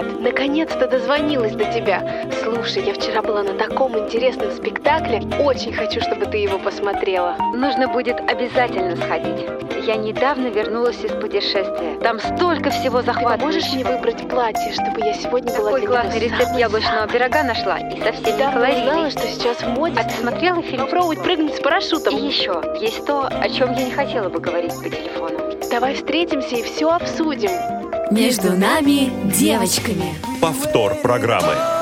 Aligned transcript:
Привет! 0.00 0.20
Наконец-то 0.20 0.86
дозвонилась 0.86 1.52
до 1.52 1.64
тебя. 1.66 2.24
Слушай, 2.42 2.84
я 2.84 2.94
вчера 2.94 3.22
была 3.22 3.42
на 3.42 3.52
таком 3.52 3.98
интересном 3.98 4.50
спектакле. 4.50 5.22
Очень 5.42 5.72
хочу, 5.72 6.00
чтобы 6.00 6.26
ты 6.26 6.38
его 6.38 6.58
посмотрела. 6.58 7.36
Нужно 7.54 7.88
будет 7.88 8.18
обязательно 8.20 8.96
сходить. 8.96 9.46
Я 9.86 9.96
недавно 9.96 10.48
вернулась 10.48 11.02
из 11.04 11.10
путешествия. 11.12 11.98
Там 12.02 12.18
столько 12.18 12.70
всего 12.70 13.02
захватывающего. 13.02 13.38
Ты 13.38 13.44
можешь 13.44 13.72
мне 13.72 13.84
выбрать 13.84 14.28
платье, 14.28 14.72
чтобы 14.72 15.00
я 15.00 15.14
сегодня 15.14 15.54
была 15.56 15.70
Такой 15.70 15.86
классный 15.86 16.20
рецепт 16.20 16.56
яблочного 16.56 17.06
пирога 17.06 17.42
нашла. 17.42 17.78
И 17.78 18.00
совсем 18.00 18.36
не 18.36 18.38
Да, 18.38 18.52
калорийный. 18.52 18.82
знала, 18.84 19.10
что 19.10 19.26
сейчас 19.26 19.56
в 19.58 19.68
моде. 19.68 19.96
А 19.98 20.04
ты 20.04 20.14
смотрела 20.14 20.62
фильм? 20.62 20.82
Попробовать 20.82 21.22
прыгнуть 21.22 21.56
с 21.56 21.60
парашютом. 21.60 22.16
И 22.16 22.26
еще, 22.26 22.62
есть 22.80 23.04
то, 23.06 23.26
о 23.26 23.48
чем 23.48 23.72
я 23.72 23.84
не 23.84 23.90
хотела 23.90 24.28
бы 24.28 24.40
говорить 24.40 24.74
по 24.76 24.88
телефону. 24.88 25.38
Давай 25.70 25.94
встретимся 25.94 26.56
и 26.56 26.62
все 26.62 26.90
обсудим. 26.90 27.79
Между 28.10 28.54
нами 28.54 29.12
девочками. 29.32 30.14
Повтор 30.40 30.96
программы. 30.96 31.79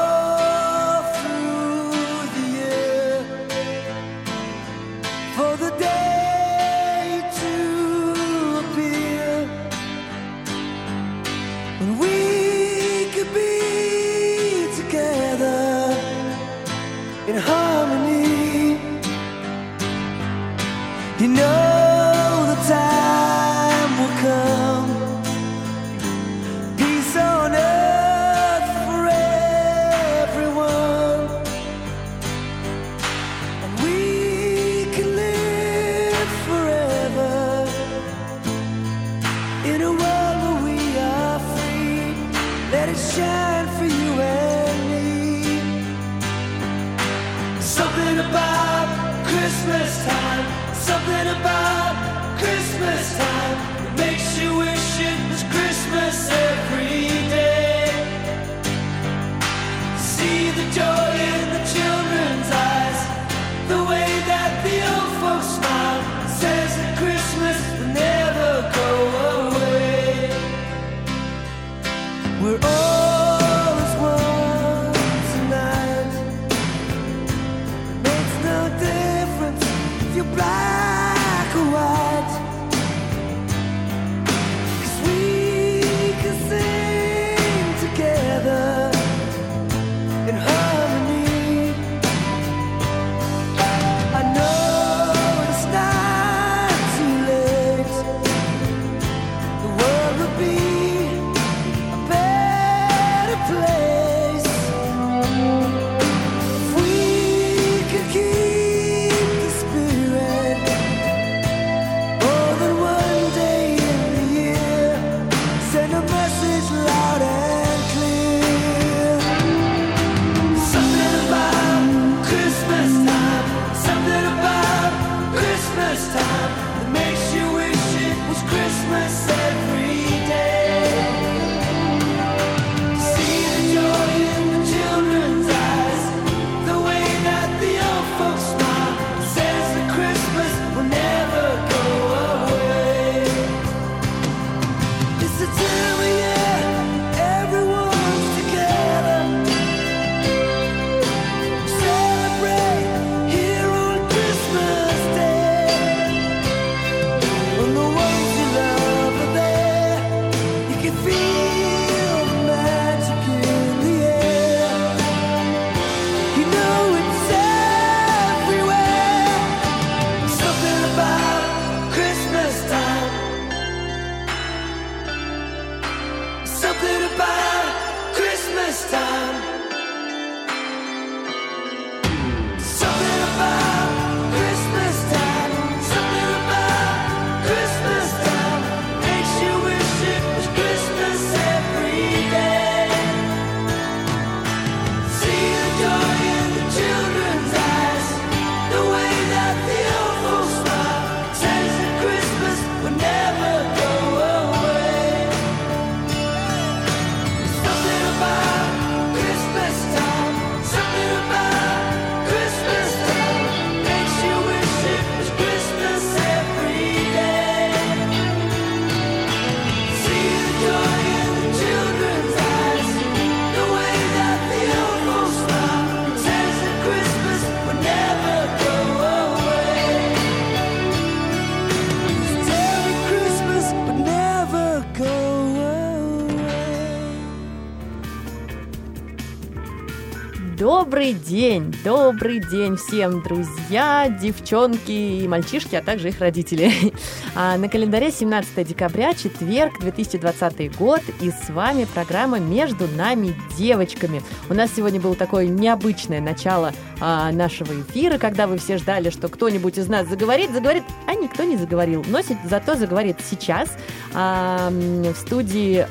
День, 241.84 241.92
добрый 242.12 242.40
день 242.40 242.76
всем, 242.76 243.22
друзья, 243.22 244.08
девчонки 244.08 244.90
и 244.90 245.28
мальчишки, 245.28 245.74
а 245.74 245.82
также 245.82 246.08
их 246.08 246.20
родители. 246.20 246.72
А 247.34 247.56
на 247.56 247.68
календаре 247.68 248.10
17 248.10 248.66
декабря, 248.66 249.14
четверг, 249.14 249.78
2020 249.78 250.76
год, 250.76 251.02
и 251.20 251.30
с 251.30 251.50
вами 251.50 251.84
программа 251.84 252.40
«Между 252.40 252.88
нами 252.88 253.32
девочками». 253.56 254.22
У 254.48 254.54
нас 254.54 254.72
сегодня 254.74 254.98
было 254.98 255.14
такое 255.14 255.46
необычное 255.46 256.20
начало 256.20 256.72
а, 257.00 257.30
нашего 257.30 257.80
эфира, 257.80 258.18
когда 258.18 258.48
вы 258.48 258.58
все 258.58 258.76
ждали, 258.76 259.10
что 259.10 259.28
кто-нибудь 259.28 259.78
из 259.78 259.86
нас 259.86 260.08
заговорит, 260.08 260.50
заговорит, 260.50 260.82
а 261.06 261.14
никто 261.14 261.44
не 261.44 261.56
заговорил. 261.56 262.04
Но 262.08 262.20
зато 262.44 262.74
заговорит 262.74 263.18
сейчас 263.30 263.76
а, 264.14 264.70
в 264.70 265.14
студии 265.14 265.86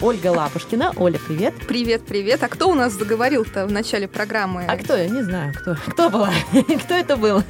Ольга 0.00 0.28
Лапушкина. 0.28 0.92
Оля, 0.96 1.18
привет. 1.26 1.54
Привет, 1.66 2.02
привет. 2.06 2.42
А 2.44 2.48
кто 2.48 2.68
у 2.68 2.74
нас 2.74 2.92
заговорил-то 2.92 3.66
в 3.66 3.72
начале 3.72 4.06
программы? 4.06 4.64
А 4.68 4.76
кто? 4.76 4.94
Я 4.94 5.08
не 5.08 5.22
знаю, 5.22 5.53
кто. 5.54 5.76
Кто 5.86 6.10
была? 6.10 6.30
кто 6.84 6.94
это 6.94 7.16
был? 7.16 7.42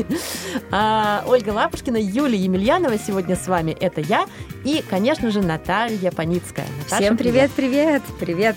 А, 0.71 1.25
Ольга 1.27 1.51
Лапушкина, 1.51 1.97
Юлия 1.97 2.39
Емельянова 2.39 2.99
сегодня 2.99 3.37
с 3.37 3.47
вами. 3.47 3.73
Это 3.73 4.01
я. 4.01 4.27
И, 4.65 4.85
конечно 4.89 5.31
же, 5.31 5.41
Наталья 5.41 6.11
Паницкая. 6.11 6.67
Наташа, 6.79 7.03
Всем 7.03 7.17
привет, 7.17 7.51
привет, 7.53 8.03
привет. 8.21 8.57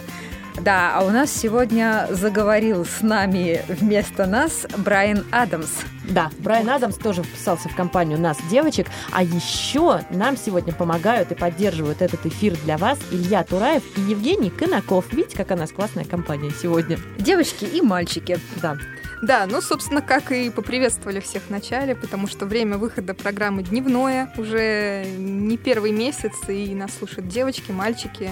Да, 0.62 0.94
а 0.96 1.04
у 1.04 1.12
нас 1.12 1.32
сегодня 1.32 2.08
заговорил 2.10 2.84
с 2.84 3.02
нами 3.02 3.62
вместо 3.68 4.26
нас 4.26 4.66
Брайан 4.78 5.24
Адамс. 5.32 5.70
Да, 6.10 6.32
Брайан 6.40 6.70
Адамс 6.70 6.96
тоже 6.96 7.22
вписался 7.22 7.70
в 7.70 7.76
компанию 7.76 8.20
нас, 8.20 8.38
девочек. 8.50 8.88
А 9.12 9.22
еще 9.22 10.02
нам 10.10 10.36
сегодня 10.36 10.74
помогают 10.74 11.32
и 11.32 11.36
поддерживают 11.36 12.02
этот 12.02 12.26
эфир 12.26 12.58
для 12.64 12.78
вас 12.78 12.98
Илья 13.12 13.44
Тураев 13.44 13.84
и 13.98 14.02
Евгений 14.02 14.50
Конаков. 14.50 15.06
Видите, 15.12 15.38
какая 15.38 15.58
у 15.58 15.62
нас 15.62 15.72
классная 15.72 16.06
компания 16.06 16.50
сегодня. 16.50 16.98
Девочки 17.20 17.66
и 17.66 17.82
мальчики. 17.82 18.40
Да. 18.60 18.78
Да, 19.22 19.48
ну, 19.48 19.62
собственно, 19.62 20.02
как 20.02 20.32
и 20.32 20.50
поприветствовали 20.50 21.20
всех 21.20 21.44
в 21.44 21.50
начале, 21.50 21.96
потому 21.96 22.28
что 22.28 22.46
время 22.46 22.78
выхода 22.78 23.14
программы 23.14 23.64
дневное, 23.64 24.32
уже 24.38 25.06
не 25.18 25.58
первый 25.58 25.92
месяц, 25.92 26.34
и 26.48 26.76
нас 26.76 26.92
слушают 26.98 27.28
девочки, 27.28 27.72
мальчики, 27.72 28.30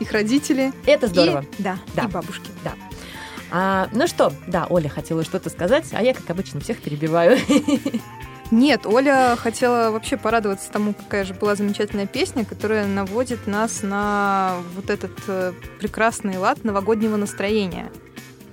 их 0.00 0.12
родители. 0.12 0.72
Это 0.86 1.06
здорово. 1.06 1.44
И, 1.58 1.62
да, 1.62 1.78
Да. 1.94 2.04
и 2.04 2.06
бабушки. 2.08 2.50
А, 3.54 3.88
ну 3.92 4.06
что, 4.06 4.32
да, 4.46 4.66
Оля 4.70 4.88
хотела 4.88 5.24
что-то 5.24 5.50
сказать, 5.50 5.84
а 5.92 6.02
я, 6.02 6.14
как 6.14 6.28
обычно, 6.30 6.60
всех 6.60 6.78
перебиваю. 6.80 7.38
Нет, 8.50 8.86
Оля 8.86 9.36
хотела 9.38 9.90
вообще 9.90 10.16
порадоваться 10.16 10.70
тому, 10.72 10.94
какая 10.94 11.24
же 11.24 11.34
была 11.34 11.54
замечательная 11.54 12.06
песня, 12.06 12.46
которая 12.46 12.86
наводит 12.86 13.46
нас 13.46 13.82
на 13.82 14.56
вот 14.74 14.88
этот 14.88 15.12
э, 15.26 15.52
прекрасный 15.80 16.38
лад 16.38 16.64
новогоднего 16.64 17.16
настроения. 17.16 17.90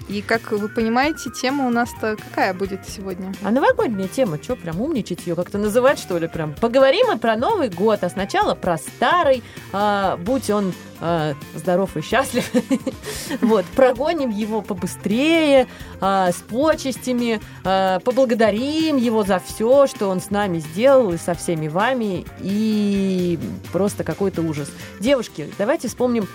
И, 0.09 0.23
как 0.23 0.51
вы 0.51 0.67
понимаете, 0.69 1.29
тема 1.29 1.67
у 1.67 1.69
нас-то 1.69 2.17
какая 2.17 2.55
будет 2.55 2.87
сегодня? 2.87 3.31
А 3.43 3.51
новогодняя 3.51 4.07
тема, 4.07 4.41
что, 4.41 4.55
прям 4.55 4.81
умничать 4.81 5.27
ее 5.27 5.35
как-то 5.35 5.59
называть, 5.59 5.99
что 5.99 6.17
ли, 6.17 6.27
прям? 6.27 6.55
Поговорим 6.55 7.05
мы 7.09 7.19
про 7.19 7.35
Новый 7.35 7.69
год, 7.69 8.03
а 8.03 8.09
сначала 8.09 8.55
про 8.55 8.77
старый, 8.77 9.43
а, 9.71 10.17
будь 10.17 10.49
он 10.49 10.73
а, 10.99 11.35
здоров 11.55 11.95
и 11.95 12.01
счастлив. 12.01 12.49
Вот, 13.41 13.65
прогоним 13.75 14.31
его 14.31 14.61
побыстрее, 14.61 15.67
а, 16.01 16.31
с 16.31 16.37
почестями, 16.37 17.39
а, 17.63 17.99
поблагодарим 17.99 18.97
его 18.97 19.23
за 19.23 19.39
все, 19.39 19.85
что 19.85 20.07
он 20.09 20.19
с 20.19 20.31
нами 20.31 20.57
сделал 20.57 21.13
и 21.13 21.17
со 21.17 21.35
всеми 21.35 21.67
вами, 21.67 22.25
и 22.39 23.37
просто 23.71 24.03
какой-то 24.03 24.41
ужас. 24.41 24.71
Девушки, 24.99 25.47
давайте 25.59 25.87
вспомним, 25.87 26.27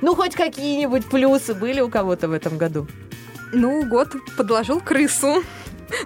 ну, 0.00 0.14
хоть 0.14 0.34
какие-нибудь 0.34 1.06
плюсы 1.06 1.54
были 1.54 1.80
у 1.80 1.88
кого-то 1.88 2.28
в 2.28 2.32
этом 2.32 2.58
году. 2.58 2.86
Ну, 3.52 3.84
год 3.84 4.14
подложил 4.36 4.80
крысу. 4.80 5.42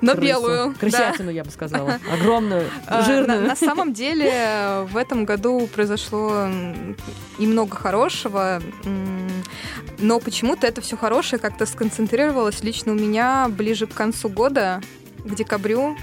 На 0.00 0.12
Крысу. 0.14 0.22
белую. 0.26 0.68
да. 0.72 0.78
Крысятину, 0.80 1.30
я 1.30 1.44
бы 1.44 1.50
сказала. 1.50 1.98
Огромную, 2.12 2.66
А, 2.86 3.02
жирную. 3.02 3.42
На, 3.42 3.48
на 3.48 3.56
самом 3.56 3.92
деле 3.92 4.86
в 4.90 4.96
этом 4.96 5.26
году 5.26 5.68
произошло 5.74 6.46
и 7.38 7.46
много 7.46 7.76
хорошего, 7.76 8.62
но 9.98 10.20
почему-то 10.20 10.66
это 10.66 10.80
все 10.80 10.96
хорошее 10.96 11.38
как-то 11.38 11.66
сконцентрировалось 11.66 12.62
лично 12.62 12.92
у 12.92 12.94
меня 12.94 13.46
ближе 13.50 13.86
к 13.86 13.92
концу 13.92 14.30
года, 14.30 14.80
к 15.22 15.34
декабрю. 15.34 15.96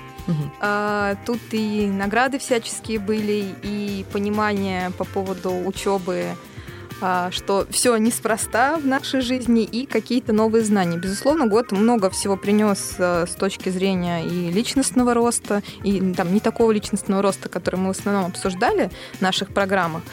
А, 0.60 1.16
Тут 1.26 1.40
и 1.50 1.88
награды 1.88 2.38
всяческие 2.38 3.00
были, 3.00 3.56
и 3.64 4.06
понимание 4.14 4.92
по 4.92 5.06
поводу 5.06 5.52
учебы, 5.66 6.26
что 7.32 7.66
все 7.70 7.98
неспроста 7.98 8.78
в 8.78 8.86
нашей 8.86 9.22
жизни, 9.22 9.64
и 9.64 9.86
какие-то 9.86 10.34
новые 10.34 10.64
знания. 10.64 10.98
Безусловно, 10.98 11.48
год 11.48 11.72
много 11.72 12.10
всего 12.10 12.38
принес 12.38 12.96
э, 12.98 13.26
с 13.28 13.36
точки 13.36 13.70
зрения 13.70 14.26
и 14.26 14.52
личностного 14.52 15.14
роста, 15.14 15.64
и 15.84 16.14
там 16.14 16.34
не 16.34 16.40
такого 16.40 16.72
личностного 16.72 17.22
роста, 17.22 17.50
который 17.50 17.78
мы 17.78 17.94
в 17.94 17.98
основном 17.98 18.26
обсуждали 18.26 18.92
в 19.14 19.22
наших 19.22 19.50
программах, 19.54 20.04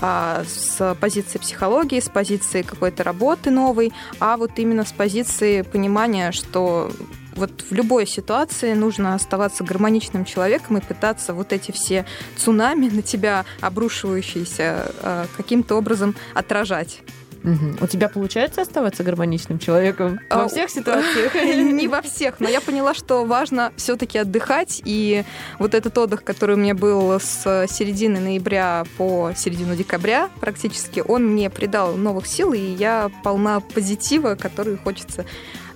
а 0.00 0.44
с 0.46 0.96
позиции 1.00 1.38
психологии, 1.38 2.00
с 2.00 2.08
позиции 2.08 2.62
какой-то 2.62 3.02
работы 3.02 3.50
новой, 3.50 3.92
а 4.20 4.36
вот 4.36 4.52
именно 4.58 4.84
с 4.84 4.92
позиции 4.92 5.62
понимания, 5.62 6.32
что 6.32 6.90
вот 7.36 7.50
в 7.70 7.72
любой 7.72 8.06
ситуации 8.06 8.72
нужно 8.74 9.14
оставаться 9.14 9.64
гармоничным 9.64 10.24
человеком 10.24 10.78
и 10.78 10.80
пытаться 10.80 11.34
вот 11.34 11.52
эти 11.52 11.70
все 11.70 12.06
цунами 12.36 12.88
на 12.88 13.02
тебя 13.02 13.44
обрушивающиеся 13.60 14.92
э, 15.02 15.26
каким-то 15.36 15.76
образом 15.76 16.14
отражать. 16.34 17.02
Мгм. 17.46 17.78
У 17.80 17.86
тебя 17.86 18.08
получается 18.08 18.62
оставаться 18.62 19.04
гармоничным 19.04 19.60
человеком 19.60 20.18
А, 20.30 20.42
во 20.42 20.48
всех 20.48 20.68
ситуациях? 20.68 21.32
Не 21.34 21.86
во 21.86 22.02
всех, 22.02 22.40
но 22.40 22.48
я 22.48 22.60
поняла, 22.60 22.92
что 22.92 23.24
важно 23.24 23.72
все-таки 23.76 24.18
отдыхать. 24.18 24.82
И 24.84 25.24
вот 25.60 25.74
этот 25.74 25.96
отдых, 25.96 26.24
который 26.24 26.56
у 26.56 26.58
меня 26.58 26.74
был 26.74 27.20
с 27.20 27.66
середины 27.68 28.18
ноября 28.18 28.84
по 28.98 29.30
середину 29.36 29.76
декабря 29.76 30.28
практически, 30.40 31.04
он 31.06 31.24
мне 31.24 31.48
придал 31.48 31.94
новых 31.94 32.26
сил, 32.26 32.52
и 32.52 32.58
я 32.58 33.12
полна 33.22 33.60
позитива, 33.60 34.34
который 34.34 34.76
хочется 34.76 35.24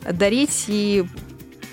дарить 0.02 0.64
и 0.66 1.06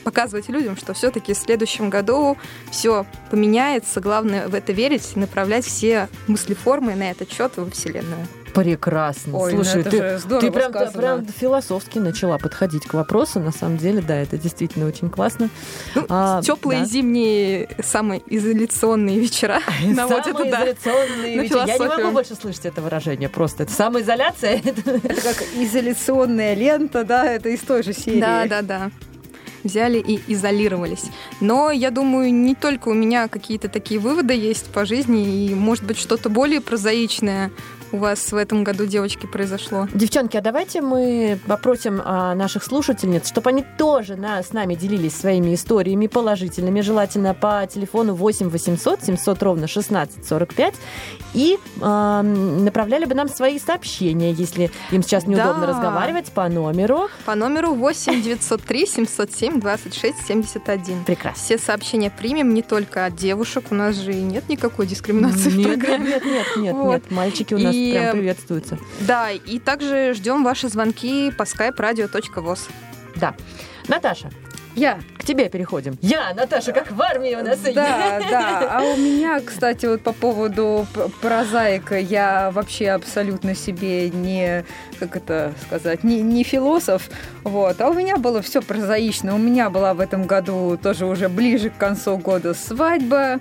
показывать 0.07 0.47
людям, 0.47 0.77
что 0.77 0.93
все-таки 0.93 1.33
в 1.33 1.37
следующем 1.37 1.89
году 1.89 2.37
все 2.71 3.05
поменяется. 3.29 3.99
Главное 3.99 4.47
в 4.47 4.55
это 4.55 4.71
верить 4.71 5.11
и 5.15 5.19
направлять 5.19 5.65
все 5.65 6.07
мыслеформы 6.27 6.95
на 6.95 7.11
этот 7.11 7.29
счет 7.29 7.51
во 7.57 7.69
Вселенную. 7.69 8.25
Прекрасно. 8.53 9.37
Ой, 9.37 9.53
ну 9.53 9.63
Слушай, 9.65 9.81
это 9.81 9.89
ты, 9.91 10.39
ты 10.39 10.51
прям, 10.51 10.71
сказано. 10.71 10.97
прям 10.99 11.25
философски 11.27 11.99
начала 11.99 12.37
подходить 12.37 12.85
к 12.85 12.93
вопросу. 12.93 13.41
На 13.41 13.51
самом 13.51 13.77
деле, 13.77 14.01
да, 14.01 14.15
это 14.15 14.37
действительно 14.37 14.87
очень 14.87 15.09
классно. 15.09 15.49
Ну, 15.93 16.05
А, 16.09 16.41
теплые 16.41 16.79
да. 16.79 16.85
зимние 16.85 17.69
самоизоляционные 17.83 19.19
вечера 19.19 19.59
наводят, 19.85 20.37
да. 20.37 20.61
Самоизоляционные 20.61 21.37
на 21.37 21.41
вечера. 21.41 21.65
Я 21.67 21.77
не 21.77 21.87
могу 21.87 22.11
больше 22.11 22.35
слышать 22.35 22.65
это 22.65 22.81
выражение. 22.81 23.27
Просто 23.29 23.63
это 23.63 23.73
самоизоляция. 23.73 24.61
Это 24.63 24.81
как 25.01 25.43
изоляционная 25.55 26.53
лента, 26.55 27.03
да, 27.03 27.25
это 27.31 27.49
из 27.49 27.59
той 27.59 27.83
же 27.83 27.93
серии. 27.93 28.21
Да, 28.21 28.45
да, 28.47 28.61
да. 28.61 28.91
Взяли 29.63 29.99
и 29.99 30.21
изолировались. 30.27 31.05
Но 31.41 31.71
я 31.71 31.91
думаю, 31.91 32.33
не 32.33 32.55
только 32.55 32.89
у 32.89 32.93
меня 32.93 33.27
какие-то 33.27 33.69
такие 33.69 33.99
выводы 33.99 34.33
есть 34.33 34.67
по 34.67 34.85
жизни, 34.85 35.47
и, 35.47 35.55
может 35.55 35.83
быть, 35.83 35.97
что-то 35.97 36.29
более 36.29 36.61
прозаичное 36.61 37.51
у 37.91 37.97
вас 37.97 38.31
в 38.31 38.35
этом 38.35 38.63
году, 38.63 38.85
девочки, 38.85 39.25
произошло. 39.27 39.87
Девчонки, 39.93 40.35
а 40.37 40.41
давайте 40.41 40.81
мы 40.81 41.39
попросим 41.47 42.01
а, 42.03 42.35
наших 42.35 42.63
слушательниц, 42.63 43.27
чтобы 43.27 43.49
они 43.49 43.63
тоже 43.77 44.15
на- 44.15 44.41
с 44.43 44.51
нами 44.53 44.75
делились 44.75 45.15
своими 45.15 45.53
историями 45.55 46.07
положительными, 46.07 46.81
желательно 46.81 47.33
по 47.33 47.65
телефону 47.71 48.13
8 48.13 48.49
800 48.49 49.03
700 49.03 49.43
ровно 49.43 49.67
16 49.67 50.25
45, 50.27 50.73
и 51.33 51.57
а, 51.81 52.21
направляли 52.23 53.05
бы 53.05 53.15
нам 53.15 53.29
свои 53.29 53.59
сообщения, 53.59 54.31
если 54.31 54.69
им 54.91 55.01
сейчас 55.03 55.25
неудобно 55.27 55.61
Да. 55.61 55.67
разговаривать, 55.67 56.31
по 56.31 56.47
номеру. 56.49 57.07
По 57.25 57.35
номеру 57.35 57.73
8 57.73 58.21
903 58.21 58.85
707 58.85 59.59
26 59.59 60.25
71. 60.27 61.03
Прекрасно. 61.05 61.41
Все 61.43 61.57
сообщения 61.57 62.09
примем 62.11 62.53
не 62.53 62.61
только 62.61 63.05
от 63.05 63.15
девушек, 63.15 63.65
у 63.71 63.75
нас 63.75 63.95
же 63.95 64.13
и 64.13 64.21
нет 64.21 64.49
никакой 64.49 64.87
дискриминации 64.87 65.49
в 65.49 65.57
Нет, 65.57 65.67
программе. 65.67 66.05
нет, 66.09 66.25
нет, 66.25 66.45
нет, 66.57 66.75
Вот. 66.75 66.93
нет, 66.93 67.11
мальчики 67.11 67.53
у 67.53 67.57
нас 67.59 67.76
И- 67.77 67.91
прям 67.93 68.11
приветствуются. 68.17 68.77
Да, 69.01 69.31
и 69.31 69.59
также 69.59 70.13
ждем 70.13 70.43
ваши 70.43 70.69
звонки 70.69 71.31
по 71.31 71.43
skype-radio.voz. 71.43 72.59
Да. 73.15 73.35
Наташа, 73.87 74.29
Я. 74.75 74.99
к 75.17 75.23
тебе 75.23 75.49
переходим. 75.49 75.97
Я, 76.01 76.33
Наташа, 76.33 76.71
как 76.73 76.91
в 76.91 77.01
армии 77.01 77.35
у 77.35 77.43
нас. 77.43 77.59
Да, 77.59 78.19
да. 78.29 78.69
А 78.79 78.83
у 78.83 78.95
меня, 78.97 79.39
кстати, 79.39 79.85
вот 79.85 80.01
по 80.01 80.11
поводу 80.13 80.85
прозаика, 81.21 81.97
я 81.97 82.51
вообще 82.51 82.89
абсолютно 82.89 83.55
себе 83.55 84.09
не, 84.09 84.65
как 84.99 85.15
это 85.15 85.53
сказать, 85.65 86.03
не, 86.03 86.21
не 86.21 86.43
философ, 86.43 87.09
вот. 87.43 87.79
А 87.81 87.89
у 87.89 87.93
меня 87.93 88.17
было 88.17 88.41
все 88.41 88.61
прозаично. 88.61 89.35
У 89.35 89.37
меня 89.39 89.69
была 89.69 89.93
в 89.93 89.99
этом 90.01 90.27
году 90.27 90.77
тоже 90.81 91.05
уже 91.05 91.29
ближе 91.29 91.69
к 91.69 91.77
концу 91.77 92.17
года 92.17 92.53
свадьба. 92.53 93.39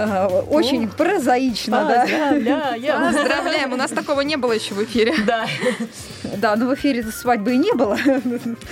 А, 0.00 0.28
Очень 0.28 0.88
прозаично, 0.88 1.84
да. 1.88 2.02
Поздравляем. 2.02 3.12
Поздравляем, 3.14 3.72
у 3.72 3.76
нас 3.76 3.90
такого 3.90 4.20
не 4.20 4.36
было 4.36 4.52
еще 4.52 4.74
в 4.74 4.84
эфире. 4.84 5.12
Да. 5.26 5.46
Да, 6.36 6.54
но 6.54 6.66
в 6.66 6.74
эфире 6.74 7.02
свадьбы 7.02 7.54
и 7.54 7.56
не 7.56 7.72
было. 7.72 7.94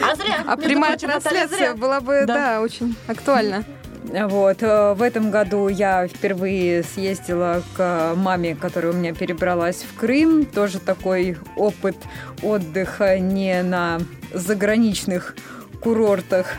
А 0.01 0.15
зря. 0.15 0.45
А 0.47 0.57
прямая 0.57 0.97
трансляция 0.97 1.75
была 1.75 2.01
бы, 2.01 2.25
Да. 2.27 2.35
да, 2.35 2.61
очень 2.61 2.95
актуальна. 3.09 3.65
Вот, 4.05 4.63
э, 4.63 4.95
в 4.95 5.03
этом 5.03 5.33
году 5.33 5.67
я 5.67 6.07
впервые 6.07 6.85
съездила 6.85 7.63
к 7.77 8.13
маме, 8.15 8.55
которая 8.55 8.93
у 8.93 8.95
меня 8.95 9.13
перебралась 9.13 9.83
в 9.83 9.99
Крым. 9.99 10.45
Тоже 10.47 10.79
такой 10.79 11.37
опыт 11.57 11.97
отдыха 12.41 13.19
не 13.19 13.63
на 13.65 13.99
заграничных 14.33 15.35
курортах. 15.81 16.55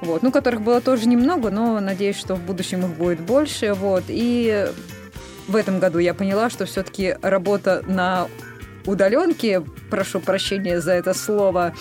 Вот, 0.00 0.22
ну, 0.22 0.30
которых 0.30 0.62
было 0.62 0.80
тоже 0.80 1.08
немного, 1.08 1.50
но 1.50 1.80
надеюсь, 1.80 2.16
что 2.16 2.36
в 2.36 2.42
будущем 2.42 2.80
их 2.80 2.96
будет 2.96 3.20
больше. 3.20 3.74
Вот, 3.74 4.04
и 4.08 4.68
в 5.48 5.56
этом 5.56 5.80
году 5.80 5.98
я 5.98 6.14
поняла, 6.14 6.50
что 6.50 6.66
все-таки 6.66 7.16
работа 7.22 7.82
на 7.86 8.28
удаленке, 8.86 9.62
прошу 9.90 10.20
прощения 10.20 10.80
за 10.80 10.92
это 10.92 11.14
слово, 11.14 11.74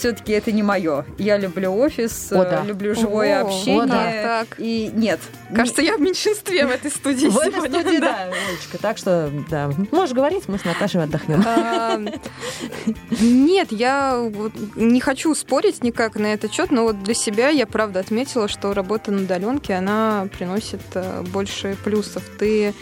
все-таки 0.00 0.32
это 0.32 0.50
не 0.50 0.62
мое. 0.62 1.04
Я 1.18 1.36
люблю 1.36 1.76
офис, 1.76 2.32
О, 2.32 2.42
да. 2.42 2.62
э, 2.64 2.66
люблю 2.66 2.94
живое 2.94 3.42
О, 3.42 3.46
общение. 3.46 3.86
так, 3.86 4.48
так. 4.48 4.58
И 4.58 4.90
нет. 4.94 5.20
Кажется, 5.54 5.82
я 5.82 5.96
в 5.98 6.00
меньшинстве 6.00 6.66
в 6.66 6.70
этой 6.70 6.90
студии 6.90 7.26
В 7.26 7.36
этой 7.36 7.60
студии, 7.60 7.98
да. 7.98 8.12
да, 8.12 8.22
Олечка. 8.48 8.78
Так 8.80 8.96
что, 8.96 9.30
да, 9.50 9.70
можешь 9.92 10.14
говорить, 10.14 10.48
мы 10.48 10.58
с 10.58 10.64
Наташей 10.64 11.02
отдохнем. 11.02 11.44
Нет, 13.20 13.72
я 13.72 14.30
не 14.74 15.00
хочу 15.00 15.34
спорить 15.34 15.84
никак 15.84 16.16
на 16.16 16.32
этот 16.32 16.52
счет, 16.52 16.70
но 16.70 16.84
вот 16.84 17.02
для 17.02 17.14
себя 17.14 17.50
я 17.50 17.66
правда 17.66 18.00
отметила, 18.00 18.48
что 18.48 18.72
работа 18.72 19.12
на 19.12 19.22
удаленке, 19.22 19.74
она 19.74 20.28
приносит 20.36 20.80
э, 20.94 21.22
больше 21.22 21.76
плюсов. 21.84 22.22
Ты 22.38 22.72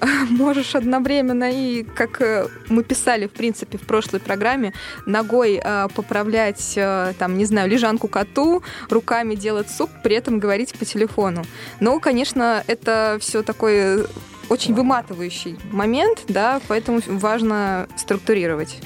можешь 0.30 0.74
одновременно 0.74 1.50
и, 1.50 1.82
как 1.82 2.20
э, 2.20 2.48
мы 2.68 2.82
писали, 2.82 3.26
в 3.26 3.32
принципе, 3.32 3.78
в 3.78 3.82
прошлой 3.82 4.20
программе, 4.20 4.72
ногой 5.06 5.60
э, 5.62 5.88
поправлять, 5.94 6.74
э, 6.76 7.14
там, 7.18 7.38
не 7.38 7.44
знаю, 7.44 7.68
лежанку 7.68 8.08
коту, 8.08 8.62
руками 8.90 9.34
делать 9.34 9.70
суп, 9.70 9.90
при 10.02 10.16
этом 10.16 10.38
говорить 10.38 10.74
по 10.78 10.84
телефону. 10.84 11.44
Но, 11.80 11.98
конечно, 12.00 12.62
это 12.66 13.18
все 13.20 13.42
такой 13.42 14.06
очень 14.48 14.74
выматывающий 14.74 15.58
момент, 15.72 16.24
да, 16.28 16.60
поэтому 16.68 17.00
важно 17.06 17.88
структурировать. 17.96 18.78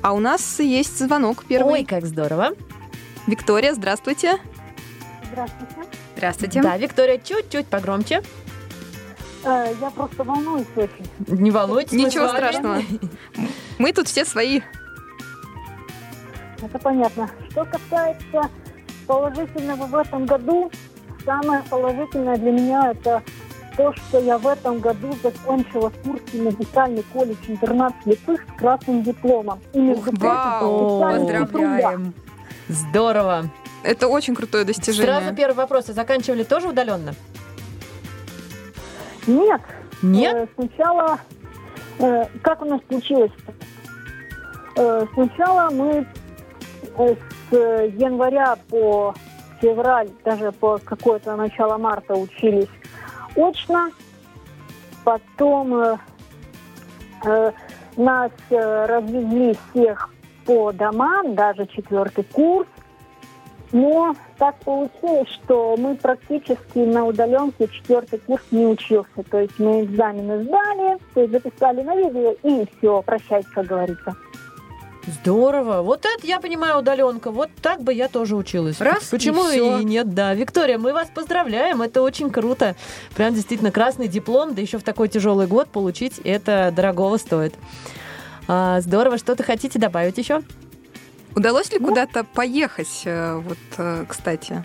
А 0.00 0.12
у 0.12 0.20
нас 0.20 0.60
есть 0.60 0.98
звонок 0.98 1.44
первый. 1.46 1.80
Ой, 1.80 1.84
как 1.84 2.06
здорово. 2.06 2.50
Виктория, 3.26 3.74
здравствуйте. 3.74 4.38
Здравствуйте. 5.30 5.74
Здравствуйте. 6.16 6.62
Да, 6.62 6.76
Виктория, 6.76 7.18
чуть-чуть 7.18 7.66
погромче. 7.66 8.22
Э, 9.44 9.72
Я 9.80 9.90
просто 9.90 10.24
волнуюсь 10.24 10.66
очень. 10.76 11.08
Не 11.26 11.50
волнуйтесь. 11.50 11.92
Ничего 11.92 12.28
страшного. 12.28 12.82
Мы 13.78 13.92
тут 13.92 14.08
все 14.08 14.24
свои. 14.24 14.60
Это 16.60 16.78
понятно. 16.78 17.30
Что 17.50 17.64
касается 17.64 18.50
положительного 19.06 19.86
в 19.86 19.94
этом 19.94 20.26
году, 20.26 20.70
самое 21.24 21.62
положительное 21.70 22.36
для 22.36 22.50
меня 22.50 22.90
это 22.90 23.22
то, 23.76 23.94
что 23.94 24.18
я 24.18 24.38
в 24.38 24.46
этом 24.46 24.80
году 24.80 25.16
закончила 25.22 25.92
Курский 26.02 26.40
музыкальный 26.42 27.04
колледж 27.12 27.36
интернат 27.46 27.94
слепых 28.02 28.40
с 28.42 28.58
красным 28.58 29.04
дипломом. 29.04 29.60
И 29.72 29.78
между 29.78 30.10
вау. 30.18 31.00
Поздравляем. 31.00 32.12
Здорово. 32.68 33.48
Это 33.84 34.08
очень 34.08 34.34
крутое 34.34 34.64
достижение. 34.64 35.06
Сразу 35.20 35.34
первый 35.34 35.54
вопрос. 35.54 35.88
А 35.88 35.92
заканчивали 35.92 36.42
тоже 36.42 36.68
удаленно? 36.68 37.14
Нет. 39.28 39.60
Нет? 40.02 40.34
Э, 40.34 40.46
Сначала, 40.56 41.18
э, 41.98 42.24
как 42.42 42.62
у 42.62 42.64
нас 42.64 42.80
получилось? 42.82 43.32
Э, 44.76 45.04
Сначала 45.14 45.70
мы 45.70 46.06
э, 46.96 47.14
с 47.50 47.52
января 47.52 48.56
по 48.70 49.14
февраль, 49.60 50.08
даже 50.24 50.50
по 50.52 50.78
какое-то 50.78 51.36
начало 51.36 51.76
марта 51.76 52.14
учились 52.14 52.68
очно. 53.36 53.90
Потом 55.04 55.74
э, 55.74 55.96
э, 57.24 57.52
нас 57.96 58.32
э, 58.50 58.86
развезли 58.86 59.56
всех 59.70 60.10
по 60.46 60.72
домам, 60.72 61.34
даже 61.34 61.66
четвертый 61.66 62.24
курс. 62.24 62.68
Но 63.72 64.16
так 64.38 64.56
получилось, 64.60 65.28
что 65.28 65.76
мы 65.76 65.96
практически 65.96 66.78
на 66.78 67.04
удаленке 67.04 67.68
четвертый 67.68 68.18
курс 68.20 68.42
не 68.50 68.66
учился. 68.66 69.22
То 69.30 69.40
есть 69.40 69.58
мы 69.58 69.84
экзамены 69.84 70.44
сдали, 70.44 70.98
то 71.14 71.20
есть 71.20 71.32
записали 71.32 71.82
на 71.82 71.96
видео 71.96 72.34
и 72.42 72.66
все, 72.78 73.02
прощайте, 73.02 73.48
как 73.54 73.66
говорится. 73.66 74.16
Здорово. 75.06 75.82
Вот 75.82 76.04
это 76.04 76.26
я 76.26 76.38
понимаю 76.38 76.78
удаленка. 76.78 77.30
Вот 77.30 77.48
так 77.62 77.82
бы 77.82 77.94
я 77.94 78.08
тоже 78.08 78.36
училась. 78.36 78.80
Раз, 78.80 79.04
Почему 79.04 79.48
и 79.48 79.80
и 79.80 79.84
нет? 79.84 80.12
Да, 80.14 80.34
Виктория, 80.34 80.78
мы 80.78 80.92
вас 80.92 81.08
поздравляем. 81.14 81.80
Это 81.82 82.02
очень 82.02 82.30
круто. 82.30 82.76
Прям 83.16 83.34
действительно 83.34 83.70
красный 83.70 84.06
диплом, 84.06 84.54
да 84.54 84.60
еще 84.60 84.78
в 84.78 84.82
такой 84.82 85.08
тяжелый 85.08 85.46
год 85.46 85.68
получить, 85.68 86.18
это 86.24 86.72
дорогого 86.74 87.16
стоит. 87.16 87.54
А, 88.48 88.80
здорово. 88.80 89.18
Что-то 89.18 89.42
хотите 89.42 89.78
добавить 89.78 90.18
еще? 90.18 90.42
Удалось 91.34 91.72
ли 91.72 91.78
куда-то 91.78 92.24
поехать, 92.24 93.02
э, 93.04 93.36
вот, 93.36 93.58
э, 93.76 94.04
кстати, 94.08 94.62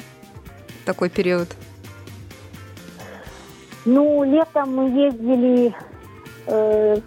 в 0.81 0.85
такой 0.85 1.09
период? 1.09 1.49
Ну, 3.85 4.23
летом 4.23 4.75
мы 4.75 4.89
ездили 4.89 5.75
э, 6.47 6.97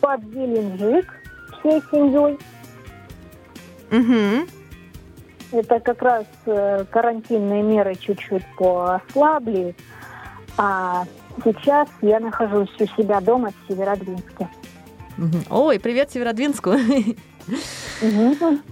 под 0.00 0.20
Геленджик 0.22 1.12
всей 1.58 1.80
семьей. 1.90 2.38
Угу. 3.90 4.46
Это 5.52 5.80
как 5.80 6.02
раз 6.02 6.26
э, 6.44 6.84
карантинные 6.90 7.62
меры 7.62 7.94
чуть-чуть 7.94 8.44
поослабли. 8.56 9.74
А 10.58 11.04
сейчас 11.42 11.88
я 12.02 12.20
нахожусь 12.20 12.74
у 12.78 12.86
себя 13.00 13.20
дома 13.20 13.50
в 13.50 13.72
Северодвинске. 13.72 14.48
Мгм. 15.16 15.42
Ой, 15.50 15.80
привет 15.80 16.10
Северодвинску. 16.10 16.74
Мгм. 18.02 18.62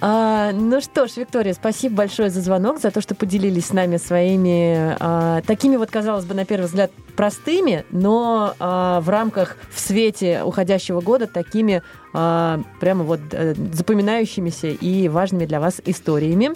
А, 0.00 0.52
ну 0.52 0.80
что 0.82 1.06
ж, 1.06 1.16
Виктория, 1.16 1.54
спасибо 1.54 1.96
большое 1.96 2.28
за 2.28 2.40
звонок, 2.42 2.80
за 2.80 2.90
то, 2.90 3.00
что 3.00 3.14
поделились 3.14 3.66
с 3.66 3.72
нами 3.72 3.96
своими 3.96 4.94
а, 5.00 5.40
такими 5.46 5.76
вот, 5.76 5.90
казалось 5.90 6.26
бы, 6.26 6.34
на 6.34 6.44
первый 6.44 6.66
взгляд, 6.66 6.90
простыми, 7.16 7.84
но 7.90 8.54
а, 8.58 9.00
в 9.00 9.08
рамках, 9.08 9.56
в 9.70 9.80
свете 9.80 10.42
уходящего 10.44 11.00
года, 11.00 11.26
такими 11.26 11.82
а, 12.12 12.60
прямо 12.78 13.04
вот 13.04 13.20
э, 13.32 13.54
запоминающимися 13.72 14.68
и 14.68 15.08
важными 15.08 15.46
для 15.46 15.60
вас 15.60 15.80
историями. 15.86 16.50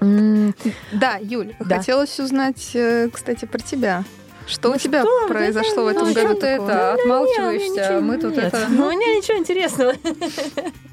Да, 0.00 1.16
Юль, 1.20 1.54
Да. 1.60 1.76
хотелось 1.78 2.18
узнать, 2.20 2.70
э, 2.74 3.08
кстати, 3.12 3.44
про 3.44 3.58
тебя. 3.58 4.04
Что 4.48 4.70
Ну 4.70 4.74
у 4.74 4.78
тебя 4.78 5.02
что, 5.02 5.28
произошло 5.28 5.84
в 5.84 5.86
ну 5.86 5.90
этом 5.90 6.08
Ну, 6.08 6.14
году 6.14 6.40
ты 6.40 6.46
это, 6.48 6.64
Нет, 6.96 7.00
отмалчиваешься, 7.00 7.70
ничего 7.70 8.00
мы 8.00 8.18
тут 8.18 8.36
нет. 8.36 8.44
это... 8.54 8.66
Ну, 8.68 8.86
у 8.88 8.90
меня 8.90 9.16
ничего 9.16 9.38
интересного. 9.38 9.94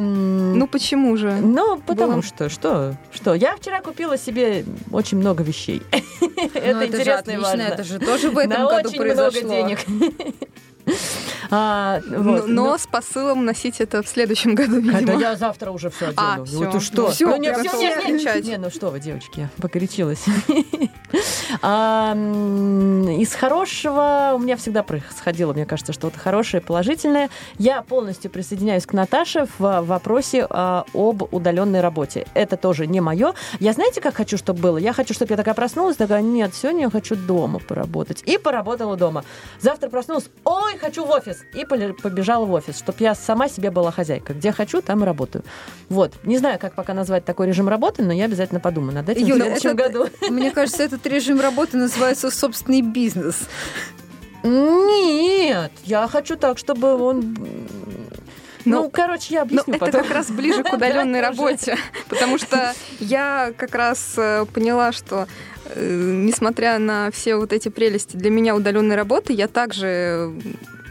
Ну 0.00 0.66
почему 0.66 1.16
же? 1.16 1.32
Ну, 1.32 1.80
потому 1.86 2.22
что, 2.22 2.48
что, 2.48 2.96
что? 3.12 3.34
Я 3.34 3.56
вчера 3.56 3.80
купила 3.80 4.16
себе 4.18 4.64
очень 4.90 5.18
много 5.18 5.42
вещей. 5.42 5.82
Ну, 6.20 6.60
Это 6.60 6.80
же 6.80 6.86
интересно 6.86 7.30
и 7.32 7.36
важно. 7.36 7.62
это 7.62 7.84
же 7.84 7.98
тоже 7.98 8.30
в 8.30 8.38
этом 8.38 8.62
На 8.62 8.70
году 8.70 8.88
очень 8.88 8.98
произошло. 8.98 9.40
много 9.42 9.54
денег. 9.54 9.78
А, 11.50 12.00
Но, 12.06 12.22
вот, 12.22 12.46
но 12.48 12.70
ну, 12.70 12.78
с 12.78 12.86
посылом 12.86 13.44
носить 13.44 13.80
это 13.80 14.02
в 14.02 14.08
следующем 14.08 14.54
году, 14.56 14.76
Когда 14.82 14.98
видимо. 14.98 15.20
я 15.20 15.36
завтра 15.36 15.70
уже 15.70 15.90
все 15.90 16.06
А, 16.16 16.32
одену. 16.32 16.46
всё. 16.46 16.64
Ну, 16.64 16.72
ты 16.72 16.80
что? 16.80 17.10
Всё, 17.10 17.28
ну, 17.28 17.36
не, 17.36 17.52
всё, 17.52 17.68
всё 17.68 17.78
не, 18.08 18.42
не, 18.42 18.56
ну 18.56 18.70
что 18.70 18.88
вы, 18.90 18.98
девочки, 18.98 19.48
покорячилась. 19.60 20.24
А, 21.62 22.12
Из 22.14 23.32
хорошего 23.34 24.32
у 24.34 24.38
меня 24.38 24.56
всегда 24.56 24.82
происходило, 24.82 25.52
мне 25.52 25.64
кажется, 25.66 25.92
что-то 25.92 26.18
хорошее, 26.18 26.60
положительное. 26.60 27.30
Я 27.58 27.82
полностью 27.82 28.30
присоединяюсь 28.30 28.84
к 28.86 28.92
Наташе 28.92 29.46
в 29.58 29.82
вопросе 29.82 30.46
а, 30.50 30.84
об 30.92 31.22
удаленной 31.32 31.80
работе. 31.80 32.26
Это 32.34 32.56
тоже 32.56 32.86
не 32.86 33.00
мое. 33.00 33.34
Я 33.60 33.72
знаете, 33.74 34.00
как 34.00 34.16
хочу, 34.16 34.36
чтобы 34.36 34.60
было? 34.60 34.76
Я 34.78 34.92
хочу, 34.92 35.14
чтобы 35.14 35.30
я 35.32 35.36
такая 35.36 35.54
проснулась, 35.54 35.96
такая, 35.96 36.22
нет, 36.22 36.52
сегодня 36.54 36.82
я 36.82 36.90
хочу 36.90 37.14
дома 37.14 37.60
поработать. 37.60 38.22
И 38.26 38.36
поработала 38.38 38.96
дома. 38.96 39.24
Завтра 39.60 39.88
проснулась, 39.88 40.28
ой, 40.44 40.73
хочу 40.78 41.04
в 41.04 41.10
офис. 41.10 41.38
И 41.54 41.64
побежала 41.64 42.44
в 42.44 42.52
офис, 42.52 42.78
чтобы 42.78 42.98
я 43.00 43.14
сама 43.14 43.48
себе 43.48 43.70
была 43.70 43.90
хозяйка. 43.90 44.34
Где 44.34 44.52
хочу, 44.52 44.82
там 44.82 45.02
и 45.02 45.06
работаю. 45.06 45.44
Вот. 45.88 46.12
Не 46.24 46.38
знаю, 46.38 46.58
как 46.58 46.74
пока 46.74 46.94
назвать 46.94 47.24
такой 47.24 47.46
режим 47.46 47.68
работы, 47.68 48.02
но 48.02 48.12
я 48.12 48.24
обязательно 48.26 48.60
подумаю 48.60 48.94
над 48.94 49.08
этим 49.08 49.24
в 49.24 49.28
Юля, 49.28 49.44
следующем 49.56 49.70
это- 49.70 49.88
году. 49.88 50.08
Мне 50.30 50.50
кажется, 50.50 50.82
этот 50.82 51.06
режим 51.06 51.40
работы 51.40 51.76
называется 51.76 52.30
собственный 52.30 52.82
бизнес. 52.82 53.48
Нет, 54.42 55.72
я 55.84 56.06
хочу 56.08 56.36
так, 56.36 56.58
чтобы 56.58 56.94
он... 57.02 57.18
м, 57.20 57.68
Ну, 58.66 58.90
короче, 58.90 59.34
я 59.34 59.40
Но 59.40 59.44
объясню 59.46 59.74
это 59.74 59.86
потом. 59.86 60.02
как 60.02 60.10
раз 60.10 60.30
ближе 60.30 60.62
к 60.62 60.72
удаленной 60.72 61.20
работе, 61.20 61.76
потому 62.08 62.38
что 62.38 62.74
я 63.00 63.52
как 63.56 63.74
раз 63.74 64.14
э, 64.16 64.44
поняла, 64.52 64.92
что 64.92 65.26
несмотря 65.76 66.78
на 66.78 67.10
все 67.10 67.36
вот 67.36 67.52
эти 67.52 67.68
прелести 67.68 68.16
для 68.16 68.30
меня 68.30 68.54
удаленной 68.54 68.96
работы, 68.96 69.32
я 69.32 69.48
также 69.48 69.86
э, 69.86 70.32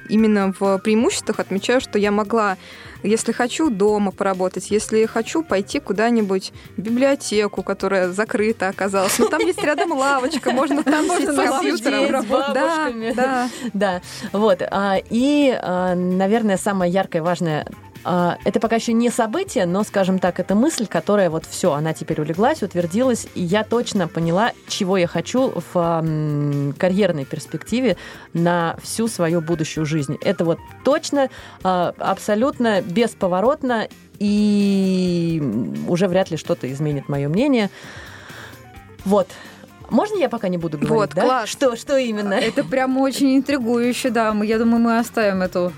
именно 0.09 0.53
в 0.59 0.79
преимуществах 0.79 1.39
отмечаю, 1.39 1.81
что 1.81 1.99
я 1.99 2.11
могла, 2.11 2.57
если 3.03 3.31
хочу, 3.31 3.69
дома 3.69 4.11
поработать, 4.11 4.71
если 4.71 5.05
хочу, 5.05 5.43
пойти 5.43 5.79
куда-нибудь 5.79 6.51
в 6.77 6.81
библиотеку, 6.81 7.63
которая 7.63 8.09
закрыта 8.11 8.69
оказалась. 8.69 9.17
Но 9.19 9.27
там 9.27 9.41
есть 9.41 9.63
рядом 9.63 9.91
лавочка, 9.91 10.51
можно 10.51 10.83
там 10.83 11.07
Можно 11.07 11.33
с 11.33 11.35
компьютером 11.35 12.11
работать. 12.11 12.53
Да, 12.53 12.91
да. 13.15 13.49
Да, 13.73 14.01
вот. 14.31 14.61
а, 14.61 14.97
И, 15.09 15.57
а, 15.61 15.95
наверное, 15.95 16.57
самое 16.57 16.91
яркое, 16.91 17.21
важное 17.21 17.67
это 18.05 18.59
пока 18.59 18.75
еще 18.75 18.93
не 18.93 19.09
событие, 19.09 19.65
но, 19.65 19.83
скажем 19.83 20.19
так, 20.19 20.39
это 20.39 20.55
мысль, 20.55 20.87
которая 20.87 21.29
вот 21.29 21.45
все, 21.45 21.71
она 21.73 21.93
теперь 21.93 22.19
улеглась, 22.21 22.61
утвердилась, 22.61 23.27
и 23.35 23.41
я 23.41 23.63
точно 23.63 24.07
поняла, 24.07 24.51
чего 24.67 24.97
я 24.97 25.07
хочу 25.07 25.53
в 25.73 26.73
карьерной 26.77 27.25
перспективе 27.25 27.97
на 28.33 28.75
всю 28.81 29.07
свою 29.07 29.41
будущую 29.41 29.85
жизнь. 29.85 30.17
Это 30.21 30.43
вот 30.45 30.59
точно, 30.83 31.29
а, 31.63 31.93
абсолютно 31.97 32.81
бесповоротно, 32.81 33.87
и 34.19 35.41
уже 35.87 36.07
вряд 36.07 36.31
ли 36.31 36.37
что-то 36.37 36.71
изменит 36.71 37.09
мое 37.09 37.27
мнение. 37.29 37.69
Вот. 39.05 39.27
Можно 39.89 40.15
я 40.17 40.29
пока 40.29 40.47
не 40.47 40.57
буду 40.57 40.77
говорить, 40.77 40.95
Вот, 40.95 41.09
да? 41.13 41.21
класс. 41.23 41.49
Что, 41.49 41.75
что 41.75 41.97
именно? 41.97 42.33
Это 42.33 42.63
прям 42.63 42.97
очень 42.97 43.35
интригующе, 43.37 44.09
да. 44.09 44.33
Мы- 44.33 44.45
Я 44.45 44.57
думаю, 44.59 44.79
мы 44.81 44.97
оставим 44.97 45.41
эту 45.41 45.71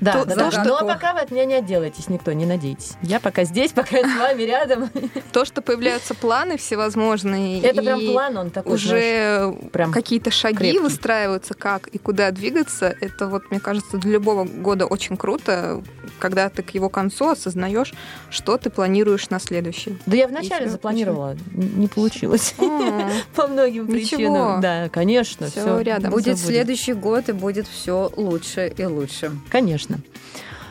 Да, 0.00 0.12
То- 0.12 0.24
да, 0.26 0.34
то, 0.34 0.40
да. 0.40 0.50
что- 0.50 0.64
Но 0.64 0.86
пока 0.86 1.12
вы 1.14 1.20
от 1.20 1.30
меня 1.30 1.44
не 1.44 1.54
отделаетесь, 1.54 2.08
никто, 2.08 2.32
не 2.32 2.46
надейтесь. 2.46 2.92
Я 3.02 3.18
пока 3.20 3.44
здесь, 3.44 3.72
пока 3.72 3.98
я 3.98 4.08
с 4.08 4.18
вами 4.18 4.42
рядом. 4.42 4.90
То, 5.32 5.44
что 5.44 5.60
появляются 5.62 6.14
планы 6.14 6.56
всевозможные. 6.56 7.60
Это 7.62 7.80
и 7.80 7.84
прям 7.84 8.00
план, 8.12 8.36
он 8.38 8.50
такой, 8.50 8.74
уже 8.74 9.54
прям 9.72 9.92
какие-то 9.92 10.30
шаги 10.30 10.56
крепкий. 10.56 10.78
выстраиваются, 10.80 11.54
как 11.54 11.88
и 11.88 11.98
куда 11.98 12.30
двигаться. 12.30 12.94
Это 13.00 13.26
вот, 13.26 13.50
мне 13.50 13.60
кажется, 13.60 13.96
для 13.98 14.12
любого 14.12 14.44
года 14.44 14.86
очень 14.86 15.16
круто, 15.16 15.82
когда 16.18 16.48
ты 16.48 16.62
к 16.62 16.70
его 16.70 16.88
концу 16.88 17.30
осознаешь, 17.30 17.92
что 18.30 18.56
ты 18.56 18.70
планируешь 18.70 19.30
на 19.30 19.40
следующий. 19.40 19.98
Да 20.06 20.16
я 20.16 20.28
вначале 20.28 20.68
запланировала, 20.68 21.36
не 21.52 21.88
получилось. 21.88 22.54
По 23.34 23.46
многим 23.46 23.86
причинам. 23.86 24.60
Да, 24.60 24.88
конечно. 24.88 25.48
Все 25.48 25.78
рядом. 25.80 26.10
Будет 26.10 26.38
следующий 26.38 26.92
год, 26.92 27.28
и 27.28 27.32
будет 27.32 27.66
все 27.66 28.10
лучше 28.16 28.72
и 28.76 28.84
лучше. 28.84 29.32
Конечно. 29.50 29.87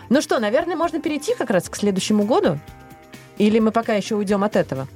Ну 0.10 0.22
что, 0.22 0.40
наверное, 0.40 0.76
можно 0.76 1.02
перейти 1.02 1.36
как 1.36 1.50
раз 1.50 1.70
к 1.70 1.76
следующему 1.76 2.24
году? 2.24 2.60
Или 3.38 3.60
мы 3.60 3.72
пока 3.72 3.94
еще 3.94 4.16
уйдем 4.16 4.44
от 4.44 4.56
этого? 4.56 4.88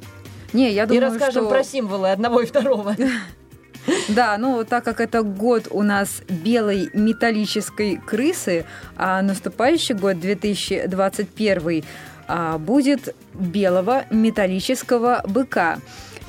Не, 0.53 0.71
я 0.71 0.83
И 0.83 0.87
думаю, 0.87 1.03
расскажем 1.03 1.43
что... 1.43 1.49
про 1.49 1.63
символы 1.63 2.11
одного 2.11 2.41
и 2.41 2.45
второго. 2.45 2.95
Да, 4.09 4.37
ну 4.37 4.63
так 4.63 4.83
как 4.83 4.99
это 4.99 5.23
год 5.23 5.67
у 5.71 5.81
нас 5.81 6.21
белой 6.29 6.91
металлической 6.93 7.97
крысы, 7.97 8.65
а 8.95 9.23
наступающий 9.23 9.95
год 9.95 10.19
2021 10.19 11.83
а, 12.27 12.57
будет 12.59 13.15
белого 13.33 14.05
металлического 14.11 15.23
быка. 15.25 15.79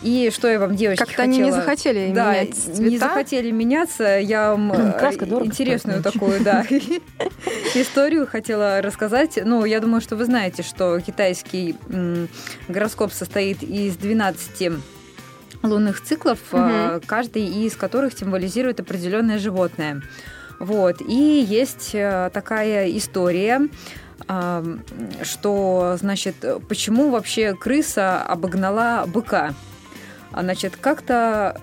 И 0.02 0.30
что 0.34 0.48
я 0.48 0.58
вам, 0.58 0.74
девочки, 0.74 1.04
Как-то 1.04 1.22
они 1.22 1.38
не 1.38 1.44
хотела- 1.44 1.60
захотели 1.62 2.12
да, 2.12 2.32
менять 2.32 2.66
не 2.66 2.74
цвета. 2.74 3.08
захотели 3.08 3.50
меняться. 3.50 4.18
Я 4.18 4.50
вам 4.50 4.72
э, 4.72 4.92
Краска 4.98 5.26
дорого 5.26 5.46
интересную 5.46 6.00
стоит, 6.00 6.12
такую, 6.14 6.40
да, 6.42 6.66
историю 7.74 8.26
хотела 8.26 8.82
рассказать. 8.82 9.38
Ну, 9.44 9.64
я 9.64 9.80
думаю, 9.80 10.00
что 10.00 10.16
вы 10.16 10.24
знаете, 10.24 10.62
что 10.62 10.98
китайский 11.00 11.76
гороскоп 12.68 13.12
состоит 13.12 13.62
из 13.62 13.96
12 13.96 14.72
лунных 15.62 16.02
циклов, 16.02 16.40
а, 16.50 17.00
каждый 17.06 17.46
из 17.46 17.76
которых 17.76 18.18
символизирует 18.18 18.80
определенное 18.80 19.38
животное. 19.38 20.02
Вот. 20.58 21.00
И 21.00 21.46
есть 21.48 21.90
э, 21.92 22.30
такая 22.32 22.90
история, 22.96 23.68
что, 25.22 25.96
значит, 25.98 26.36
почему 26.68 27.10
вообще 27.10 27.54
крыса 27.54 28.22
обогнала 28.22 29.04
быка. 29.06 29.54
А, 30.32 30.42
Значит, 30.42 30.76
как-то 30.76 31.60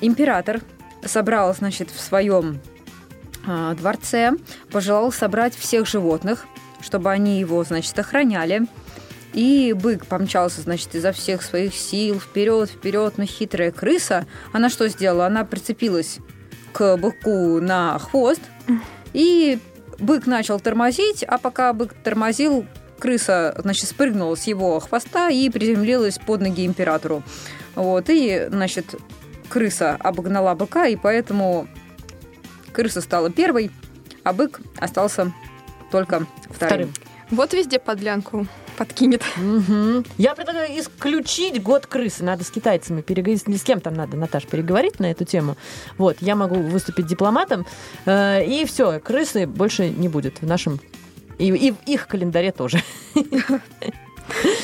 император 0.00 0.60
собрал, 1.04 1.54
значит, 1.54 1.90
в 1.90 2.00
своем 2.00 2.60
а, 3.46 3.74
дворце, 3.74 4.32
пожелал 4.70 5.12
собрать 5.12 5.54
всех 5.54 5.86
животных, 5.86 6.46
чтобы 6.80 7.10
они 7.10 7.40
его, 7.40 7.62
значит, 7.64 7.98
охраняли. 7.98 8.66
И 9.32 9.72
бык 9.72 10.06
помчался, 10.06 10.60
значит, 10.62 10.94
изо 10.94 11.12
всех 11.12 11.42
своих 11.42 11.74
сил 11.74 12.18
вперед, 12.18 12.68
вперед, 12.68 13.14
но 13.16 13.24
хитрая 13.24 13.70
крыса, 13.70 14.26
она 14.52 14.68
что 14.68 14.88
сделала? 14.88 15.26
Она 15.26 15.44
прицепилась 15.44 16.18
к 16.72 16.96
быку 16.96 17.60
на 17.60 17.98
хвост, 17.98 18.40
и 19.12 19.60
бык 20.00 20.26
начал 20.26 20.58
тормозить, 20.58 21.22
а 21.22 21.38
пока 21.38 21.72
бык 21.72 21.94
тормозил, 21.94 22.66
крыса, 23.00 23.54
значит, 23.58 23.88
спрыгнула 23.88 24.36
с 24.36 24.44
его 24.44 24.78
хвоста 24.78 25.28
и 25.30 25.50
приземлилась 25.50 26.18
под 26.18 26.42
ноги 26.42 26.64
императору. 26.64 27.24
Вот, 27.74 28.08
и, 28.08 28.46
значит, 28.48 28.94
крыса 29.48 29.96
обогнала 29.98 30.54
быка, 30.54 30.86
и 30.86 30.94
поэтому 30.94 31.66
крыса 32.72 33.00
стала 33.00 33.30
первой, 33.30 33.70
а 34.22 34.32
бык 34.32 34.60
остался 34.76 35.32
только 35.90 36.26
вторым. 36.50 36.90
Вторым. 36.90 36.92
Вот 37.30 37.52
везде 37.52 37.78
подлянку 37.78 38.46
подкинет. 38.76 39.22
Мгм. 39.36 40.04
Я 40.16 40.34
предлагаю 40.34 40.80
исключить 40.80 41.62
год 41.62 41.86
крысы. 41.86 42.24
Надо 42.24 42.44
с 42.44 42.50
китайцами 42.50 43.02
переговорить. 43.02 43.42
С 43.46 43.62
кем 43.62 43.80
там 43.80 43.94
надо, 43.94 44.16
Наташ, 44.16 44.46
переговорить 44.46 44.98
на 45.00 45.10
эту 45.10 45.24
тему. 45.24 45.56
Вот, 45.98 46.16
я 46.20 46.34
могу 46.34 46.56
выступить 46.56 47.06
дипломатом. 47.06 47.66
э, 48.06 48.44
И 48.44 48.64
все, 48.64 48.98
крысы 48.98 49.46
больше 49.46 49.90
не 49.90 50.08
будет 50.08 50.40
в 50.40 50.46
нашем... 50.46 50.80
И, 51.40 51.48
и 51.48 51.72
в 51.72 51.78
их 51.86 52.06
календаре 52.06 52.52
тоже. 52.52 52.82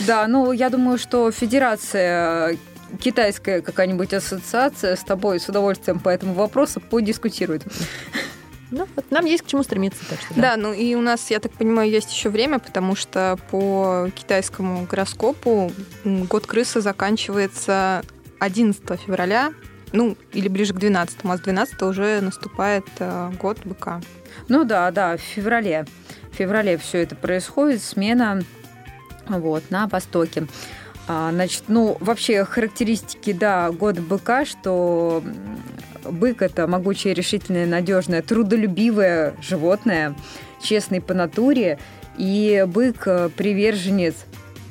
Да, 0.06 0.28
ну, 0.28 0.52
я 0.52 0.70
думаю, 0.70 0.98
что 0.98 1.32
федерация 1.32 2.56
китайская 3.00 3.60
какая-нибудь 3.62 4.12
ассоциация 4.12 4.94
с 4.94 5.02
тобой 5.02 5.40
с 5.40 5.48
удовольствием 5.48 5.98
по 5.98 6.08
этому 6.08 6.34
вопросу 6.34 6.80
подискутирует. 6.80 7.64
Ну, 8.70 8.86
вот 8.94 9.10
нам 9.10 9.24
есть 9.24 9.44
к 9.44 9.46
чему 9.46 9.62
стремиться. 9.62 10.00
Так 10.08 10.20
что, 10.20 10.34
Да, 10.40 10.56
ну 10.56 10.72
и 10.72 10.94
у 10.94 11.00
нас, 11.00 11.30
я 11.30 11.40
так 11.40 11.52
понимаю, 11.52 11.90
есть 11.90 12.12
еще 12.12 12.30
время, 12.30 12.58
потому 12.58 12.94
что 12.94 13.38
по 13.50 14.08
китайскому 14.14 14.86
гороскопу 14.86 15.72
год 16.04 16.46
крысы 16.46 16.80
заканчивается 16.80 18.02
11 18.38 19.00
февраля, 19.00 19.52
ну, 19.92 20.16
или 20.32 20.48
ближе 20.48 20.74
к 20.74 20.78
12, 20.78 21.18
а 21.22 21.36
с 21.36 21.40
12 21.40 21.82
уже 21.82 22.20
наступает 22.20 22.84
э, 22.98 23.30
год 23.40 23.58
быка. 23.64 24.00
Ну 24.48 24.64
да, 24.64 24.90
да, 24.90 25.16
в 25.16 25.20
феврале. 25.20 25.86
Феврале 26.36 26.76
все 26.76 27.02
это 27.02 27.16
происходит, 27.16 27.82
смена 27.82 28.42
вот, 29.28 29.70
на 29.70 29.86
Востоке. 29.88 30.46
А, 31.08 31.30
значит, 31.32 31.64
ну, 31.68 31.96
вообще 32.00 32.44
характеристики, 32.44 33.32
да, 33.32 33.70
года 33.70 34.02
быка, 34.02 34.44
что 34.44 35.22
бык– 36.04 36.40
это 36.42 36.66
могучее, 36.66 37.14
решительное, 37.14 37.66
надежное, 37.66 38.22
трудолюбивое 38.22 39.34
животное, 39.40 40.14
честный 40.62 41.00
по 41.00 41.14
натуре, 41.14 41.78
и 42.18 42.64
бык 42.66 43.06
э,– 43.06 43.30
приверженец 43.36 44.14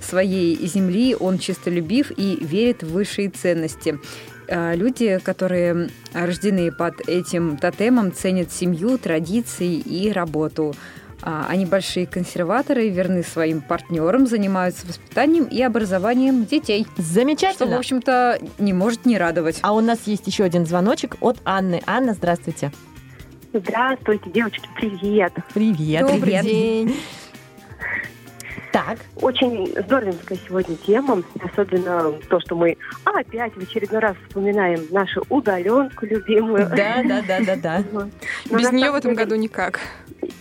своей 0.01 0.55
земли, 0.67 1.15
он 1.19 1.37
чистолюбив 1.39 2.11
и 2.15 2.37
верит 2.43 2.83
в 2.83 2.91
высшие 2.91 3.29
ценности. 3.29 3.99
А, 4.47 4.73
Люди, 4.73 5.19
которые 5.23 5.89
рождены 6.13 6.71
под 6.71 7.07
этим 7.07 7.57
тотемом, 7.57 8.13
ценят 8.13 8.51
семью, 8.51 8.97
традиции 8.97 9.73
и 9.73 10.11
работу. 10.11 10.75
А, 11.21 11.45
Они 11.49 11.65
большие 11.65 12.05
консерваторы, 12.05 12.89
верны 12.89 13.23
своим 13.23 13.61
партнерам, 13.61 14.27
занимаются 14.27 14.85
воспитанием 14.85 15.45
и 15.45 15.61
образованием 15.61 16.45
детей. 16.45 16.85
Что, 16.93 17.01
в 17.01 17.05
Замечательно. 17.05 17.77
общем-то, 17.77 18.39
не 18.59 18.73
может 18.73 19.05
не 19.05 19.17
радовать. 19.17 19.59
А 19.61 19.73
у 19.73 19.81
нас 19.81 19.99
есть 20.05 20.27
еще 20.27 20.43
один 20.43 20.65
звоночек 20.65 21.15
от 21.21 21.37
Анны. 21.45 21.81
Анна, 21.85 22.13
здравствуйте. 22.13 22.71
Здравствуйте, 23.53 24.29
девочки, 24.31 24.67
привет. 24.75 25.33
Привет. 25.53 26.01
Добрый 26.01 26.21
привет. 26.21 26.43
день. 26.43 26.95
Так, 28.73 28.97
Очень 29.21 29.67
здоровенькая 29.85 30.37
сегодня 30.45 30.75
тема, 30.75 31.23
особенно 31.41 32.11
то, 32.29 32.41
что 32.41 32.57
мы 32.57 32.75
опять 33.05 33.53
в 33.55 33.61
очередной 33.61 34.01
раз 34.01 34.17
вспоминаем 34.27 34.85
нашу 34.91 35.23
удаленку 35.29 36.05
любимую. 36.05 36.67
да, 36.75 37.01
да, 37.07 37.21
да, 37.25 37.39
да, 37.39 37.55
да. 37.55 37.83
Но 38.49 38.57
Без 38.59 38.73
нее 38.73 38.91
в 38.91 38.95
этом 38.95 39.13
году 39.15 39.35
никак. 39.35 39.79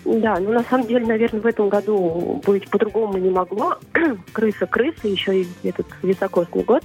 Да, 0.05 0.39
но 0.39 0.53
на 0.53 0.63
самом 0.65 0.87
деле, 0.87 1.07
наверное, 1.07 1.41
в 1.41 1.47
этом 1.47 1.69
году 1.69 2.41
быть 2.45 2.69
по-другому 2.69 3.17
не 3.19 3.31
могло. 3.31 3.79
Крыса, 4.33 4.67
крыса, 4.67 5.09
еще 5.09 5.43
и 5.43 5.49
этот 5.63 5.87
високосный 6.03 6.63
год. 6.63 6.85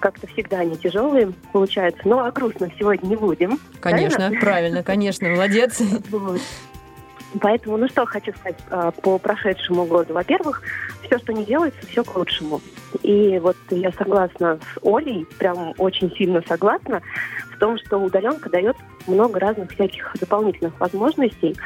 Как-то 0.00 0.26
всегда 0.28 0.60
они 0.60 0.76
тяжелые 0.76 1.32
получаются. 1.52 2.02
Но 2.04 2.24
о 2.24 2.32
грустных 2.32 2.72
сегодня 2.78 3.08
не 3.08 3.16
будем. 3.16 3.58
Конечно, 3.80 4.30
правильно, 4.40 4.82
конечно, 4.82 5.28
молодец. 5.28 5.80
Вот. 6.10 6.40
Поэтому, 7.40 7.76
ну 7.76 7.88
что 7.88 8.06
хочу 8.06 8.32
сказать 8.32 8.58
а, 8.70 8.90
по 8.90 9.18
прошедшему 9.18 9.84
году. 9.84 10.14
Во-первых, 10.14 10.62
все, 11.02 11.18
что 11.18 11.32
не 11.32 11.44
делается, 11.44 11.86
все 11.86 12.02
к 12.02 12.16
лучшему. 12.16 12.60
И 13.02 13.38
вот 13.38 13.56
я 13.70 13.92
согласна 13.92 14.58
с 14.74 14.78
Олей, 14.82 15.26
прям 15.38 15.74
очень 15.78 16.10
сильно 16.16 16.42
согласна 16.46 17.02
в 17.52 17.58
том, 17.58 17.76
что 17.78 17.98
удаленка 17.98 18.48
дает 18.48 18.76
много 19.06 19.38
разных 19.40 19.70
всяких 19.72 20.14
дополнительных 20.18 20.78
возможностей. 20.80 21.56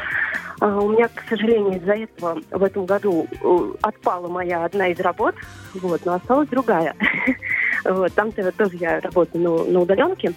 А, 0.61 0.79
У 0.79 0.91
меня, 0.91 1.09
к 1.09 1.23
сожалению, 1.29 1.81
из-за 1.81 1.95
этого 1.95 2.41
в 2.51 2.63
этом 2.63 2.87
году 2.87 3.27
э, 3.31 3.73
отпала 3.83 4.29
моя 4.29 4.65
одна 4.65 4.89
из 4.89 5.01
работ, 5.01 5.35
вот, 5.75 6.05
но 6.05 6.15
осталась 6.15 6.49
другая. 6.49 6.95
Вот, 7.85 8.15
там-то 8.15 8.53
тоже 8.53 8.77
я 8.77 9.01
работаю 9.01 9.43
на 9.43 9.81
удаленке. 9.81 10.33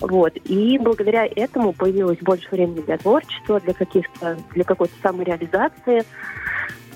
Вот. 0.00 0.36
И 0.44 0.78
благодаря 0.78 1.26
этому 1.26 1.72
появилось 1.72 2.18
больше 2.18 2.48
времени 2.50 2.80
для 2.80 2.98
творчества, 2.98 3.60
для 3.60 3.74
каких-то, 3.74 4.36
для 4.52 4.64
какой-то 4.64 4.94
самореализации. 5.02 6.04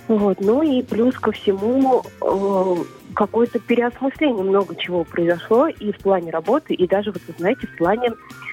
Вот. 0.09 0.41
Ну 0.41 0.63
и 0.63 0.83
плюс 0.83 1.15
ко 1.17 1.33
всему 1.33 2.03
э, 2.21 2.85
какое-то 3.15 3.59
переосмысление 3.59 4.43
много 4.43 4.75
чего 4.77 5.05
произошло 5.05 5.69
и 5.69 5.93
в 5.93 5.99
плане 5.99 6.31
работы, 6.31 6.75
и 6.75 6.87
даже, 6.87 7.13
вот 7.13 7.23
вы 7.27 7.35
знаете, 7.39 7.67
в 7.67 7.77
плане 7.77 8.11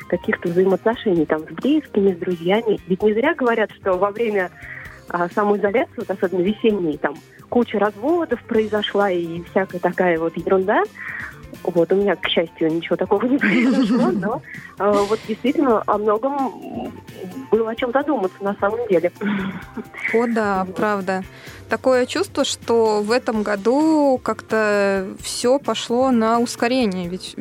каких-то 0.08 0.50
взаимоотношений 0.50 1.26
там 1.26 1.42
с 1.42 1.52
близкими, 1.52 2.14
с 2.14 2.18
друзьями. 2.18 2.80
Ведь 2.88 3.02
не 3.02 3.14
зря 3.14 3.34
говорят, 3.34 3.72
что 3.72 3.94
во 3.94 4.12
время 4.12 4.52
а, 5.10 5.28
самоизоляции, 5.30 5.94
вот 5.98 6.10
особенно 6.10 6.42
весенней, 6.42 6.98
там 6.98 7.16
куча 7.50 7.80
разводов 7.80 8.42
произошла 8.44 9.10
и 9.10 9.42
всякая 9.44 9.80
такая 9.80 10.20
вот 10.20 10.38
ерунда. 10.38 10.84
Вот, 11.64 11.92
у 11.92 11.96
меня, 11.96 12.16
к 12.16 12.28
счастью, 12.28 12.74
ничего 12.74 12.96
такого 12.96 13.26
не 13.26 13.38
произошло, 13.40 14.12
но 14.12 14.42
э, 14.80 15.06
вот 15.10 15.20
действительно 15.28 15.84
о 15.86 15.98
многом 15.98 16.92
было 17.52 17.72
о 17.72 17.76
чем 17.76 17.92
задуматься 17.92 18.38
на 18.42 18.56
самом 18.56 18.88
деле. 18.88 19.12
О, 20.14 20.28
да, 20.28 20.66
правда. 20.76 21.24
Такое 21.70 22.06
чувство, 22.06 22.46
что 22.46 23.02
в 23.02 23.12
этом 23.12 23.44
году 23.44 24.20
как-то 24.24 25.08
все 25.20 25.60
пошло 25.60 26.12
на 26.12 26.40
ускорение. 26.40 27.10
Ведь 27.10 27.36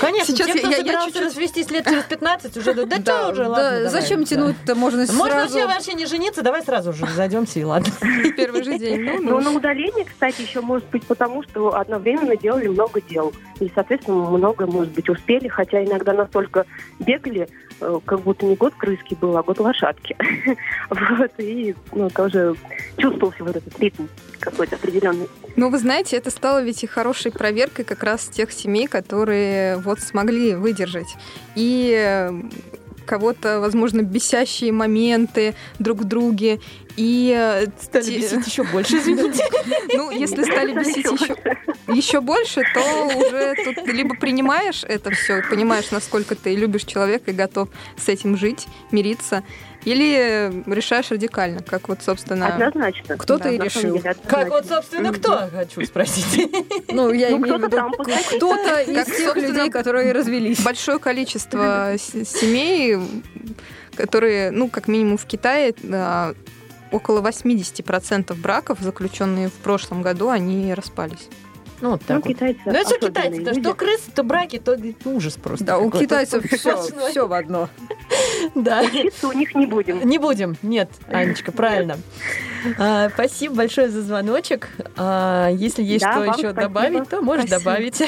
Конечно, 0.00 0.34
Сейчас 0.34 0.46
тем, 0.46 0.58
кто 0.58 0.66
я- 0.68 0.76
я 0.76 0.78
собирался 0.78 1.06
чуть-чуть- 1.08 1.26
развестись 1.26 1.70
лет 1.70 1.84
через 1.84 2.04
15, 2.04 2.56
уже 2.56 2.74
да, 2.74 2.84
да, 2.84 2.98
Да, 2.98 3.28
уже, 3.28 3.44
да, 3.44 3.48
ладно, 3.50 3.70
давай, 3.84 3.88
зачем 3.88 4.20
да. 4.20 4.26
тянуть-то? 4.26 4.74
Можно 4.74 5.00
Можно 5.12 5.24
сразу... 5.26 5.54
вообще, 5.58 5.66
вообще 5.66 5.92
не 5.94 6.06
жениться, 6.06 6.42
давай 6.42 6.62
сразу 6.62 6.92
же 6.92 7.04
разойдемся 7.04 7.58
и 7.60 7.64
ладно. 7.64 7.92
первый 8.36 8.62
же 8.62 8.78
день. 8.78 9.02
Ну, 9.02 9.22
Но 9.22 9.30
ну, 9.40 9.40
на 9.40 9.56
удалении, 9.56 10.04
кстати, 10.04 10.42
еще 10.42 10.60
может 10.60 10.88
быть 10.90 11.04
потому, 11.04 11.42
что 11.42 11.76
одновременно 11.76 12.36
делали 12.36 12.68
много 12.68 13.00
дел. 13.00 13.32
И, 13.60 13.70
соответственно, 13.74 14.30
много, 14.30 14.66
может 14.66 14.92
быть, 14.92 15.08
успели, 15.08 15.48
хотя 15.48 15.84
иногда 15.84 16.12
настолько 16.12 16.66
бегали, 16.98 17.48
как 18.04 18.20
будто 18.20 18.46
не 18.46 18.56
год 18.56 18.74
крыски 18.74 19.14
был, 19.14 19.36
а 19.36 19.42
год 19.42 19.58
лошадки. 19.58 20.16
Вот, 20.90 21.30
и 21.38 21.74
ну, 21.92 22.10
тоже 22.10 22.54
чувствовался 22.96 23.44
вот 23.44 23.56
этот 23.56 23.78
ритм 23.80 24.06
какой-то 24.38 24.76
определенный. 24.76 25.28
Ну, 25.56 25.70
вы 25.70 25.78
знаете, 25.78 26.16
это 26.16 26.30
стало 26.30 26.62
ведь 26.62 26.84
и 26.84 26.86
хорошей 26.86 27.32
проверкой 27.32 27.84
как 27.84 28.02
раз 28.02 28.26
тех 28.26 28.52
семей, 28.52 28.86
которые 28.86 29.78
вот 29.78 30.00
смогли 30.00 30.54
выдержать. 30.54 31.16
И 31.54 31.94
э, 31.96 32.30
кого-то, 33.04 33.60
возможно, 33.60 34.02
бесящие 34.02 34.72
моменты 34.72 35.54
друг 35.78 35.98
в 35.98 36.04
друге. 36.04 36.60
И 36.96 37.32
э, 37.36 37.66
Стали 37.80 38.04
те- 38.04 38.18
бесить 38.18 38.46
еще 38.46 38.64
больше, 38.64 38.96
извините. 38.98 39.44
Ну, 39.94 40.10
если 40.10 40.42
стали 40.42 40.72
бесить 40.78 41.06
еще, 41.10 41.36
еще 41.88 42.20
больше, 42.20 42.62
то 42.74 43.06
уже 43.06 43.54
тут 43.64 43.86
либо 43.88 44.14
принимаешь 44.14 44.84
это 44.86 45.10
все, 45.10 45.42
понимаешь, 45.48 45.90
насколько 45.90 46.34
ты 46.34 46.54
любишь 46.54 46.84
человека 46.84 47.30
и 47.30 47.34
готов 47.34 47.68
с 47.96 48.08
этим 48.08 48.36
жить, 48.36 48.66
мириться, 48.90 49.42
или 49.84 50.52
решаешь 50.70 51.10
радикально, 51.10 51.62
как 51.62 51.88
вот, 51.88 52.02
собственно... 52.02 52.46
Однозначно. 52.46 53.16
Кто-то 53.16 53.48
и 53.48 53.58
решил. 53.58 53.96
деле, 53.96 54.14
Как 54.28 54.48
вот, 54.50 54.66
собственно, 54.66 55.12
кто, 55.12 55.48
хочу 55.50 55.84
спросить. 55.84 56.50
Ну, 56.92 57.10
я 57.10 57.30
Ну, 57.30 57.38
имею 57.38 57.56
в 57.56 57.58
кто-то 57.68 57.86
виду, 58.04 58.36
кто-то 58.36 58.80
из 58.86 58.94
Как, 58.94 59.06
тех 59.06 59.16
собственно, 59.26 59.48
людей, 59.48 59.70
которые 59.70 60.12
развелись. 60.12 60.60
большое 60.60 60.98
количество 60.98 61.94
семей, 61.98 62.98
которые, 63.96 64.50
ну, 64.50 64.68
как 64.68 64.88
минимум 64.88 65.16
в 65.18 65.24
Китае, 65.26 65.74
а, 65.90 66.34
около 66.92 67.20
80% 67.20 68.34
браков, 68.40 68.78
заключенные 68.80 69.48
в 69.48 69.54
прошлом 69.54 70.02
году, 70.02 70.28
они 70.28 70.72
распались. 70.74 71.28
Ну, 71.80 71.90
вот 71.90 72.02
Ну, 72.02 72.06
так 72.06 72.24
вот. 72.24 72.28
китайцы 72.28 72.60
Ну, 72.64 72.72
это 72.72 73.06
китайцы, 73.08 73.38
люди. 73.40 73.60
что 73.60 73.74
крысы, 73.74 74.10
то 74.14 74.22
браки, 74.22 74.58
то 74.60 74.78
ужас 75.04 75.34
просто. 75.34 75.64
Да, 75.64 75.78
у 75.78 75.90
китайцев 75.90 76.44
все, 76.46 76.76
все 77.10 77.26
в 77.26 77.32
одно. 77.32 77.68
Да. 78.54 78.82
Учиться 78.82 79.28
у 79.28 79.32
них 79.32 79.54
не 79.54 79.66
будем. 79.66 80.06
Не 80.06 80.18
будем, 80.18 80.56
нет, 80.62 80.90
Анечка, 81.08 81.50
правильно. 81.52 81.96
А, 82.78 83.08
спасибо 83.10 83.54
большое 83.56 83.88
за 83.88 84.02
звоночек. 84.02 84.68
А, 84.96 85.48
если 85.48 85.82
есть 85.82 86.04
что 86.04 86.24
еще 86.24 86.52
добавить, 86.52 87.08
то 87.08 87.20
можешь 87.20 87.48
добавить. 87.50 87.98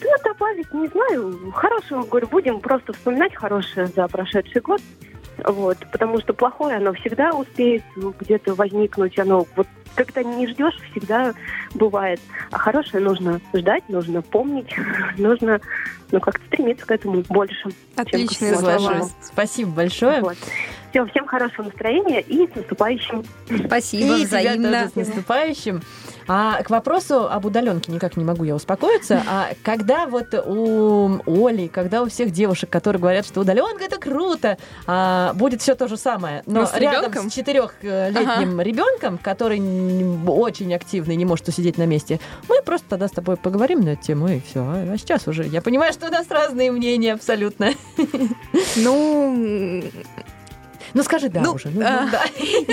Да, 0.00 0.16
добавить, 0.24 0.72
не 0.72 0.88
знаю. 0.88 1.52
Хорошего, 1.52 2.02
говорю, 2.02 2.28
будем 2.28 2.60
просто 2.60 2.92
вспоминать 2.92 3.34
хорошее 3.34 3.86
за 3.86 4.06
прошедший 4.08 4.60
год. 4.60 4.80
Вот, 5.46 5.78
потому 5.92 6.20
что 6.20 6.32
плохое, 6.32 6.76
оно 6.76 6.92
всегда 6.94 7.30
успеет 7.30 7.82
где-то 7.96 8.54
возникнуть, 8.54 9.18
оно 9.18 9.46
вот 9.56 9.66
когда 9.94 10.22
не 10.22 10.46
ждешь, 10.46 10.74
всегда 10.90 11.34
бывает. 11.74 12.20
А 12.50 12.58
хорошее 12.58 13.02
нужно 13.02 13.40
ждать, 13.52 13.88
нужно 13.88 14.22
помнить, 14.22 14.74
нужно 15.18 15.60
ну, 16.10 16.20
как-то 16.20 16.44
стремиться 16.46 16.86
к 16.86 16.90
этому 16.90 17.22
больше. 17.28 17.70
Отличные 17.96 18.56
слова. 18.56 19.08
Спасибо 19.20 19.70
большое. 19.70 20.20
Вот. 20.20 20.38
Все, 20.90 21.06
всем 21.06 21.26
хорошего 21.26 21.64
настроения 21.66 22.20
и 22.20 22.48
с 22.50 22.54
наступающим. 22.54 23.24
Спасибо, 23.66 24.16
И 24.16 24.26
тебя 24.26 24.40
взаимно. 24.40 24.72
тоже 24.72 24.88
с 24.90 24.94
наступающим. 24.96 25.82
А 26.32 26.62
к 26.62 26.70
вопросу 26.70 27.28
об 27.28 27.44
удаленке 27.46 27.90
никак 27.90 28.16
не 28.16 28.24
могу 28.24 28.44
я 28.44 28.54
успокоиться. 28.54 29.22
А 29.28 29.48
когда 29.64 30.06
вот 30.06 30.32
у 30.34 31.18
Оли, 31.26 31.66
когда 31.66 32.02
у 32.02 32.08
всех 32.08 32.30
девушек, 32.30 32.70
которые 32.70 33.00
говорят, 33.00 33.26
что 33.26 33.40
удаленка 33.40 33.84
это 33.84 33.98
круто, 33.98 34.56
а, 34.86 35.32
будет 35.34 35.60
все 35.60 35.74
то 35.74 35.88
же 35.88 35.96
самое, 35.96 36.42
но 36.46 36.60
Ну, 36.60 36.66
с 36.66 36.74
рядом 36.76 37.02
ребенком? 37.10 37.30
с 37.30 37.34
четырехлетним 37.34 38.60
ребенком, 38.60 39.18
который 39.18 39.58
очень 40.28 40.72
активный, 40.72 41.16
не 41.16 41.24
может 41.24 41.48
усидеть 41.48 41.78
на 41.78 41.86
месте, 41.86 42.20
мы 42.48 42.62
просто 42.62 42.86
тогда 42.90 43.08
с 43.08 43.12
тобой 43.12 43.36
поговорим 43.36 43.80
на 43.80 43.90
эту 43.90 44.02
тему 44.02 44.28
и 44.28 44.40
все. 44.40 44.60
А 44.62 44.94
сейчас 44.98 45.26
уже 45.26 45.44
я 45.46 45.60
понимаю, 45.62 45.92
что 45.92 46.06
у 46.06 46.10
нас 46.10 46.26
разные 46.30 46.70
мнения 46.70 47.12
абсолютно. 47.14 47.70
Ну, 48.76 49.82
Ну 50.94 51.02
скажи 51.02 51.28
да 51.28 51.40
Ну, 51.40 51.52
уже. 51.52 51.68
Ну, 51.68 51.82
а, 51.84 52.04
ну, 52.04 52.10
да. 52.10 52.22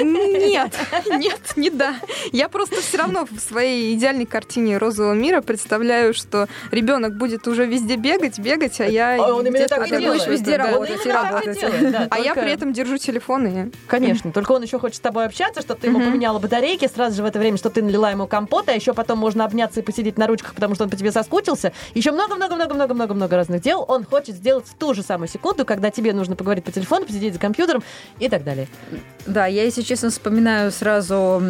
Нет, 0.02 0.74
нет, 1.18 1.40
не 1.56 1.70
да. 1.70 1.96
Я 2.32 2.50
просто 2.50 2.82
все 2.82 2.98
равно 2.98 3.26
в 3.30 3.40
своей 3.40 3.96
идеальной 3.96 4.26
картине 4.26 4.78
розового 4.78 5.14
мира 5.14 5.42
представляю, 5.42 6.14
что 6.14 6.48
ребенок 6.72 7.16
будет 7.18 7.48
уже 7.48 7.66
везде 7.66 7.96
бегать, 7.96 8.40
бегать, 8.40 8.80
а 8.82 8.86
я 8.86 9.16
А 9.16 9.34
он 9.34 9.46
именно 9.46 9.68
так 9.68 9.88
и 9.88 9.98
делает. 9.98 10.28
везде 10.28 10.58
работать 10.58 11.06
и 11.06 11.10
работать. 11.10 11.64
А 12.10 12.20
я 12.20 12.34
при 12.34 12.52
этом 12.52 12.74
держу 12.74 12.98
телефон 12.98 13.48
и 13.48 13.72
Конечно, 13.88 14.32
только 14.32 14.52
он 14.52 14.64
еще 14.64 14.80
хочет 14.80 14.98
с 14.98 15.02
тобой 15.02 15.26
общаться, 15.26 15.62
чтобы 15.62 15.80
ты 15.80 15.88
ему 15.88 16.00
поменяла 16.00 16.40
батарейки, 16.40 16.88
сразу 16.88 17.16
же 17.16 17.24
в 17.24 17.26
это 17.26 17.40
время, 17.40 17.58
что 17.58 17.70
ты 17.70 17.82
налила 17.82 18.12
ему 18.12 18.28
компота, 18.28 18.72
а 18.72 18.76
еще 18.76 18.94
потом 18.94 19.20
можно 19.20 19.46
обняться 19.46 19.80
и 19.80 19.84
посидеть 19.84 20.18
на 20.18 20.28
ручках, 20.28 20.54
потому 20.54 20.76
что 20.76 20.84
он 20.84 20.90
по 20.90 20.96
тебе 20.96 21.12
соскучился. 21.12 21.72
Еще 21.94 22.12
много-много-много-много-много-много 22.12 23.36
разных 23.36 23.62
дел 23.62 23.84
он 23.88 24.04
хочет 24.06 24.36
сделать 24.36 24.66
в 24.68 24.76
ту 24.76 24.94
же 24.94 25.04
самую 25.04 25.28
секунду, 25.28 25.66
когда 25.66 25.92
тебе 25.92 26.14
нужно 26.14 26.36
поговорить 26.36 26.64
по 26.64 26.72
телефону, 26.72 27.06
посидеть 27.06 27.34
за 27.34 27.40
компьютером 27.40 27.84
и 28.20 28.30
так 28.30 28.44
далее. 28.44 28.68
Да, 29.26 29.46
я, 29.48 29.64
если 29.64 29.82
честно, 29.82 30.10
вспоминаю 30.10 30.72
сразу 30.72 31.42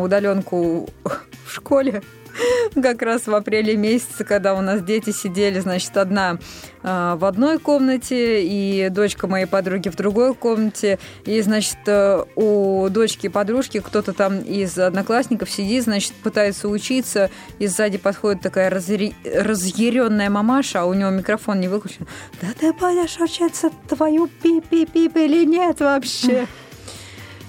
удаленку 0.00 0.88
в 1.46 1.52
школе. 1.52 2.02
Как 2.82 3.02
раз 3.02 3.26
в 3.26 3.34
апреле 3.34 3.76
месяце, 3.76 4.24
когда 4.24 4.54
у 4.54 4.60
нас 4.60 4.82
дети 4.82 5.10
сидели, 5.10 5.60
значит, 5.60 5.96
одна 5.96 6.38
э, 6.82 7.14
в 7.16 7.24
одной 7.24 7.58
комнате 7.58 8.44
и 8.44 8.88
дочка 8.88 9.26
моей 9.26 9.46
подруги 9.46 9.88
в 9.88 9.96
другой 9.96 10.34
комнате. 10.34 10.98
И, 11.24 11.40
значит, 11.42 11.78
э, 11.86 12.24
у 12.36 12.88
дочки 12.88 13.28
подружки 13.28 13.80
кто-то 13.80 14.12
там 14.12 14.40
из 14.40 14.78
одноклассников 14.78 15.50
сидит, 15.50 15.84
значит, 15.84 16.12
пытается 16.14 16.68
учиться, 16.68 17.30
и 17.58 17.66
сзади 17.66 17.98
подходит 17.98 18.42
такая 18.42 18.70
разъяри- 18.70 19.14
разъяренная 19.24 20.30
мамаша, 20.30 20.82
а 20.82 20.84
у 20.84 20.94
него 20.94 21.10
микрофон 21.10 21.60
не 21.60 21.68
выключен. 21.68 22.06
Да 22.40 22.48
ты 22.58 22.72
будешь 22.72 23.18
учиться 23.20 23.70
твою 23.88 24.28
пип-пип-пип 24.42 25.16
или 25.16 25.44
нет 25.44 25.80
вообще? 25.80 26.46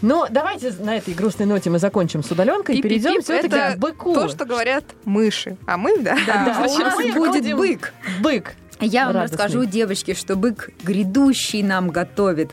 Но 0.04 0.28
давайте 0.30 0.72
на 0.80 0.98
этой 0.98 1.14
грустной 1.14 1.46
ноте 1.46 1.70
мы 1.70 1.80
закончим 1.80 2.24
с 2.24 2.30
удаленкой 2.30 2.76
и 2.78 2.82
перейдем 2.82 3.22
все-таки 3.22 3.56
это 3.56 3.76
к 3.76 3.80
быку. 3.80 4.14
то, 4.14 4.28
что 4.28 4.44
говорят 4.44 4.84
мыши. 5.06 5.56
А 5.66 5.78
мы, 5.78 5.98
да, 6.00 6.18
Да, 6.28 6.62
у 6.66 6.68
сейчас 6.68 6.98
нас 7.00 7.16
будет 7.16 7.56
бык. 7.56 7.94
Бык. 8.22 8.54
Я 8.82 9.06
вам 9.06 9.16
Радостный. 9.16 9.38
расскажу, 9.38 9.66
девочки, 9.66 10.14
что 10.14 10.36
бык 10.36 10.72
грядущий 10.84 11.64
нам 11.64 11.90
готовит. 11.90 12.52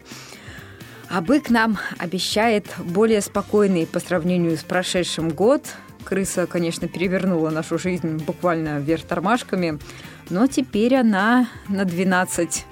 А 1.09 1.21
бык 1.21 1.51
нам 1.51 1.77
обещает 1.99 2.67
более 2.79 3.21
спокойный 3.21 3.85
по 3.85 3.99
сравнению 3.99 4.57
с 4.57 4.63
прошедшим 4.63 5.31
год. 5.31 5.65
Крыса, 6.05 6.47
конечно, 6.47 6.87
перевернула 6.87 7.51
нашу 7.51 7.79
жизнь 7.79 8.19
буквально 8.19 8.79
вверх 8.79 9.03
тормашками, 9.03 9.81
но 10.29 10.47
теперь 10.47 10.95
она 10.95 11.49
на 11.67 11.85
12 11.85 12.65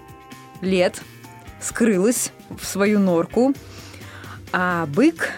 лет 0.60 1.02
скрылась 1.60 2.30
в 2.56 2.64
свою 2.64 3.00
норку. 3.00 3.54
А 4.52 4.86
бык, 4.86 5.30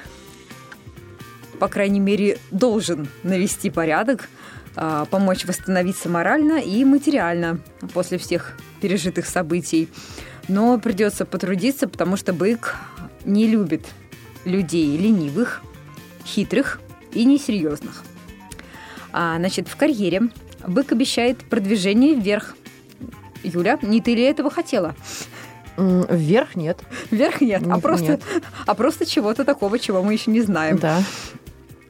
по 1.59 1.69
крайней 1.69 2.01
мере, 2.01 2.39
должен 2.51 3.09
навести 3.23 3.71
порядок, 3.71 4.29
а, 4.77 5.05
помочь 5.07 5.45
восстановиться 5.45 6.09
морально 6.09 6.61
и 6.61 6.85
материально 6.85 7.61
после 7.93 8.19
всех 8.19 8.57
пережитых 8.81 9.27
событий. 9.27 9.89
Но 10.49 10.79
придется 10.79 11.25
потрудиться, 11.25 11.89
потому 11.89 12.17
что 12.17 12.33
бык 12.33 12.77
не 13.25 13.47
любит 13.47 13.87
людей 14.45 14.97
ленивых, 14.97 15.63
хитрых 16.25 16.81
и 17.13 17.25
несерьезных. 17.25 18.05
А, 19.13 19.37
значит, 19.39 19.69
в 19.69 19.77
карьере 19.77 20.31
бык 20.67 20.93
обещает 20.93 21.39
продвижение 21.39 22.15
вверх. 22.15 22.57
Юля, 23.43 23.79
не 23.83 24.01
ты 24.01 24.15
ли 24.15 24.23
этого 24.23 24.51
хотела? 24.51 24.95
Вверх 25.81 26.57
нет. 26.57 26.79
Вверх 27.11 27.41
нет, 27.41 27.63
а 27.71 27.79
просто, 27.79 28.13
нет. 28.13 28.23
а 28.67 28.75
просто 28.75 29.07
чего-то 29.07 29.45
такого, 29.45 29.79
чего 29.79 30.03
мы 30.03 30.13
еще 30.13 30.31
не 30.31 30.41
знаем. 30.41 30.79
Да. 30.79 31.03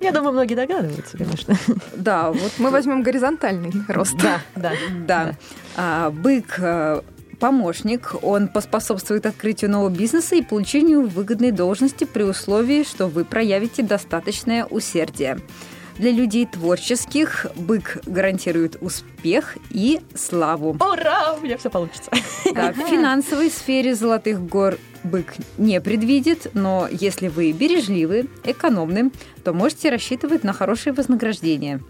Я 0.00 0.12
думаю, 0.12 0.32
многие 0.32 0.54
догадываются, 0.54 1.18
конечно. 1.18 1.56
Да, 1.94 2.30
вот 2.32 2.52
Мы 2.58 2.70
возьмем 2.70 3.02
горизонтальный 3.02 3.72
рост. 3.88 4.16
Да, 4.16 4.40
да. 4.56 4.72
Да. 5.06 5.32
А, 5.76 6.10
бык 6.10 6.58
э, 6.58 7.02
помощник, 7.38 8.14
он 8.22 8.48
поспособствует 8.48 9.26
открытию 9.26 9.70
нового 9.70 9.90
бизнеса 9.90 10.36
и 10.36 10.42
получению 10.42 11.06
выгодной 11.06 11.50
должности 11.50 12.04
при 12.04 12.22
условии, 12.22 12.84
что 12.84 13.08
вы 13.08 13.24
проявите 13.24 13.82
достаточное 13.82 14.64
усердие. 14.64 15.38
Для 15.98 16.12
людей 16.12 16.46
творческих 16.46 17.46
бык 17.56 17.98
гарантирует 18.06 18.76
успех 18.80 19.56
и 19.70 20.00
славу. 20.14 20.76
Ура! 20.80 21.34
У 21.34 21.44
меня 21.44 21.58
все 21.58 21.70
получится. 21.70 22.10
Да, 22.54 22.72
в 22.72 22.76
финансовой 22.88 23.50
сфере 23.50 23.94
золотых 23.94 24.40
гор 24.40 24.78
бык 25.04 25.34
не 25.58 25.80
предвидит, 25.80 26.48
но 26.54 26.88
если 26.90 27.28
вы 27.28 27.52
бережливы, 27.52 28.28
экономны, 28.44 29.10
то 29.44 29.52
можете 29.52 29.90
рассчитывать 29.90 30.44
на 30.44 30.52
хорошее 30.52 30.94
вознаграждение. 30.94 31.80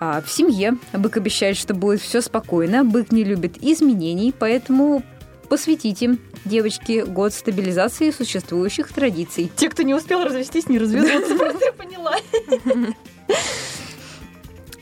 А 0.00 0.20
в 0.20 0.30
семье 0.30 0.76
бык 0.92 1.16
обещает, 1.16 1.56
что 1.56 1.72
будет 1.72 2.00
все 2.00 2.20
спокойно. 2.20 2.84
Бык 2.84 3.12
не 3.12 3.24
любит 3.24 3.56
изменений, 3.62 4.34
поэтому 4.38 5.02
посвятите 5.48 6.18
девочке 6.44 7.04
год 7.04 7.32
стабилизации 7.32 8.10
существующих 8.10 8.92
традиций. 8.92 9.50
Те, 9.56 9.68
кто 9.68 9.82
не 9.82 9.94
успел 9.94 10.24
развестись, 10.24 10.68
не 10.68 10.78
разведутся. 10.78 11.34
Просто 11.38 11.64
я 11.64 11.72
поняла. 11.72 12.16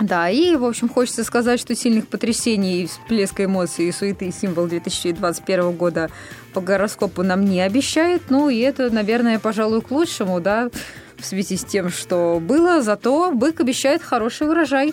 Да, 0.03 0.29
и, 0.29 0.57
в 0.57 0.65
общем, 0.65 0.89
хочется 0.89 1.23
сказать, 1.23 1.61
что 1.61 1.77
сильных 1.77 2.09
потрясений, 2.09 2.87
всплеска 2.87 3.45
эмоций 3.45 3.87
и 3.87 3.93
суеты 3.93 4.33
символ 4.33 4.67
2021 4.67 5.73
года 5.73 6.11
по 6.53 6.61
гороскопу 6.61 7.23
нам 7.23 7.45
не 7.45 7.61
обещает. 7.61 8.23
Ну, 8.29 8.49
и 8.49 8.59
это, 8.59 8.91
наверное, 8.91 9.39
пожалуй, 9.39 9.81
к 9.81 9.93
лучшему, 9.93 10.41
да, 10.41 10.71
в 11.19 11.25
связи 11.25 11.57
с 11.57 11.65
тем, 11.65 11.89
что 11.89 12.41
было. 12.43 12.83
Зато 12.83 13.31
бык 13.31 13.61
обещает 13.61 14.03
хороший 14.03 14.49
урожай. 14.49 14.93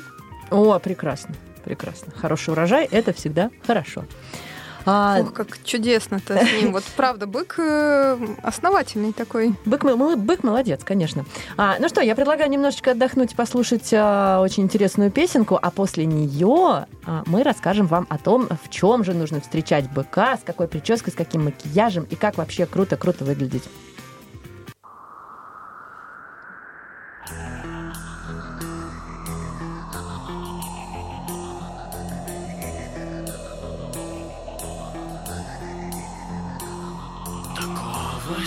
О, 0.52 0.78
прекрасно. 0.78 1.34
Прекрасно. 1.64 2.14
Хороший 2.16 2.52
урожай– 2.52 2.88
это 2.92 3.12
всегда 3.12 3.50
хорошо. 3.66 4.06
А, 4.92 5.20
Ох, 5.22 5.34
как 5.34 5.64
чудесно-то 5.64 6.40
с 6.44 6.62
ним. 6.62 6.72
Вот 6.72 6.84
правда, 6.96 7.28
бык 7.28 7.56
э, 7.60 8.18
основательный 8.42 9.14
такой. 9.14 9.54
Бык, 9.66 9.84
бык 9.84 10.44
молодец, 10.44 10.82
конечно. 10.84 11.26
А, 11.58 11.76
ну 11.80 11.90
что, 11.90 12.02
я 12.02 12.16
предлагаю 12.16 12.50
немножечко 12.50 12.92
отдохнуть 12.92 13.34
и 13.34 13.36
послушать 13.36 13.90
а, 13.94 14.42
очень 14.42 14.64
интересную 14.64 15.12
песенку, 15.12 15.60
а 15.62 15.70
после 15.70 16.08
нее 16.08 16.88
а, 17.06 17.24
мы 17.28 17.44
расскажем 17.44 17.86
вам 17.86 18.08
о 18.10 18.18
том, 18.18 18.48
в 18.64 18.70
чем 18.72 19.04
же 19.04 19.14
нужно 19.14 19.42
встречать 19.42 19.92
быка, 19.92 20.38
с 20.38 20.42
какой 20.44 20.68
прической, 20.68 21.14
с 21.14 21.16
каким 21.16 21.46
макияжем 21.46 22.08
и 22.10 22.16
как 22.16 22.38
вообще 22.38 22.66
круто-круто 22.66 23.26
выглядеть. 23.26 23.66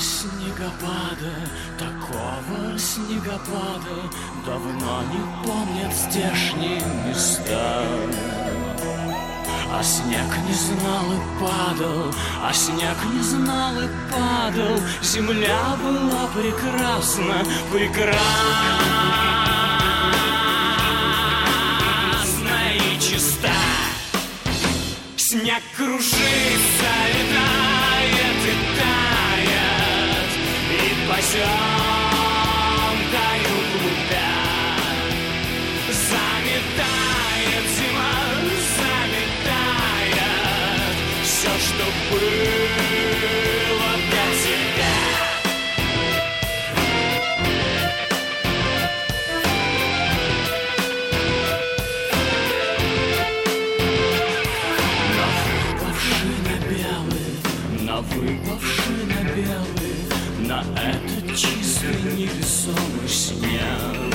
Снегопада, 0.03 1.35
такого 1.79 2.79
снегопада 2.79 4.11
Давно 4.45 5.03
не 5.13 5.45
помнят 5.45 5.95
здешние 5.95 6.83
места. 7.07 7.85
А 9.75 9.83
снег 9.83 10.27
не 10.47 10.53
знал 10.53 11.13
и 11.13 11.41
падал, 11.41 12.13
а 12.43 12.53
снег 12.53 12.97
не 13.15 13.23
знал 13.23 13.75
и 13.81 13.89
падал. 14.11 14.79
Земля 15.03 15.77
была 15.83 16.27
прекрасна, 16.35 17.45
прекрасна 17.73 18.19
и 22.75 23.01
чиста. 23.01 23.49
Снег 25.17 25.63
кружится, 25.77 26.93
летает 27.15 27.52
Поземкою 31.33 31.49
глубя 33.73 34.35
Заметает 35.89 37.65
зима, 37.75 38.17
заметает 38.77 40.21
Все, 41.23 41.53
что 41.59 41.85
было 42.11 42.82
чистый 62.23 62.29
невесомый 62.29 63.09
снег. 63.09 64.15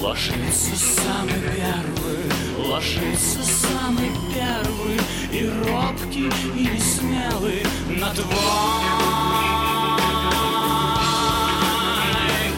Ложится 0.00 0.76
самый 0.76 1.40
первый, 1.56 2.68
ложится 2.68 3.42
самый 3.42 4.10
первый, 4.34 4.98
и 5.32 5.48
робкий, 5.68 6.30
и 6.56 6.66
несмелый 6.66 7.62
на 7.88 8.10
твой 8.10 8.26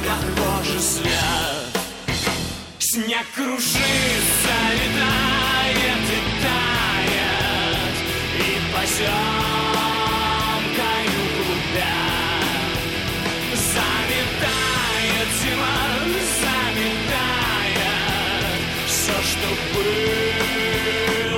похожий 0.07 0.81
свет. 0.81 1.13
Снег 2.79 3.27
кружится, 3.35 4.55
летает 4.73 6.05
и 6.09 6.21
тает, 6.43 7.97
И 8.39 8.75
поземкою 8.75 9.44
Зима, 15.45 15.77
заметает 16.41 17.13
Все, 18.87 19.13
что 19.23 19.49
было 19.75 21.34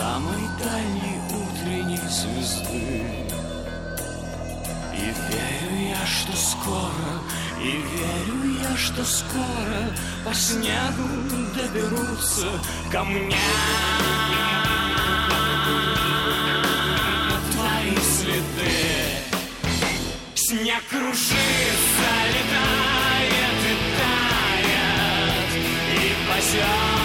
самой 0.00 0.48
дальней 0.58 1.20
утренней 1.28 2.00
звезды. 2.08 3.04
И 4.94 5.04
верю 5.28 5.90
я, 5.90 6.06
что 6.06 6.34
скоро, 6.34 7.10
и 7.60 7.72
верю 7.92 8.58
я, 8.62 8.76
что 8.78 9.04
скоро 9.04 9.80
по 10.24 10.32
снегу 10.32 11.06
доберутся 11.54 12.48
ко 12.90 13.04
мне. 13.04 13.36
Твои 17.52 17.96
следы. 18.16 18.78
Снег 20.34 20.82
кружится, 20.88 22.10
летает 22.34 23.60
и 23.68 23.76
тает, 23.98 25.50
и 25.94 26.14
позер. 26.26 26.99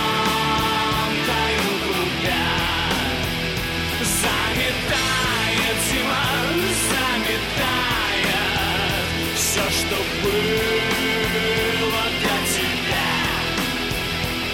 Все, 9.56 9.70
что 9.70 9.96
было 10.22 12.04
для 12.20 12.38
тебя. 12.56 13.12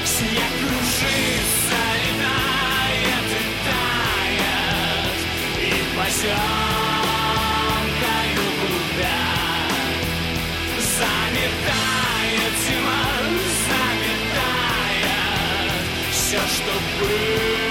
Снег 0.05 0.51
кружится, 0.59 1.79
летает 2.03 3.29
и 3.31 3.43
тает, 3.65 5.17
и 5.57 5.69
поземкою 5.97 6.37
губя 8.61 9.25
заметает 10.99 12.53
зима, 12.67 13.05
заметает 13.65 15.15
все, 16.11 16.41
что 16.47 16.73
было 16.99 17.70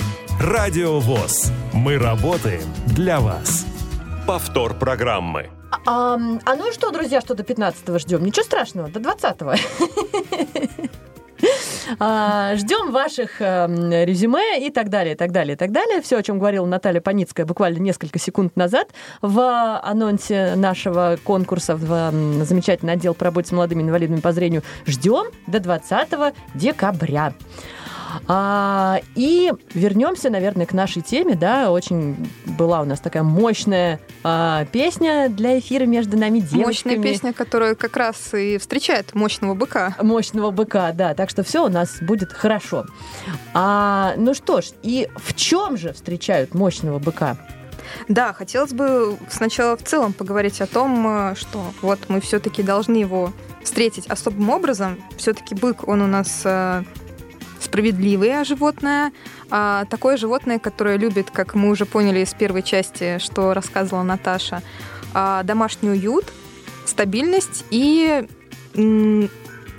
Радио 0.43 0.99
ВОЗ. 0.99 1.51
Мы 1.71 1.99
работаем 1.99 2.63
для 2.87 3.19
вас. 3.19 3.63
Повтор 4.25 4.73
программы. 4.73 5.51
А, 5.85 6.15
а 6.15 6.55
ну 6.55 6.67
и 6.67 6.73
что, 6.73 6.89
друзья, 6.89 7.21
что 7.21 7.35
до 7.35 7.43
15-го 7.43 7.99
ждем? 7.99 8.25
Ничего 8.25 8.43
страшного, 8.43 8.89
до 8.89 8.99
20-го. 8.99 9.53
А, 11.99 12.55
Ждем 12.55 12.91
ваших 12.91 13.41
резюме 13.41 14.65
и 14.65 14.69
так 14.69 14.89
далее, 14.89 15.15
и 15.15 15.17
так 15.17 15.31
далее, 15.31 15.55
и 15.55 15.57
так 15.57 15.71
далее. 15.71 16.01
Все, 16.01 16.17
о 16.17 16.23
чем 16.23 16.37
говорила 16.37 16.65
Наталья 16.65 17.01
Паницкая 17.01 17.45
буквально 17.45 17.79
несколько 17.79 18.19
секунд 18.19 18.55
назад 18.55 18.89
в 19.21 19.79
анонсе 19.83 20.53
нашего 20.55 21.17
конкурса 21.23 21.75
в 21.75 22.11
замечательный 22.45 22.93
отдел 22.93 23.13
по 23.15 23.25
работе 23.25 23.49
с 23.49 23.51
молодыми 23.51 23.81
инвалидами 23.81 24.19
по 24.19 24.31
зрению. 24.31 24.61
Ждем 24.85 25.25
до 25.47 25.59
20 25.59 26.33
декабря. 26.53 27.33
А, 28.27 28.99
и 29.15 29.51
вернемся, 29.73 30.29
наверное, 30.29 30.65
к 30.65 30.73
нашей 30.73 31.01
теме, 31.01 31.35
да, 31.35 31.71
очень 31.71 32.15
была 32.45 32.81
у 32.81 32.85
нас 32.85 32.99
такая 32.99 33.23
мощная 33.23 33.99
а, 34.23 34.65
песня 34.65 35.29
для 35.29 35.59
эфира 35.59 35.85
между 35.85 36.17
нами 36.17 36.39
девочками. 36.39 36.95
Мощная 36.95 36.99
песня, 36.99 37.33
которая 37.33 37.75
как 37.75 37.97
раз 37.97 38.33
и 38.33 38.57
встречает 38.57 39.13
мощного 39.15 39.53
быка. 39.53 39.95
Мощного 40.01 40.51
быка, 40.51 40.91
да, 40.93 41.13
так 41.13 41.29
что 41.29 41.43
все 41.43 41.65
у 41.65 41.69
нас 41.69 41.97
будет 42.01 42.31
хорошо. 42.31 42.85
А, 43.53 44.13
ну 44.17 44.33
что 44.33 44.61
ж, 44.61 44.71
и 44.83 45.09
в 45.15 45.33
чем 45.33 45.77
же 45.77 45.93
встречают 45.93 46.53
мощного 46.53 46.99
быка? 46.99 47.37
Да, 48.07 48.33
хотелось 48.33 48.73
бы 48.73 49.17
сначала 49.29 49.77
в 49.77 49.83
целом 49.83 50.13
поговорить 50.13 50.61
о 50.61 50.67
том, 50.67 51.05
э, 51.07 51.35
что 51.35 51.63
вот 51.81 51.99
мы 52.07 52.21
все-таки 52.21 52.63
должны 52.63 52.97
его 52.97 53.33
встретить 53.63 54.07
особым 54.07 54.49
образом. 54.49 54.97
Все-таки 55.17 55.55
бык, 55.55 55.87
он 55.87 56.01
у 56.01 56.07
нас 56.07 56.41
э, 56.45 56.83
справедливое 57.61 58.43
животное, 58.43 59.11
а 59.49 59.85
такое 59.85 60.17
животное, 60.17 60.59
которое 60.59 60.97
любит, 60.97 61.31
как 61.31 61.55
мы 61.55 61.69
уже 61.69 61.85
поняли 61.85 62.19
из 62.19 62.33
первой 62.33 62.63
части, 62.63 63.17
что 63.19 63.53
рассказывала 63.53 64.03
Наташа, 64.03 64.61
а, 65.13 65.43
домашний 65.43 65.89
уют, 65.89 66.25
стабильность 66.85 67.65
и 67.69 68.27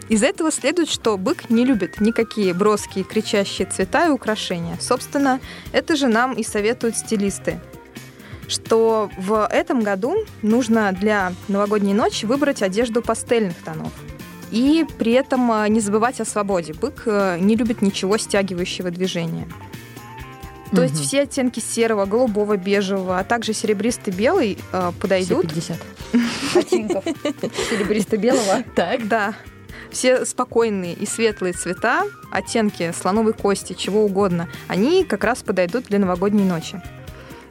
из 0.09 0.23
этого 0.23 0.53
следует, 0.53 0.90
что 0.90 1.16
бык 1.16 1.49
не 1.49 1.64
любит 1.64 2.01
никакие 2.01 2.53
броские 2.53 3.05
кричащие 3.05 3.66
цвета 3.66 4.09
и 4.09 4.11
украшения. 4.11 4.77
Собственно, 4.81 5.40
это 5.73 5.97
же 5.97 6.09
нам 6.09 6.35
и 6.35 6.45
советуют 6.45 6.97
стилисты 6.97 7.61
что 8.49 9.11
в 9.16 9.47
этом 9.51 9.81
году 9.81 10.14
нужно 10.42 10.92
для 10.92 11.33
новогодней 11.49 11.95
ночи 11.95 12.27
выбрать 12.27 12.61
одежду 12.61 13.01
пастельных 13.01 13.57
тонов. 13.64 13.92
И 14.53 14.87
при 14.99 15.12
этом 15.12 15.51
а, 15.51 15.67
не 15.69 15.81
забывать 15.81 16.21
о 16.21 16.25
свободе. 16.25 16.75
Бык 16.75 17.03
э, 17.07 17.38
не 17.41 17.57
любит 17.57 17.83
ничего 17.83 18.17
стягивающего 18.19 18.91
движения. 18.91 19.49
То 20.75 20.83
есть 20.83 20.95
Мгм. 20.95 21.03
все 21.03 21.23
оттенки 21.23 21.61
серого, 21.61 22.05
голубого, 22.07 22.57
бежевого, 22.57 23.19
а 23.19 23.25
также 23.25 23.53
серебристый 23.55 24.12
белый 24.12 24.59
э, 24.73 24.91
Все 24.91 25.01
подойдут. 25.01 25.49
50. 25.49 25.77
Оттенков 26.55 27.05
серебристо-белого. 27.71 28.62
Так, 28.77 29.09
Да. 29.09 29.35
Все 29.91 30.25
спокойные 30.25 30.95
и 30.95 31.05
светлые 31.05 31.53
цвета, 31.53 32.05
оттенки 32.31 32.95
слоновой 32.99 33.35
кости, 33.35 33.75
чего 33.75 34.05
угодно, 34.07 34.49
они 34.67 35.05
как 35.05 35.23
раз 35.25 35.43
подойдут 35.43 35.85
для 35.88 35.99
новогодней 35.99 36.45
ночи. 36.45 36.81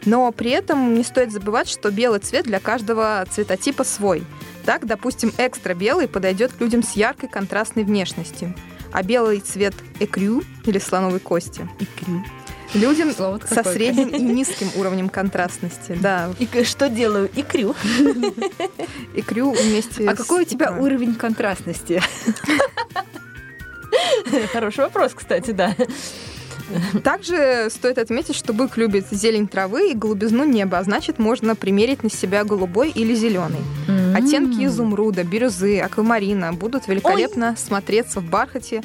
Но 0.06 0.32
при 0.32 0.50
этом 0.50 0.96
не 0.96 1.04
стоит 1.04 1.32
забывать, 1.32 1.70
что 1.70 1.92
белый 1.92 2.20
цвет 2.20 2.46
для 2.46 2.60
каждого 2.60 3.24
цветотипа 3.30 3.84
свой. 3.84 4.24
Так, 4.66 4.86
допустим, 4.86 5.32
экстра 5.38 5.74
белый 5.74 6.08
подойдет 6.08 6.52
людям 6.60 6.84
с 6.84 6.92
яркой 6.94 7.30
контрастной 7.30 7.84
внешностью, 7.84 8.54
а 8.92 9.04
белый 9.04 9.40
цвет 9.40 9.74
экрю 10.00 10.44
или 10.66 10.78
слоновой 10.80 11.20
кости 11.20 11.68
икрю. 11.80 12.24
людям 12.74 13.12
Слово 13.14 13.40
со 13.40 13.56
какое. 13.56 13.74
средним 13.74 14.10
и 14.10 14.20
низким 14.22 14.70
уровнем 14.76 15.10
контрастности. 15.10 15.98
Да, 16.00 16.30
И 16.40 16.46
к- 16.46 16.64
что 16.66 16.90
делаю? 16.90 17.30
Икрю. 17.36 17.76
экрю 19.16 19.52
вместе 19.52 20.08
А 20.08 20.16
с 20.16 20.18
какой 20.18 20.44
у 20.44 20.46
тебя 20.46 20.72
уровень 20.72 21.16
контрастности? 21.16 22.02
Хороший 24.54 24.86
вопрос, 24.86 25.14
кстати, 25.14 25.52
да. 25.52 25.76
Также 27.04 27.68
стоит 27.70 27.98
отметить, 27.98 28.36
что 28.36 28.54
бык 28.54 28.78
любит 28.78 29.06
зелень 29.12 29.48
травы 29.48 29.92
и 29.92 29.94
голубизну 29.94 30.46
неба, 30.46 30.78
а 30.78 30.84
значит, 30.84 31.20
можно 31.20 31.54
примерить 31.56 32.02
на 32.04 32.10
себя 32.10 32.46
голубой 32.46 32.90
или 32.92 33.14
зеленый. 33.14 33.60
Оттенки 34.26 34.66
изумруда, 34.66 35.24
бирюзы, 35.24 35.80
аквамарина 35.80 36.54
будут 36.54 36.88
великолепно 36.88 37.56
смотреться 37.58 38.20
в 38.20 38.30
бархате 38.30 38.84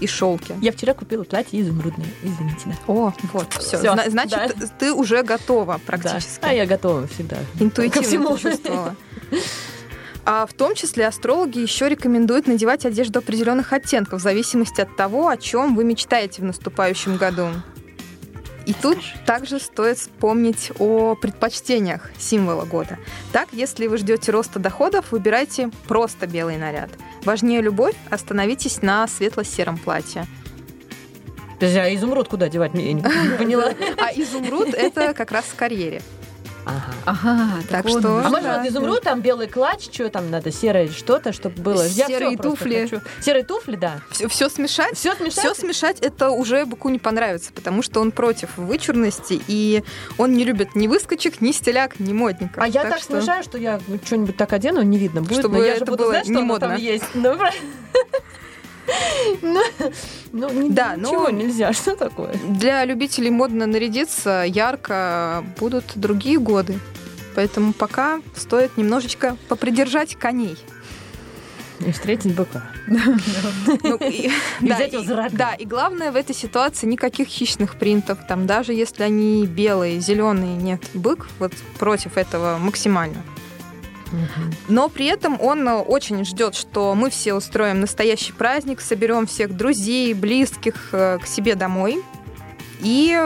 и 0.00 0.06
шелке. 0.06 0.54
Я 0.60 0.72
вчера 0.72 0.94
купила 0.94 1.24
платье 1.24 1.60
изумрудное. 1.60 2.06
Извините, 2.22 2.62
да. 2.66 2.74
О, 2.86 3.12
вот, 3.32 3.52
все. 3.54 3.78
Всё, 3.78 3.96
значит, 4.06 4.56
ты 4.78 4.92
уже 4.92 5.22
готова 5.22 5.80
практически. 5.84 6.40
Да. 6.40 6.50
А 6.50 6.52
я 6.52 6.66
готова 6.66 7.06
всегда. 7.08 7.36
Интуитивно 7.58 8.08
всему. 8.08 8.30
почувствовала. 8.30 8.96
А 10.30 10.44
в 10.44 10.52
том 10.52 10.74
числе 10.74 11.06
астрологи 11.06 11.58
еще 11.58 11.88
рекомендуют 11.88 12.46
надевать 12.46 12.84
одежду 12.84 13.20
определенных 13.20 13.72
оттенков 13.72 14.20
в 14.20 14.22
зависимости 14.22 14.82
от 14.82 14.94
того, 14.94 15.28
о 15.28 15.38
чем 15.38 15.74
вы 15.74 15.84
мечтаете 15.84 16.42
в 16.42 16.44
наступающем 16.44 17.16
году. 17.16 17.48
И 18.68 18.74
тут 18.74 18.98
также 19.24 19.60
стоит 19.60 19.96
вспомнить 19.96 20.72
о 20.78 21.14
предпочтениях 21.14 22.10
символа 22.18 22.66
года. 22.66 22.98
Так, 23.32 23.48
если 23.52 23.86
вы 23.86 23.96
ждете 23.96 24.30
роста 24.30 24.58
доходов, 24.58 25.10
выбирайте 25.10 25.70
просто 25.86 26.26
белый 26.26 26.58
наряд. 26.58 26.90
Важнее 27.24 27.62
любовь, 27.62 27.94
остановитесь 28.10 28.82
на 28.82 29.08
светло-сером 29.08 29.78
платье. 29.78 30.26
Подожди, 31.54 31.78
а 31.78 31.94
изумруд 31.94 32.28
куда 32.28 32.50
девать? 32.50 32.74
Я 32.74 32.92
не 32.92 33.02
поняла. 33.38 33.72
А 33.96 34.12
изумруд— 34.12 34.68
это 34.74 35.14
как 35.14 35.32
раз 35.32 35.46
в 35.46 35.54
карьере. 35.54 36.02
Ага. 36.68 36.92
Ага, 37.06 37.62
Так 37.70 37.84
вот 37.84 38.00
что-. 38.00 38.18
А 38.18 38.28
может, 38.28 38.42
да. 38.44 38.58
вот 38.58 38.68
изумруд, 38.68 39.00
там 39.02 39.20
белый 39.22 39.46
клатч, 39.48 39.88
что 39.92 40.08
там 40.10 40.30
надо, 40.30 40.52
серое 40.52 40.88
что-то, 40.88 41.32
чтобы 41.32 41.60
было. 41.62 41.82
Я 41.86 42.06
Серые 42.06 42.36
туфли. 42.36 42.82
хочу. 42.88 43.00
Серые 43.20 43.44
туфли, 43.44 43.76
да. 43.76 44.00
Все, 44.10 44.48
смешать 44.48 44.94
Все 44.96 45.14
смешать? 45.14 45.38
Все 45.44 45.54
смешать 45.54 45.98
это 46.00 46.30
уже 46.30 46.66
быку 46.66 46.90
не 46.90 46.98
понравится, 46.98 47.50
потому 47.54 47.82
что 47.82 48.00
он 48.00 48.10
против 48.12 48.50
вычурности, 48.56 49.40
и 49.48 49.82
он 50.18 50.34
не 50.34 50.44
любит 50.44 50.74
ни 50.74 50.86
выскочек, 50.88 51.40
ни 51.40 51.52
стиляк, 51.52 51.98
ни 52.00 52.12
модников. 52.12 52.62
А 52.62 52.68
я 52.68 52.82
так, 52.82 52.98
что- 52.98 53.18
смешаю, 53.20 53.42
что 53.42 53.56
я 53.58 53.80
ну, 53.88 53.98
что-нибудь 54.04 54.36
так 54.36 54.52
одену, 54.52 54.82
не 54.82 54.98
видно 54.98 55.22
будет, 55.22 55.38
Чтобы 55.40 55.58
но 55.58 55.64
я 55.64 55.76
же 55.76 55.82
это 55.82 55.86
буду 55.92 56.02
было 56.04 56.10
знать, 56.12 56.24
что 56.24 56.32
не 56.32 56.38
там 56.38 56.46
модно. 56.46 56.74
есть. 56.74 57.04
Ну, 59.42 59.62
Ну, 60.32 60.50
ну, 60.52 60.68
Да, 60.70 60.94
ну- 60.96 61.08
ничего 61.08 61.30
нельзя, 61.30 61.72
что 61.74 61.96
такое? 61.96 62.34
Для 62.48 62.84
любителей 62.84 63.30
модно 63.30 63.66
нарядиться 63.66 64.44
ярко 64.46 65.44
будут 65.58 65.84
другие 65.94 66.38
годы. 66.38 66.78
Поэтому 67.34 67.72
пока 67.72 68.20
стоит 68.34 68.76
немножечко 68.76 69.36
попридержать 69.48 70.16
коней. 70.16 70.58
И 71.86 71.92
встретить 71.92 72.34
быка. 72.34 72.72
Ну, 72.88 73.98
да, 75.30 75.54
и 75.54 75.64
главное 75.64 76.10
в 76.10 76.16
этой 76.16 76.34
ситуации 76.34 76.86
никаких 76.86 77.28
хищных 77.28 77.78
принтов. 77.78 78.18
Там 78.26 78.46
даже 78.46 78.72
если 78.72 79.04
они 79.04 79.46
белые, 79.46 80.00
зеленые, 80.00 80.56
нет. 80.56 80.82
Бык 80.94 81.28
вот 81.38 81.52
против 81.78 82.16
этого 82.16 82.58
максимально. 82.58 83.22
Но 84.68 84.88
при 84.88 85.06
этом 85.06 85.40
он 85.40 85.66
э, 85.68 85.74
очень 85.74 86.24
ждет, 86.24 86.54
что 86.54 86.94
мы 86.94 87.10
все 87.10 87.34
устроим 87.34 87.80
настоящий 87.80 88.32
праздник, 88.32 88.80
соберем 88.80 89.26
всех 89.26 89.56
друзей, 89.56 90.14
близких 90.14 90.90
э, 90.92 91.18
к 91.18 91.26
себе 91.26 91.54
домой 91.54 92.02
и 92.80 93.16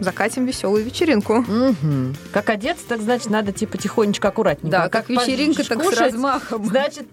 закатим 0.00 0.46
веселую 0.46 0.84
вечеринку. 0.84 1.44
Мгм. 1.46 2.16
Как 2.32 2.48
одеться, 2.50 2.86
так 2.88 3.00
значит, 3.00 3.30
надо 3.30 3.52
типа 3.52 3.78
тихонечко, 3.78 4.28
аккуратненько. 4.28 4.70
Да, 4.70 4.84
А 4.84 4.88
как 4.88 5.08
вечеринка, 5.08 5.64
так 5.64 5.80
с 5.80 5.84
кушать, 5.84 6.00
размахом. 6.00 6.64
Значит, 6.66 7.06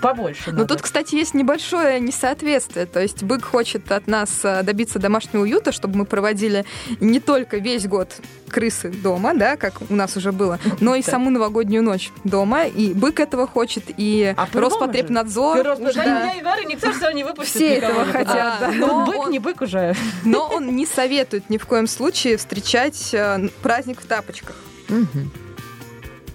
побольше 0.00 0.52
Но 0.52 0.58
надо. 0.58 0.68
Тут, 0.68 0.82
кстати, 0.82 1.14
есть 1.14 1.34
небольшое 1.34 2.00
несоответствие. 2.00 2.86
То 2.86 3.00
есть 3.00 3.22
бык 3.22 3.44
хочет 3.44 3.90
от 3.92 4.06
нас 4.06 4.40
э, 4.44 4.62
добиться 4.62 4.98
домашнего 4.98 5.42
уюта, 5.42 5.72
чтобы 5.72 5.98
мы 5.98 6.04
проводили 6.04 6.64
не 7.00 7.20
только 7.20 7.58
весь 7.58 7.86
год 7.86 8.08
крысы 8.52 8.90
дома, 8.90 9.34
да, 9.34 9.56
как 9.56 9.74
у 9.88 9.94
нас 9.94 10.16
уже 10.16 10.30
было, 10.30 10.60
но 10.80 10.94
и 10.94 11.02
саму 11.02 11.30
новогоднюю 11.30 11.82
ночь 11.82 12.10
дома. 12.22 12.66
И 12.66 12.94
бык 12.94 13.18
этого 13.18 13.46
хочет, 13.46 13.84
и 13.96 14.34
А 14.36 14.46
Роспотребнадзор. 14.52 15.56
Никто 15.56 17.10
не 17.10 17.24
выпустит 17.24 17.54
Все 17.54 17.74
этого 17.76 18.04
хотят, 18.04 18.60
да. 18.60 18.70
Ну, 18.74 18.86
Но 18.86 19.06
бык 19.06 19.28
не 19.30 19.38
бык 19.38 19.60
уже. 19.62 19.94
Но 20.24 20.46
он 20.46 20.76
не 20.76 20.86
советует 20.86 21.50
ни 21.50 21.58
в 21.58 21.66
коем 21.66 21.86
случае 21.86 22.36
встречать 22.36 23.10
э, 23.12 23.48
праздник 23.62 24.00
в 24.00 24.06
тапочках. 24.06 24.56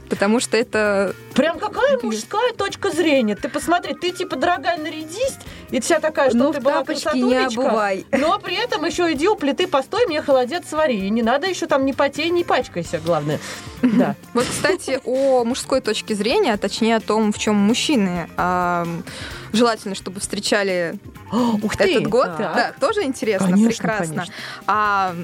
Потому 0.09 0.39
что 0.39 0.57
это... 0.57 1.13
Прям 1.33 1.59
какая 1.59 1.99
мужская 2.01 2.53
точка 2.53 2.89
зрения. 2.91 3.35
Ты 3.35 3.49
посмотри, 3.49 3.93
ты 3.93 4.11
типа, 4.11 4.35
дорогая, 4.35 4.77
нарядись, 4.77 5.37
и 5.69 5.79
вся 5.81 5.99
такая, 5.99 6.29
что 6.29 6.37
Ну, 6.37 6.53
ты 6.53 6.61
была 6.61 6.83
не 7.13 7.35
обувай. 7.45 8.05
Но 8.11 8.39
при 8.39 8.55
этом 8.55 8.85
еще 8.85 9.11
иди 9.13 9.27
у 9.27 9.35
плиты 9.35 9.67
постой, 9.67 10.05
мне 10.07 10.21
холодец 10.21 10.69
свари. 10.69 11.05
И 11.05 11.09
не 11.09 11.21
надо 11.21 11.47
еще 11.47 11.67
там 11.67 11.85
не 11.85 11.93
потей, 11.93 12.29
не 12.29 12.43
пачкайся, 12.43 12.99
главное. 12.99 13.39
Да. 13.81 14.15
Вот, 14.33 14.45
кстати, 14.45 14.99
о 15.03 15.43
мужской 15.43 15.81
точке 15.81 16.15
зрения, 16.15 16.53
а 16.53 16.57
точнее 16.57 16.95
о 16.95 17.01
том, 17.01 17.31
в 17.31 17.37
чем 17.37 17.55
мужчины 17.55 18.29
а, 18.37 18.87
желательно, 19.53 19.93
чтобы 19.95 20.19
встречали 20.19 20.95
Ух 21.61 21.75
ты! 21.75 21.91
этот 21.91 22.07
год. 22.07 22.37
Так. 22.37 22.55
Да, 22.55 22.73
тоже 22.79 23.03
интересно, 23.03 23.49
Конечно, 23.51 23.69
прекрасно. 23.69 24.07
конечно. 24.15 24.33
А 24.67 25.15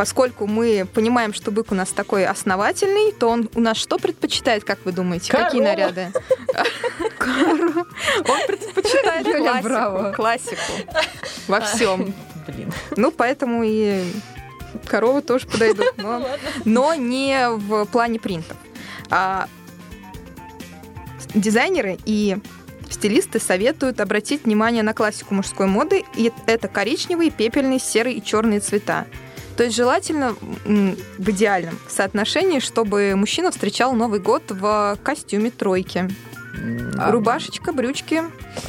поскольку 0.00 0.46
мы 0.46 0.86
понимаем, 0.94 1.34
что 1.34 1.50
бык 1.50 1.72
у 1.72 1.74
нас 1.74 1.90
такой 1.90 2.24
основательный, 2.24 3.12
то 3.12 3.28
он 3.28 3.50
у 3.54 3.60
нас 3.60 3.76
что 3.76 3.98
предпочитает, 3.98 4.64
как 4.64 4.78
вы 4.86 4.92
думаете? 4.92 5.30
Какие 5.30 5.60
Корову. 5.60 5.64
наряды? 5.64 6.12
Он 8.26 8.46
предпочитает 8.46 10.16
классику, 10.16 10.72
во 11.48 11.60
всем. 11.60 12.14
Блин. 12.46 12.72
Ну, 12.96 13.10
поэтому 13.10 13.62
и 13.62 14.10
коровы 14.86 15.20
тоже 15.20 15.46
подойдут, 15.46 15.92
но, 15.98 16.26
но 16.64 16.94
не 16.94 17.50
в 17.50 17.84
плане 17.84 18.18
принтов. 18.18 18.56
А 19.10 19.48
дизайнеры 21.34 21.98
и 22.06 22.38
стилисты 22.88 23.38
советуют 23.38 24.00
обратить 24.00 24.46
внимание 24.46 24.82
на 24.82 24.94
классику 24.94 25.34
мужской 25.34 25.66
моды, 25.66 26.04
и 26.16 26.32
это 26.46 26.68
коричневый, 26.68 27.28
пепельный, 27.28 27.78
серый 27.78 28.14
и 28.14 28.24
черные 28.24 28.60
цвета. 28.60 29.04
То 29.60 29.64
есть 29.64 29.76
желательно 29.76 30.34
в 30.64 31.30
идеальном 31.32 31.78
соотношении, 31.86 32.60
чтобы 32.60 33.12
мужчина 33.14 33.50
встречал 33.50 33.92
Новый 33.92 34.18
год 34.18 34.42
в 34.48 34.96
костюме 35.02 35.50
тройки. 35.50 36.08
А. 36.96 37.10
Рубашечка, 37.10 37.70
брючки, 37.74 38.22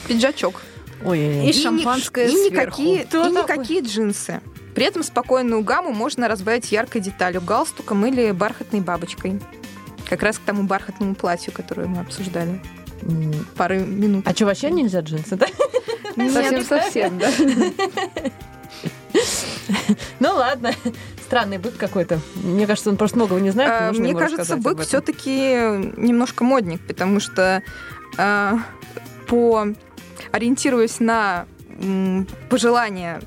пиджачок. 0.10 0.62
Ой, 1.06 1.18
И 1.18 1.48
ни- 1.48 1.52
шампанское 1.54 2.26
и 2.28 2.32
сверху. 2.32 2.82
никакие, 2.82 3.06
Кто 3.06 3.26
и 3.26 3.34
такой? 3.34 3.58
никакие 3.58 3.82
джинсы. 3.84 4.42
При 4.76 4.84
этом 4.84 5.04
спокойную 5.04 5.64
гамму 5.64 5.94
можно 5.94 6.28
разбавить 6.28 6.74
яркой 6.74 7.00
деталью, 7.00 7.40
галстуком 7.40 8.06
или 8.06 8.32
бархатной 8.32 8.82
бабочкой. 8.82 9.40
Как 10.10 10.22
раз 10.24 10.40
к 10.40 10.42
тому 10.42 10.64
бархатному 10.64 11.16
платью, 11.16 11.54
которое 11.54 11.88
мы 11.88 12.02
обсуждали 12.02 12.62
М, 13.04 13.32
пары 13.56 13.80
минут. 13.80 14.28
А 14.28 14.32
что, 14.34 14.44
вообще 14.46 14.70
нельзя 14.72 15.00
джинсы, 15.00 15.38
да? 15.38 15.48
Совсем-совсем, 16.18 17.18
да. 17.18 17.32
Ну 20.20 20.36
ладно. 20.36 20.72
Странный 21.26 21.58
бык 21.58 21.78
какой-то. 21.78 22.20
Мне 22.36 22.68
кажется, 22.68 22.90
он 22.90 22.98
просто 22.98 23.18
многого 23.18 23.40
не 23.40 23.52
знает. 23.52 23.72
А, 23.72 23.92
Мне 23.94 24.14
кажется, 24.14 24.58
бык 24.58 24.82
все-таки 24.82 25.54
немножко 25.98 26.44
модник, 26.44 26.82
потому 26.86 27.20
что 27.20 27.64
а, 28.18 28.60
по 29.28 29.68
ориентируясь 30.32 31.00
на 31.00 31.46
пожелания 32.50 33.22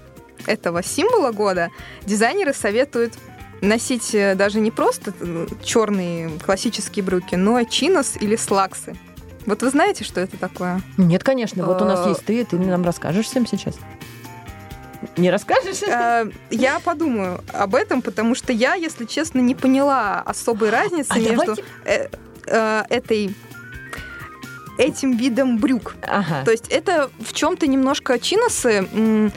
этого 0.47 0.82
символа 0.82 1.32
года, 1.32 1.70
дизайнеры 2.05 2.53
советуют 2.53 3.14
носить 3.61 4.14
э, 4.14 4.34
даже 4.34 4.61
не 4.61 4.70
просто 4.70 5.12
черные 5.62 6.30
классические 6.45 7.03
брюки, 7.03 7.34
но 7.34 7.59
и 7.59 7.68
чинос 7.68 8.16
или 8.20 8.36
слаксы. 8.36 8.95
Вот 9.47 9.62
вы 9.62 9.70
знаете, 9.70 10.05
что 10.05 10.20
это 10.20 10.36
такое? 10.36 10.82
Нет, 10.97 11.24
конечно. 11.24 11.64
Вот 11.64 11.80
у 11.82 11.84
нас 11.84 12.01
А. 12.05 12.09
есть 12.11 12.24
ты, 12.24 12.45
ты 12.45 12.59
нам 12.59 12.84
расскажешь 12.84 13.26
всем 13.26 13.47
сейчас. 13.47 13.76
Не 15.16 15.30
расскажешь? 15.30 15.82
Э, 15.82 16.30
Я 16.50 16.80
подумаю 16.80 17.40
об 17.52 17.74
этом, 17.74 18.02
потому 18.02 18.34
что 18.34 18.52
я, 18.52 18.74
если 18.74 19.05
честно, 19.05 19.40
не 19.40 19.55
поняла 19.55 20.20
особой 20.20 20.70
разницы 20.70 21.12
А 21.12 21.18
между 21.18 21.57
э, 21.84 22.09
э, 22.46 22.82
этой 22.88 23.34
этим 24.78 25.16
видом 25.16 25.59
брюк. 25.59 25.94
Ага. 26.02 26.44
То 26.44 26.50
есть 26.50 26.68
это 26.68 27.11
в 27.20 27.32
чем-то 27.32 27.66
немножко 27.66 28.18
чиносы, 28.18 29.30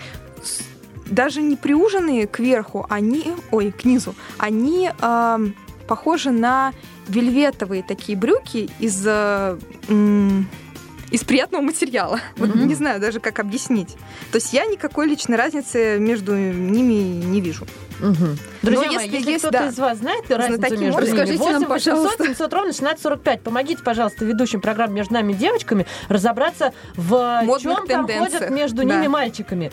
даже 1.06 1.42
не 1.42 1.56
приуженные 1.56 2.28
кверху, 2.28 2.86
они, 2.90 3.34
ой, 3.52 3.72
к 3.72 3.86
низу, 3.86 4.16
они 4.38 4.92
ам, 5.00 5.54
похожи 5.88 6.32
на 6.32 6.74
вельветовые 7.08 7.84
такие 7.84 8.18
брюки 8.18 8.70
из 8.80 9.04
э, 9.06 9.58
из 11.12 11.24
приятного 11.24 11.62
материала. 11.62 12.20
Вот 12.38 12.54
не 12.56 12.76
знаю 12.76 13.00
даже, 13.00 13.20
как 13.20 13.40
объяснить. 13.40 13.96
То 14.32 14.38
есть 14.38 14.54
я 14.54 14.66
никакой 14.66 15.08
личной 15.08 15.38
разницы 15.38 15.98
между 16.00 16.36
ними 16.36 16.94
не 17.26 17.42
вижу. 17.42 17.66
Мгм. 18.00 18.38
Друзья 18.62 18.86
Но 18.86 18.94
мои, 18.94 19.06
если 19.06 19.16
если 19.18 19.32
есть, 19.32 19.44
кто-то 19.44 19.58
да, 19.64 19.68
из 19.70 19.80
вас 19.80 19.98
знает 19.98 20.30
разницу 20.30 20.58
знатоки 20.60 20.80
между 20.82 21.02
ними, 21.02 21.10
расскажите 21.10 21.44
нам, 21.52 21.64
8 21.64 21.68
800 21.68 21.68
пожалуйста. 21.70 22.24
700 22.26 22.54
ровно 22.54 22.70
1645. 22.74 23.42
Помогите, 23.42 23.84
пожалуйста, 23.84 24.24
ведущим 24.26 24.62
программ 24.62 24.94
«Между 24.94 25.16
нами 25.16 25.34
девочками» 25.34 25.88
разобраться 26.08 26.74
в 26.96 27.42
Модных 27.44 27.62
чем 27.62 27.88
там 27.88 28.08
ходят 28.08 28.50
между 28.52 28.78
Да. 28.78 28.84
ними 28.84 29.08
мальчиками. 29.08 29.72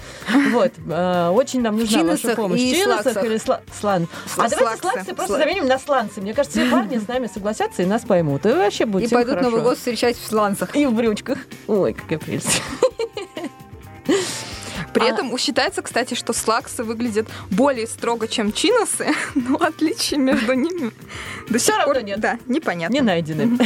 Вот. 0.52 0.72
э, 0.88 1.28
Очень 1.34 1.60
нам 1.60 1.76
нужна 1.76 2.02
ваша 2.02 2.34
помощь. 2.34 2.60
и 2.60 2.72
В 2.74 2.76
чиносах 2.78 3.02
слаксах. 3.02 3.24
или 3.24 3.36
сла- 3.36 3.60
слан. 3.78 4.08
А 4.38 4.48
давайте 4.48 4.56
Слаксы. 4.58 4.80
слаксы 4.80 5.14
просто 5.14 5.36
заменим 5.36 5.66
на 5.66 5.78
сланцы. 5.78 6.20
Мне 6.22 6.32
кажется, 6.32 6.60
все 6.60 6.70
парни 6.70 6.96
с 6.98 7.06
нами 7.06 7.28
согласятся 7.32 7.82
и 7.82 7.86
нас 7.86 8.02
поймут. 8.02 8.46
И 8.46 8.48
вообще 8.52 8.86
будет 8.86 9.10
И 9.10 9.14
пойдут. 9.14 9.42
Новый 9.42 9.60
год 9.60 9.76
встречать 9.76 10.16
в 10.16 10.26
сланцах. 10.26 10.74
И 10.74 10.86
в 10.86 10.94
брючках. 10.94 11.23
Ой, 11.66 11.94
какая 11.94 12.18
прелесть. 12.18 12.62
При 14.92 15.02
А- 15.02 15.06
этом 15.06 15.36
считается, 15.38 15.82
кстати, 15.82 16.14
что 16.14 16.32
слаксы 16.32 16.84
выглядят 16.84 17.26
более 17.50 17.86
строго, 17.88 18.28
чем 18.28 18.52
чиносы, 18.52 19.08
но 19.34 19.56
отличий 19.56 20.16
между 20.16 20.54
ними 20.54 20.92
до 21.48 21.58
сих 21.58 21.74
пор 21.84 22.02
нет. 22.02 22.20
Да, 22.20 22.38
непонятно. 22.46 22.94
Не 22.94 23.00
найдены. 23.00 23.58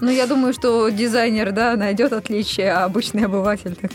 Ну, 0.00 0.10
я 0.10 0.26
думаю, 0.26 0.52
что 0.52 0.88
дизайнер, 0.90 1.52
да, 1.52 1.74
найдет 1.76 2.12
отличие, 2.12 2.72
а 2.72 2.84
обычный 2.84 3.24
обыватель 3.24 3.76
так. 3.76 3.90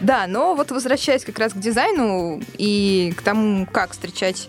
Да, 0.00 0.26
но 0.26 0.54
вот 0.54 0.70
возвращаясь 0.70 1.24
как 1.24 1.38
раз 1.38 1.52
к 1.52 1.58
дизайну 1.58 2.40
и 2.56 3.12
к 3.16 3.22
тому, 3.22 3.66
как 3.66 3.90
встречать 3.90 4.48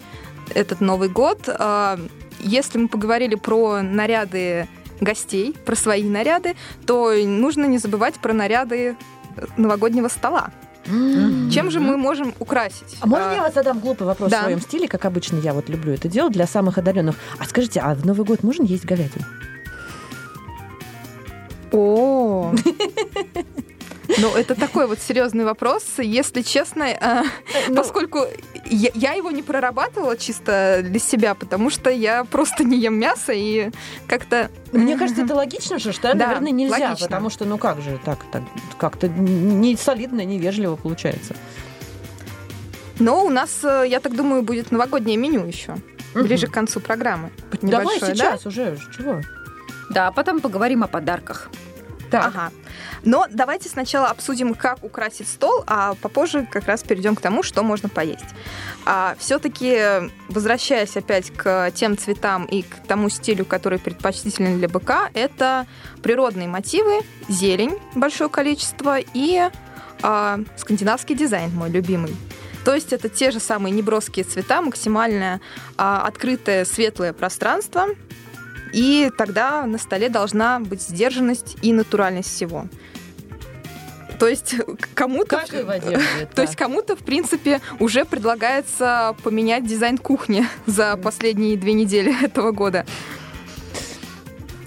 этот 0.53 0.81
Новый 0.81 1.09
год, 1.09 1.41
а, 1.47 1.99
если 2.39 2.77
мы 2.77 2.87
поговорили 2.87 3.35
про 3.35 3.81
наряды 3.81 4.67
гостей, 5.01 5.55
про 5.65 5.75
свои 5.75 6.03
наряды, 6.03 6.55
то 6.85 7.11
нужно 7.25 7.65
не 7.65 7.77
забывать 7.77 8.15
про 8.15 8.33
наряды 8.33 8.95
новогоднего 9.57 10.07
стола. 10.07 10.51
Чем 10.85 11.69
же 11.69 11.79
мы 11.79 11.95
можем 11.95 12.33
украсить? 12.39 12.97
А 13.01 13.07
можно 13.07 13.31
А, 13.31 13.33
я 13.35 13.41
вас 13.41 13.53
задам 13.53 13.79
глупый 13.79 14.07
вопрос 14.07 14.31
да. 14.31 14.39
в 14.39 14.43
своем 14.43 14.61
стиле, 14.61 14.87
как 14.87 15.05
обычно 15.05 15.37
я 15.37 15.53
вот 15.53 15.69
люблю 15.69 15.93
это 15.93 16.07
делать 16.07 16.33
для 16.33 16.47
самых 16.47 16.77
одаренных? 16.77 17.15
А 17.37 17.45
скажите, 17.45 17.79
а 17.81 17.93
в 17.93 18.05
Новый 18.05 18.25
год 18.25 18.43
можно 18.43 18.63
есть 18.63 18.85
говядину? 18.85 19.25
О, 21.71 22.53
ну 24.17 24.35
это 24.35 24.55
такой 24.55 24.87
вот 24.87 24.99
серьезный 24.99 25.45
вопрос. 25.45 25.83
Если 25.97 26.41
честно, 26.41 26.83
э, 26.83 27.23
Ну, 27.69 27.75
поскольку 27.75 28.25
я, 28.65 28.89
я 28.93 29.13
его 29.13 29.31
не 29.31 29.41
прорабатывала 29.43 30.17
чисто 30.17 30.81
для 30.83 30.99
себя, 30.99 31.33
потому 31.35 31.69
что 31.69 31.89
я 31.89 32.23
просто 32.23 32.63
не 32.63 32.77
ем 32.79 32.95
мясо 32.95 33.31
и 33.33 33.71
как-то... 34.07 34.49
Мне 34.71 34.97
кажется, 34.97 35.23
это 35.23 35.35
логично 35.35 35.79
же, 35.79 35.91
что, 35.91 36.13
Да, 36.13 36.27
наверное, 36.27 36.51
нельзя, 36.51 36.89
логично. 36.89 37.07
потому 37.07 37.29
что, 37.29 37.45
ну 37.45 37.57
как 37.57 37.81
же, 37.81 37.99
так, 38.03 38.19
так 38.31 38.43
как-то 38.77 39.07
не 39.07 39.75
солидно, 39.75 40.23
невежливо 40.25 40.75
получается. 40.75 41.35
Но 42.99 43.25
у 43.25 43.29
нас, 43.29 43.63
э, 43.63 43.85
я 43.87 43.99
так 43.99 44.15
думаю, 44.15 44.43
будет 44.43 44.71
новогоднее 44.71 45.17
меню 45.17 45.45
еще. 45.45 45.75
ближе 46.13 46.47
к 46.47 46.51
концу 46.51 46.79
программы. 46.79 47.31
Давай 47.61 47.85
Небольшое, 47.97 48.15
да? 48.15 48.31
сейчас 48.31 48.45
уже, 48.45 48.77
чего? 48.95 49.21
Да, 49.89 50.07
а 50.07 50.11
потом 50.11 50.39
поговорим 50.39 50.83
о 50.83 50.87
подарках. 50.87 51.49
Так, 52.11 52.27
Ага. 52.27 52.51
Но 53.03 53.25
давайте 53.31 53.69
сначала 53.69 54.07
обсудим, 54.07 54.53
как 54.53 54.83
украсить 54.83 55.27
стол, 55.27 55.63
а 55.65 55.95
попозже 55.95 56.45
как 56.49 56.65
раз 56.65 56.83
перейдем 56.83 57.15
к 57.15 57.21
тому, 57.21 57.41
что 57.41 57.63
можно 57.63 57.89
поесть. 57.89 58.25
А, 58.85 59.15
все-таки, 59.17 60.11
возвращаясь 60.27 60.95
опять 60.97 61.31
к 61.31 61.71
тем 61.71 61.97
цветам 61.97 62.45
и 62.45 62.63
к 62.63 62.75
тому 62.87 63.09
стилю, 63.09 63.45
который 63.45 63.79
предпочтителен 63.79 64.59
для 64.59 64.67
быка, 64.67 65.09
это 65.13 65.65
природные 66.03 66.47
мотивы, 66.47 67.01
зелень, 67.29 67.77
большое 67.95 68.29
количество, 68.29 68.97
и 68.99 69.49
а, 70.03 70.39
скандинавский 70.57 71.15
дизайн, 71.15 71.51
мой 71.55 71.69
любимый. 71.69 72.15
То 72.65 72.75
есть 72.75 72.93
это 72.93 73.09
те 73.09 73.31
же 73.31 73.39
самые 73.39 73.73
неброские 73.73 74.25
цвета, 74.25 74.61
максимально 74.61 75.39
а, 75.77 76.05
открытое 76.05 76.65
светлое 76.65 77.13
пространство, 77.13 77.87
и 78.73 79.11
тогда 79.17 79.65
на 79.65 79.77
столе 79.77 80.09
должна 80.09 80.59
быть 80.59 80.81
сдержанность 80.81 81.57
и 81.61 81.73
натуральность 81.73 82.29
всего. 82.33 82.67
То 84.19 84.27
есть 84.27 84.55
кому-то... 84.93 85.37
как 85.37 85.53
и 85.53 85.63
в 85.63 85.69
одежде. 85.69 86.27
То 86.35 86.43
есть 86.43 86.55
кому-то, 86.55 86.95
в 86.95 86.99
принципе, 86.99 87.59
уже 87.79 88.05
предлагается 88.05 89.15
поменять 89.23 89.65
дизайн 89.65 89.97
кухни 89.97 90.45
за 90.67 90.95
последние 90.95 91.57
две 91.57 91.73
недели 91.73 92.13
этого 92.23 92.51
года. 92.51 92.85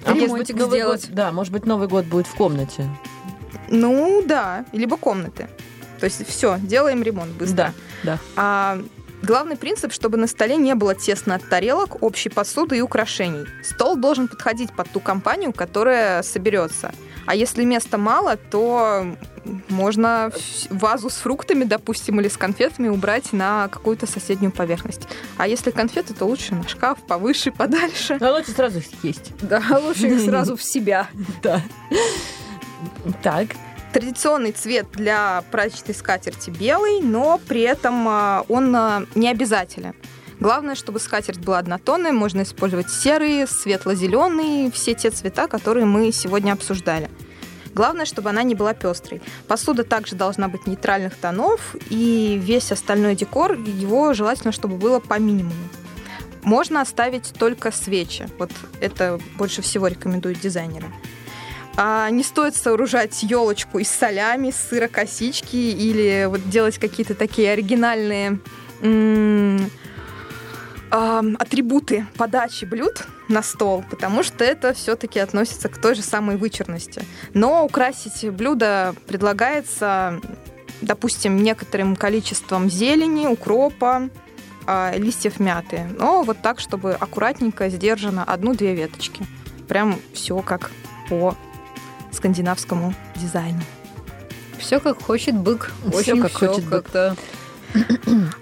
А 0.05 0.15
может 0.15 0.37
быть, 0.37 0.55
Новый 0.55 0.79
сделать. 0.79 1.07
год- 1.07 1.15
да, 1.15 1.31
может 1.33 1.53
быть, 1.53 1.67
Новый 1.67 1.87
год 1.87 2.05
будет 2.07 2.27
в 2.27 2.35
комнате. 2.35 2.89
Ну 3.69 4.23
да, 4.27 4.67
либо 4.73 4.97
комнаты. 4.97 5.49
То 6.01 6.07
есть 6.07 6.27
все, 6.29 6.59
делаем 6.59 7.03
ремонт 7.03 7.31
быстро. 7.33 7.73
Да, 8.03 8.17
да. 8.17 8.19
А 8.37 8.83
главный 9.25 9.57
принцип, 9.57 9.93
чтобы 9.93 10.17
на 10.17 10.27
столе 10.27 10.57
не 10.57 10.75
было 10.75 10.95
тесно 10.95 11.35
от 11.35 11.49
тарелок, 11.49 12.03
общей 12.03 12.29
посуды 12.29 12.79
и 12.79 12.81
украшений. 12.81 13.47
Стол 13.63 13.97
должен 13.97 14.29
подходить 14.29 14.73
под 14.73 14.89
ту 14.91 15.01
компанию, 15.01 15.53
которая 15.53 16.23
соберется. 16.23 16.93
А 17.27 17.35
если 17.35 17.65
места 17.65 17.97
мало, 17.97 18.37
то 18.37 19.17
можно 19.69 20.31
вазу 20.71 21.11
с 21.11 21.15
фруктами, 21.15 21.65
допустим, 21.65 22.21
или 22.21 22.29
с 22.29 22.37
конфетами 22.37 22.89
убрать 22.89 23.33
на 23.33 23.69
какую-то 23.69 24.07
соседнюю 24.07 24.53
поверхность. 24.53 25.03
А 25.37 25.49
если 25.49 25.71
конфеты, 25.71 26.15
то 26.15 26.27
лучше 26.27 26.55
на 26.55 26.67
шкаф, 26.69 26.99
повыше, 27.07 27.51
подальше. 27.57 28.19
А 28.21 28.33
лучше 28.33 28.53
сразу 28.53 28.79
их 28.79 28.85
съесть. 29.01 29.33
Да, 29.41 29.63
лучше 29.83 30.09
их 30.09 30.21
сразу 30.21 30.57
в 30.57 30.63
себя. 30.63 31.09
Да. 31.43 31.61
Так, 33.23 33.49
Традиционный 33.95 34.51
цвет 34.51 34.89
для 34.91 35.45
праздничной 35.53 35.95
скатерти 35.95 36.51
белый, 36.51 37.01
но 37.01 37.41
при 37.47 37.61
этом 37.61 38.09
а, 38.09 38.45
он 38.49 38.75
а, 38.75 39.07
не 39.15 39.29
обязателен. 39.31 39.95
Главное, 40.41 40.75
чтобы 40.75 40.99
скатерть 40.99 41.39
была 41.39 41.59
однотонной, 41.59 42.11
можно 42.11 42.43
использовать 42.43 42.91
серые, 42.91 43.47
светло-зеленые, 43.47 44.73
все 44.73 44.95
те 44.95 45.11
цвета, 45.11 45.47
которые 45.47 45.87
мы 45.87 46.11
сегодня 46.11 46.51
обсуждали. 46.51 47.09
Главное, 47.73 48.05
чтобы 48.05 48.31
она 48.31 48.43
не 48.43 48.57
была 48.57 48.75
пестрой. 48.75 49.23
Посуда 49.47 49.85
также 49.85 50.17
должна 50.17 50.49
быть 50.49 50.67
нейтральных 50.67 51.15
тонов, 51.15 51.77
и 51.89 52.37
весь 52.43 52.73
остальной 52.73 53.15
декор, 53.15 53.53
его 53.53 54.13
желательно, 54.13 54.51
чтобы 54.51 54.77
было 54.77 54.99
по 54.99 55.21
минимуму. 55.21 55.69
Можно 56.43 56.81
оставить 56.81 57.33
только 57.39 57.71
свечи. 57.71 58.27
Вот 58.41 58.51
это 58.81 59.21
больше 59.39 59.63
всего 59.63 59.87
рекомендуют 59.87 60.41
дизайнеры. 60.41 60.87
А 61.77 62.09
не 62.11 62.23
стоит 62.23 62.55
сооружать 62.55 63.23
елочку 63.25 63.79
из 63.81 63.89
солями, 63.91 64.53
сырокосички 64.53 65.57
или 65.57 66.27
вот 66.29 66.49
делать 66.49 66.79
какие-то 66.79 67.15
такие 67.15 67.51
оригинальные 67.51 68.39
атрибуты 70.91 72.07
подачи 72.17 72.65
блюд 72.65 73.05
на 73.29 73.43
стол, 73.43 73.85
потому 73.91 74.23
что 74.23 74.45
это 74.45 74.73
все-таки 74.75 75.19
относится 75.19 75.69
к 75.69 75.77
той 75.79 75.97
же 75.97 76.03
самой 76.03 76.37
вычурности. 76.37 77.03
Но 77.33 77.65
украсить 77.65 78.31
блюдо 78.31 78.95
предлагается, 79.09 80.21
допустим, 80.83 81.43
некоторым 81.43 81.97
количеством 81.97 82.71
зелени, 82.71 83.27
укропа, 83.27 84.09
а, 84.67 84.95
листьев 84.97 85.41
мяты. 85.41 85.89
Но 85.99 86.23
вот 86.23 86.41
так, 86.43 86.61
чтобы 86.61 86.93
аккуратненько, 86.93 87.69
сдержанно, 87.71 88.23
одну-две 88.23 88.75
веточки. 88.75 89.27
Прям 89.67 89.99
все 90.13 90.41
как 90.43 90.71
по 91.09 91.37
скандинавскому 92.15 92.95
дизайну. 93.17 93.61
Все 94.59 94.81
как 94.81 95.03
хочет 95.03 95.35
бык. 95.35 95.73
Очень 95.93 96.23
как 96.23 96.33
хочет 96.33 96.65
как-то 96.69 97.17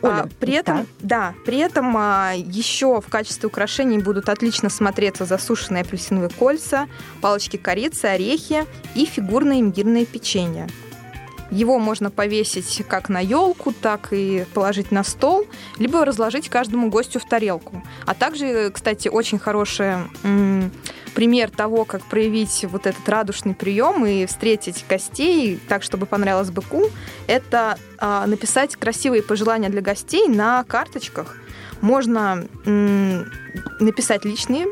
А, 0.03 0.07
Оля, 0.07 0.29
при 0.39 0.53
этом, 0.55 0.79
так. 0.79 0.87
да, 1.01 1.35
при 1.47 1.59
этом 1.59 1.95
а, 1.97 2.33
еще 2.35 3.01
в 3.01 3.09
качестве 3.09 3.47
украшений 3.47 3.99
будут 3.99 4.29
отлично 4.29 4.69
смотреться 4.69 5.25
засушенные 5.25 5.83
апельсиновые 5.83 6.29
кольца, 6.29 6.87
палочки 7.21 7.57
корицы, 7.57 8.07
орехи 8.07 8.67
и 8.95 9.07
фигурные 9.07 9.61
имбирные 9.61 10.05
печенья. 10.05 10.69
Его 11.53 11.79
можно 11.79 12.11
повесить 12.11 12.83
как 12.89 13.11
на 13.11 13.21
елку, 13.21 13.73
так 13.73 14.09
и 14.11 14.47
положить 14.55 14.91
на 14.91 15.05
стол, 15.05 15.45
либо 15.79 16.03
разложить 16.05 16.49
каждому 16.49 16.89
гостю 16.89 17.21
в 17.21 17.29
тарелку. 17.29 17.83
А 18.07 18.15
также, 18.15 18.71
кстати, 18.71 19.09
очень 19.09 19.39
хороший 19.39 19.97
м, 20.23 20.73
пример 21.15 21.51
того, 21.51 21.85
как 21.85 22.03
проявить 22.07 22.65
вот 22.65 22.87
этот 22.87 23.07
радушный 23.07 23.55
прием 23.55 24.07
и 24.07 24.25
встретить 24.25 24.83
гостей 24.89 25.61
так, 25.69 25.83
чтобы 25.83 26.07
понравилось 26.07 26.51
быку, 26.51 26.89
это 27.27 27.77
а, 27.99 28.27
написать 28.27 28.75
красивые 28.77 29.23
пожелания 29.23 29.69
для 29.69 29.83
гостей 29.83 30.29
на 30.29 30.65
карточках. 30.65 31.37
Можно 31.83 32.47
м, 32.65 33.31
написать 33.79 34.25
личные 34.25 34.69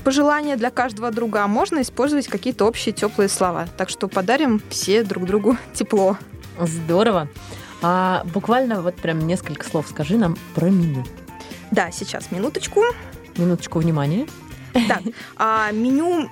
пожелания 0.00 0.56
для 0.56 0.70
каждого 0.70 1.10
друга, 1.10 1.44
а 1.44 1.48
можно 1.48 1.82
использовать 1.82 2.28
какие-то 2.28 2.64
общие 2.64 2.92
теплые 2.92 3.28
слова. 3.28 3.68
Так 3.76 3.88
что 3.90 4.08
подарим 4.08 4.60
все 4.70 5.02
друг 5.02 5.24
другу 5.24 5.56
тепло. 5.74 6.16
здорово. 6.60 7.28
А 7.80 8.22
буквально 8.34 8.82
вот 8.82 8.96
прям 8.96 9.26
несколько 9.26 9.64
слов 9.66 9.86
скажи 9.88 10.16
нам 10.16 10.36
про 10.54 10.66
меню. 10.66 11.04
Да, 11.70 11.90
сейчас 11.90 12.30
минуточку. 12.30 12.82
Минуточку 13.36 13.78
внимания. 13.78 14.26
Так, 14.72 15.02
а 15.36 15.70
меню, 15.72 16.28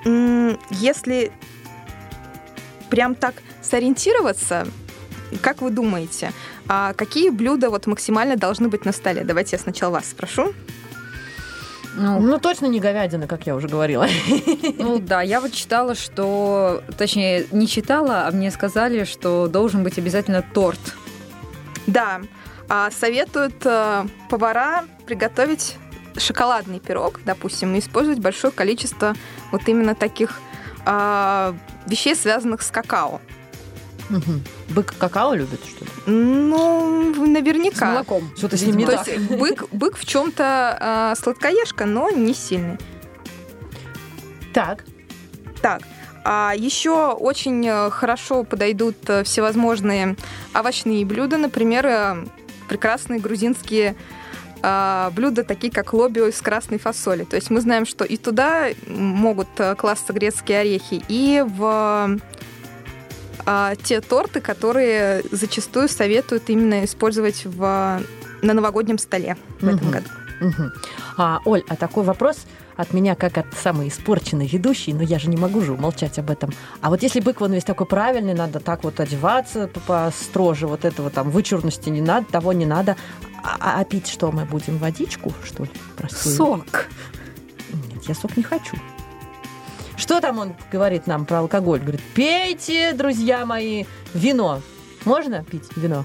если 0.71 1.33
прям 2.91 3.15
так 3.15 3.35
сориентироваться, 3.63 4.67
как 5.41 5.63
вы 5.63 5.71
думаете, 5.71 6.33
а 6.69 6.93
какие 6.95 7.31
блюда 7.31 7.71
вот 7.71 7.87
максимально 7.87 8.37
должны 8.37 8.69
быть 8.69 8.85
на 8.85 8.93
столе? 8.93 9.25
Давайте 9.25 9.57
я 9.57 9.63
сначала 9.63 9.93
вас 9.95 10.11
спрошу. 10.11 10.53
Ну, 11.97 12.21
Ну, 12.21 12.39
точно 12.39 12.67
не 12.67 12.79
говядина, 12.79 13.27
как 13.27 13.47
я 13.47 13.57
уже 13.57 13.69
говорила. 13.69 14.07
ну 14.79 14.99
да, 14.99 15.23
я 15.23 15.41
вот 15.41 15.53
читала, 15.53 15.95
что... 15.95 16.83
Точнее, 16.97 17.47
не 17.51 17.67
читала, 17.67 18.27
а 18.27 18.31
мне 18.31 18.51
сказали, 18.51 19.05
что 19.05 19.49
должен 19.49 19.83
быть 19.83 19.99
обязательно 19.99 20.43
торт. 20.43 20.81
Да, 21.87 22.21
а, 22.69 22.91
советуют 22.91 23.65
э, 23.65 24.05
повара 24.29 24.85
приготовить 25.07 25.77
шоколадный 26.19 26.81
пирог, 26.81 27.21
допустим, 27.25 27.75
и 27.75 27.79
использовать 27.79 28.19
большое 28.19 28.53
количество 28.53 29.15
вот 29.53 29.69
именно 29.69 29.95
таких 29.95 30.41
а, 30.85 31.55
вещей, 31.87 32.15
связанных 32.15 32.63
с 32.63 32.71
какао. 32.71 33.21
Мгм. 34.09 34.43
Бык 34.71 34.95
какао 34.99 35.35
любит, 35.35 35.61
что 35.65 35.85
ли? 35.85 35.91
Ну, 36.07 37.13
С 37.15 37.19
наверняка. 37.19 37.87
молоком. 37.91 38.31
Что-то 38.37 38.57
с 38.57 38.63
ним 38.63 38.77
не 38.77 38.87
То 38.87 38.93
так. 38.93 39.07
есть 39.09 39.31
бык, 39.31 39.65
бык 39.73 39.97
в 39.97 40.05
чем-то 40.05 41.15
сладкоежка, 41.21 41.87
но 41.87 42.11
не 42.11 42.35
сильный. 42.35 42.79
Так, 44.53 44.85
Так, 45.61 45.83
а 46.25 46.55
еще 46.57 47.13
очень 47.13 47.67
э, 47.67 47.91
хорошо 47.91 48.43
подойдут 48.45 48.97
э, 49.09 49.23
всевозможные 49.25 50.17
овощные 50.55 51.05
блюда, 51.05 51.37
например, 51.37 51.87
э, 51.87 52.25
прекрасные 52.69 53.21
грузинские 53.21 53.95
а, 54.63 55.11
блюда, 55.15 55.45
такие 55.45 55.73
как 55.73 55.93
лобио 55.93 56.27
из 56.27 56.41
красной 56.41 56.79
фасоли. 56.79 57.25
То 57.25 57.37
есть 57.37 57.51
мы 57.51 57.61
знаем, 57.61 57.87
что 57.87 58.05
и 58.05 58.17
туда 58.17 58.69
могут 58.87 59.49
э, 59.59 59.75
класться 59.77 60.13
грецкие 60.13 60.61
орехи, 60.61 61.05
и 61.09 61.45
в 61.47 62.19
а, 63.47 63.75
те 63.77 64.01
торты, 64.01 64.41
которые 64.41 65.23
зачастую 65.31 65.89
советуют 65.89 66.51
именно 66.51 66.85
использовать 66.85 67.45
в, 67.45 68.03
на 68.43 68.53
новогоднем 68.55 68.99
столе 68.99 69.37
в 69.61 69.69
этом 69.69 69.91
году. 69.91 70.09
Мгм. 70.41 70.73
А, 71.17 71.41
Оль, 71.45 71.63
а 71.69 71.77
такой 71.77 72.05
вопрос 72.05 72.45
от 72.77 72.93
меня, 72.93 73.15
как 73.15 73.39
от 73.39 73.47
самой 73.55 73.89
испорченной 73.89 74.47
ведущей, 74.47 74.93
но 74.93 75.03
я 75.03 75.19
же 75.19 75.31
не 75.31 75.37
могу 75.37 75.63
же 75.63 75.73
умолчать 75.73 76.19
об 76.19 76.31
этом. 76.31 76.53
А 76.83 76.91
вот 76.91 77.03
если 77.03 77.21
бык, 77.21 77.41
он 77.41 77.53
весь 77.53 77.65
такой 77.65 77.87
правильный, 77.87 78.35
надо 78.35 78.61
так 78.61 78.85
вот 78.85 79.01
одеваться 79.01 79.69
по- 79.69 79.81
построже, 79.81 80.67
вот 80.67 80.85
этого 80.85 81.09
там 81.09 81.31
вычурности 81.31 81.89
не 81.89 82.03
надо, 82.03 82.27
того 82.27 82.53
не 82.53 82.67
надо. 82.67 82.97
А, 83.43 83.81
а 83.81 83.85
пить 83.85 84.09
что 84.09 84.31
мы 84.31 84.45
будем? 84.45 84.77
Водичку, 84.79 85.33
что 85.45 85.65
ли? 85.65 85.71
Простую? 85.97 86.37
Сок. 86.37 86.87
Нет, 87.95 88.05
я 88.05 88.15
сок 88.15 88.37
не 88.37 88.43
хочу. 88.43 88.77
Что 89.97 90.21
там 90.21 90.39
он 90.39 90.55
говорит 90.71 91.07
нам 91.07 91.25
про 91.25 91.39
алкоголь? 91.39 91.81
Говорит, 91.81 92.03
пейте, 92.15 92.93
друзья 92.93 93.47
мои, 93.47 93.85
вино. 94.15 94.61
Можно 95.05 95.45
пить 95.45 95.69
вино? 95.77 96.05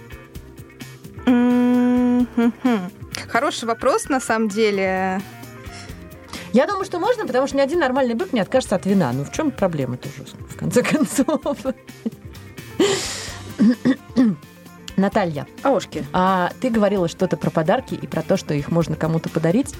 Хороший 3.29 3.65
вопрос, 3.65 4.09
на 4.09 4.19
самом 4.19 4.49
деле. 4.49 5.21
Я 6.53 6.67
думаю, 6.67 6.85
что 6.85 6.99
можно, 6.99 7.25
потому 7.25 7.47
что 7.47 7.57
ни 7.57 7.61
один 7.61 7.79
нормальный 7.79 8.13
бык 8.13 8.33
не 8.33 8.41
откажется 8.41 8.75
от 8.75 8.85
вина. 8.85 9.11
Ну 9.13 9.23
в 9.23 9.31
чем 9.31 9.51
проблема 9.51 9.97
тоже, 9.97 10.25
в 10.49 10.57
конце 10.57 10.83
концов? 10.83 11.41
Наталья, 14.97 15.47
Аушки. 15.63 16.05
а 16.11 16.51
ты 16.59 16.69
говорила 16.69 17.07
что-то 17.07 17.37
про 17.37 17.49
подарки 17.49 17.95
и 17.95 18.05
про 18.05 18.21
то, 18.21 18.37
что 18.37 18.53
их 18.53 18.69
можно 18.69 18.95
кому-то 18.95 19.29
подарить. 19.29 19.73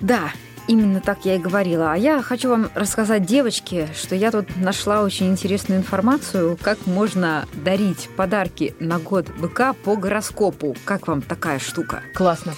Да, 0.00 0.32
именно 0.66 1.00
так 1.00 1.24
я 1.24 1.36
и 1.36 1.38
говорила. 1.38 1.92
А 1.92 1.96
я 1.96 2.22
хочу 2.22 2.48
вам 2.48 2.70
рассказать, 2.74 3.24
девочки, 3.24 3.88
что 3.94 4.14
я 4.14 4.30
тут 4.30 4.56
нашла 4.56 5.02
очень 5.02 5.28
интересную 5.28 5.80
информацию, 5.80 6.58
как 6.60 6.86
можно 6.86 7.46
дарить 7.52 8.08
подарки 8.16 8.74
на 8.80 8.98
год 8.98 9.28
быка 9.38 9.72
по 9.72 9.96
гороскопу. 9.96 10.76
Как 10.84 11.06
вам 11.06 11.22
такая 11.22 11.58
штука? 11.58 12.02
Классно. 12.14 12.54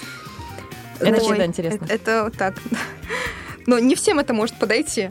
Это 0.98 1.08
Значит, 1.08 1.24
всегда 1.24 1.46
интересно. 1.46 1.84
Это, 1.84 1.94
это 1.94 2.24
вот 2.24 2.36
так. 2.36 2.54
Но 3.66 3.78
не 3.78 3.94
всем 3.94 4.18
это 4.18 4.32
может 4.32 4.56
подойти. 4.56 5.10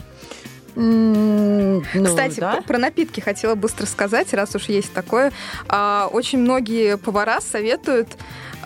М, 0.75 1.85
ну, 1.93 2.05
Кстати, 2.05 2.39
да. 2.39 2.61
про 2.67 2.77
напитки 2.77 3.21
хотела 3.21 3.55
быстро 3.55 3.85
сказать, 3.85 4.33
раз 4.33 4.55
уж 4.55 4.65
есть 4.65 4.93
такое. 4.93 5.31
А, 5.67 6.09
Очень 6.11 6.39
многие 6.39 6.97
повара 6.97 7.39
советуют 7.39 8.09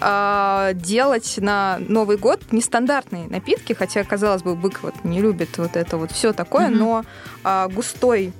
а, 0.02 0.74
делать 0.74 1.36
на 1.38 1.80
Новый 1.88 2.18
год 2.18 2.42
нестандартные 2.52 3.28
напитки, 3.28 3.74
хотя, 3.74 4.04
казалось 4.04 4.42
бы, 4.44 4.56
бык 4.56 4.80
вот 4.82 4.96
не 5.04 5.22
любит 5.22 5.58
вот 5.58 5.76
это 5.76 5.98
вот 5.98 6.12
все 6.12 6.34
такое, 6.34 6.68
Мгм. 6.68 6.78
но 6.78 7.06
а, 7.44 7.68
густой 7.68 8.34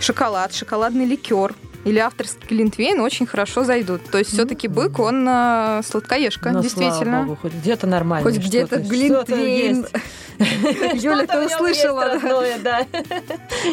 шоколад, 0.00 0.54
шоколадный 0.54 1.04
ликер 1.06 1.54
или 1.84 1.98
авторский 1.98 2.46
глинтвейн 2.48 3.00
очень 3.00 3.24
хорошо 3.26 3.64
зайдут. 3.64 4.02
То 4.10 4.18
есть 4.18 4.32
все-таки 4.32 4.68
бык, 4.68 4.98
он 4.98 5.26
а, 5.28 5.80
сладкоежка, 5.84 6.50
Ну, 6.50 6.62
слава 6.62 6.62
действительно. 6.62 7.22
богу, 7.22 7.38
хоть 7.40 7.54
где-то 7.54 7.86
нормально. 7.86 8.28
Хоть 8.30 8.38
где-то 8.40 8.78
глинтвейн. 8.78 9.86
Юля, 10.94 11.26
ты 11.26 11.46
услышала, 11.46 12.18
да? 12.62 12.86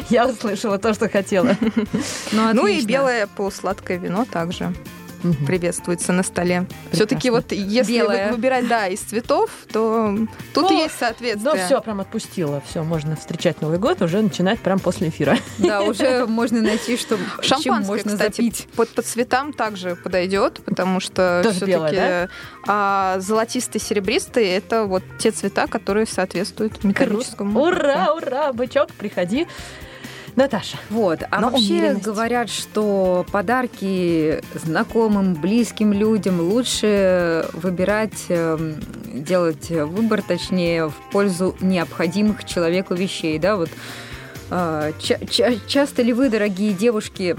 Я 0.09 0.27
услышала 0.27 0.77
то, 0.79 0.93
что 0.93 1.09
хотела. 1.09 1.55
Ну 2.31 2.67
и 2.67 2.81
белое 2.81 3.27
полусладкое 3.27 3.97
вино 3.97 4.25
также 4.31 4.73
Мгм. 5.25 5.45
приветствуется 5.45 6.13
на 6.13 6.23
столе. 6.23 6.67
Все-таки 6.91 7.29
вот 7.29 7.51
если 7.51 8.01
вы- 8.01 8.31
выбирать, 8.31 8.67
да, 8.67 8.87
из 8.87 8.99
цветов, 8.99 9.49
то 9.71 10.15
тут 10.53 10.65
Ох, 10.65 10.71
есть 10.71 10.97
соответствие. 10.97 11.53
Ну 11.53 11.65
все, 11.65 11.81
прям 11.81 11.99
отпустила. 12.01 12.61
Все, 12.69 12.83
можно 12.83 13.15
встречать 13.15 13.61
Новый 13.61 13.79
год, 13.79 14.01
уже 14.01 14.21
начинать 14.21 14.59
прям 14.59 14.79
после 14.79 15.09
эфира. 15.09 15.37
Да, 15.57 15.81
уже 15.81 16.25
можно 16.27 16.61
найти, 16.61 16.97
что 16.97 17.17
Шампанское, 17.41 17.87
можно 17.87 18.11
кстати, 18.11 18.35
запить. 18.41 18.67
под, 18.75 18.89
по 18.89 19.01
цветам 19.01 19.53
также 19.53 19.95
подойдет, 19.95 20.61
потому 20.65 20.99
что 20.99 21.41
все-таки 21.51 21.71
белое, 21.71 22.29
золотистый, 23.19 23.81
серебристый 23.81 24.47
это 24.47 24.85
вот 24.85 25.03
те 25.19 25.31
цвета, 25.31 25.67
которые 25.67 26.05
соответствуют 26.05 26.83
металлическому. 26.83 27.59
Ура, 27.59 28.13
ура, 28.13 28.53
бычок, 28.53 28.91
приходи. 28.93 29.47
Наташа, 30.35 30.77
Вот. 30.89 31.23
А 31.31 31.39
Но 31.39 31.49
вообще 31.49 31.73
умеренность. 31.75 32.03
говорят, 32.05 32.49
что 32.49 33.25
подарки 33.31 34.41
знакомым, 34.53 35.33
близким 35.35 35.93
людям 35.93 36.41
лучше 36.41 37.45
выбирать, 37.53 38.25
эм, 38.27 38.75
делать 39.13 39.69
выбор, 39.69 40.21
точнее, 40.21 40.87
в 40.89 40.93
пользу 41.11 41.55
необходимых 41.61 42.43
человеку 42.43 42.95
вещей, 42.95 43.39
да, 43.39 43.55
вот. 43.55 43.69
а, 44.51 44.91
ча- 44.99 45.19
ча- 45.25 45.55
часто 45.67 46.01
ли 46.01 46.11
вы, 46.13 46.29
дорогие 46.29 46.73
девушки, 46.73 47.35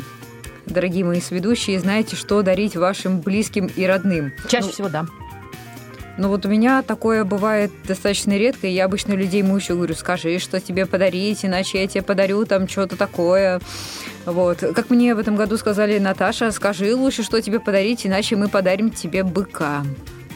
дорогие 0.64 1.04
мои 1.04 1.20
сведущие, 1.20 1.78
знаете, 1.78 2.16
что 2.16 2.40
дарить 2.42 2.76
вашим 2.76 3.20
близким 3.20 3.66
и 3.66 3.84
родным? 3.84 4.32
чаще 4.48 4.66
Ну, 4.68 4.72
всего 4.72 4.88
да. 4.88 5.06
Ну 6.18 6.28
вот 6.28 6.46
у 6.46 6.48
меня 6.48 6.82
такое 6.82 7.24
бывает 7.24 7.70
достаточно 7.86 8.32
редко, 8.38 8.66
и 8.66 8.70
я 8.70 8.86
обычно 8.86 9.12
людей 9.12 9.42
мучу, 9.42 9.74
говорю, 9.74 9.94
скажи, 9.94 10.38
что 10.38 10.60
тебе 10.60 10.86
подарить, 10.86 11.44
иначе 11.44 11.82
я 11.82 11.86
тебе 11.86 12.02
подарю 12.02 12.46
там 12.46 12.68
что-то 12.68 12.96
такое. 12.96 13.60
Вот. 14.24 14.58
Как 14.58 14.88
мне 14.88 15.14
в 15.14 15.18
этом 15.18 15.36
году 15.36 15.58
сказали, 15.58 15.98
Наташа, 15.98 16.50
скажи 16.52 16.94
лучше, 16.96 17.22
что 17.22 17.40
тебе 17.42 17.60
подарить, 17.60 18.06
иначе 18.06 18.36
мы 18.36 18.48
подарим 18.48 18.90
тебе 18.90 19.24
быка. 19.24 19.84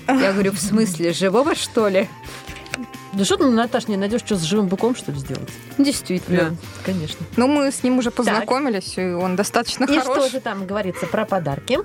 Я 0.06 0.32
говорю, 0.32 0.52
в 0.52 0.58
смысле, 0.58 1.12
живого, 1.12 1.54
что 1.54 1.88
ли? 1.88 2.08
Да 3.12 3.24
что 3.24 3.36
ты, 3.36 3.46
Наташ, 3.46 3.88
не 3.88 3.96
найдешь, 3.96 4.20
что 4.20 4.36
с 4.36 4.42
живым 4.42 4.68
быком, 4.68 4.94
что 4.94 5.10
ли, 5.12 5.18
сделать? 5.18 5.48
Действительно. 5.78 6.56
конечно. 6.84 7.24
Ну, 7.36 7.48
мы 7.48 7.72
с 7.72 7.82
ним 7.82 7.98
уже 7.98 8.10
познакомились, 8.10 8.94
и 8.98 9.12
он 9.12 9.34
достаточно 9.34 9.84
И 9.84 9.98
хорош. 9.98 10.18
что 10.18 10.28
же 10.30 10.40
там 10.40 10.66
говорится 10.66 11.06
про 11.06 11.24
подарки? 11.24 11.78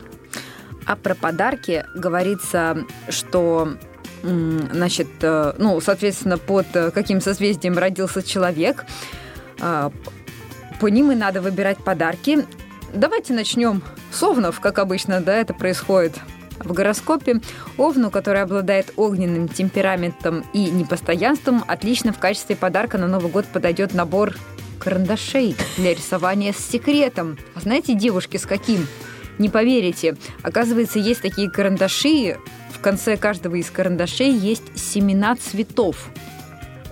А 0.85 0.95
про 0.95 1.15
подарки 1.15 1.85
говорится, 1.95 2.85
что 3.09 3.77
значит, 4.21 5.07
э, 5.21 5.53
ну, 5.57 5.79
соответственно, 5.81 6.37
под 6.37 6.67
э, 6.73 6.91
каким 6.91 7.21
созвездием 7.21 7.77
родился 7.77 8.23
человек, 8.23 8.85
а, 9.61 9.91
по 10.79 10.87
ним 10.87 11.11
и 11.11 11.15
надо 11.15 11.41
выбирать 11.41 11.77
подарки. 11.83 12.45
Давайте 12.93 13.33
начнем 13.33 13.83
с 14.11 14.23
овнов, 14.23 14.59
как 14.59 14.79
обычно, 14.79 15.21
да, 15.21 15.35
это 15.35 15.53
происходит 15.53 16.19
в 16.59 16.71
гороскопе. 16.73 17.41
Овну, 17.77 18.09
который 18.09 18.41
обладает 18.41 18.93
огненным 18.95 19.47
темпераментом 19.47 20.45
и 20.53 20.69
непостоянством, 20.71 21.63
отлично 21.67 22.13
в 22.13 22.19
качестве 22.19 22.55
подарка 22.55 22.97
на 22.97 23.07
Новый 23.07 23.31
год 23.31 23.45
подойдет 23.45 23.93
набор 23.93 24.35
карандашей 24.79 25.55
для 25.77 25.93
рисования 25.93 26.53
с 26.53 26.57
секретом. 26.57 27.37
А 27.55 27.59
знаете, 27.59 27.93
девушки, 27.93 28.37
с 28.37 28.45
каким? 28.45 28.87
Не 29.37 29.49
поверите. 29.49 30.15
Оказывается, 30.43 30.99
есть 30.99 31.21
такие 31.21 31.49
карандаши. 31.49 32.37
В 32.71 32.79
конце 32.79 33.17
каждого 33.17 33.55
из 33.55 33.69
карандашей 33.69 34.31
есть 34.31 34.77
семена 34.77 35.35
цветов. 35.35 36.09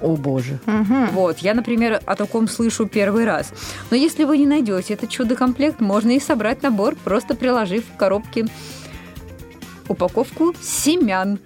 О, 0.02 0.18
боже. 0.18 0.60
Мгм. 0.66 1.10
Вот, 1.12 1.40
я, 1.40 1.54
например, 1.54 2.02
о 2.06 2.16
таком 2.16 2.50
слышу 2.50 2.88
первый 2.88 3.26
раз. 3.26 3.54
Но 3.90 3.96
если 3.96 4.26
вы 4.26 4.38
не 4.38 4.46
найдете 4.46 4.96
этот 4.96 5.10
чудо-комплект, 5.10 5.80
можно 5.80 6.12
и 6.12 6.20
собрать 6.20 6.62
набор, 6.62 6.96
просто 6.96 7.36
приложив 7.36 7.86
в 7.86 7.96
коробке 7.96 8.46
упаковку 9.88 10.54
семян. 10.62 11.40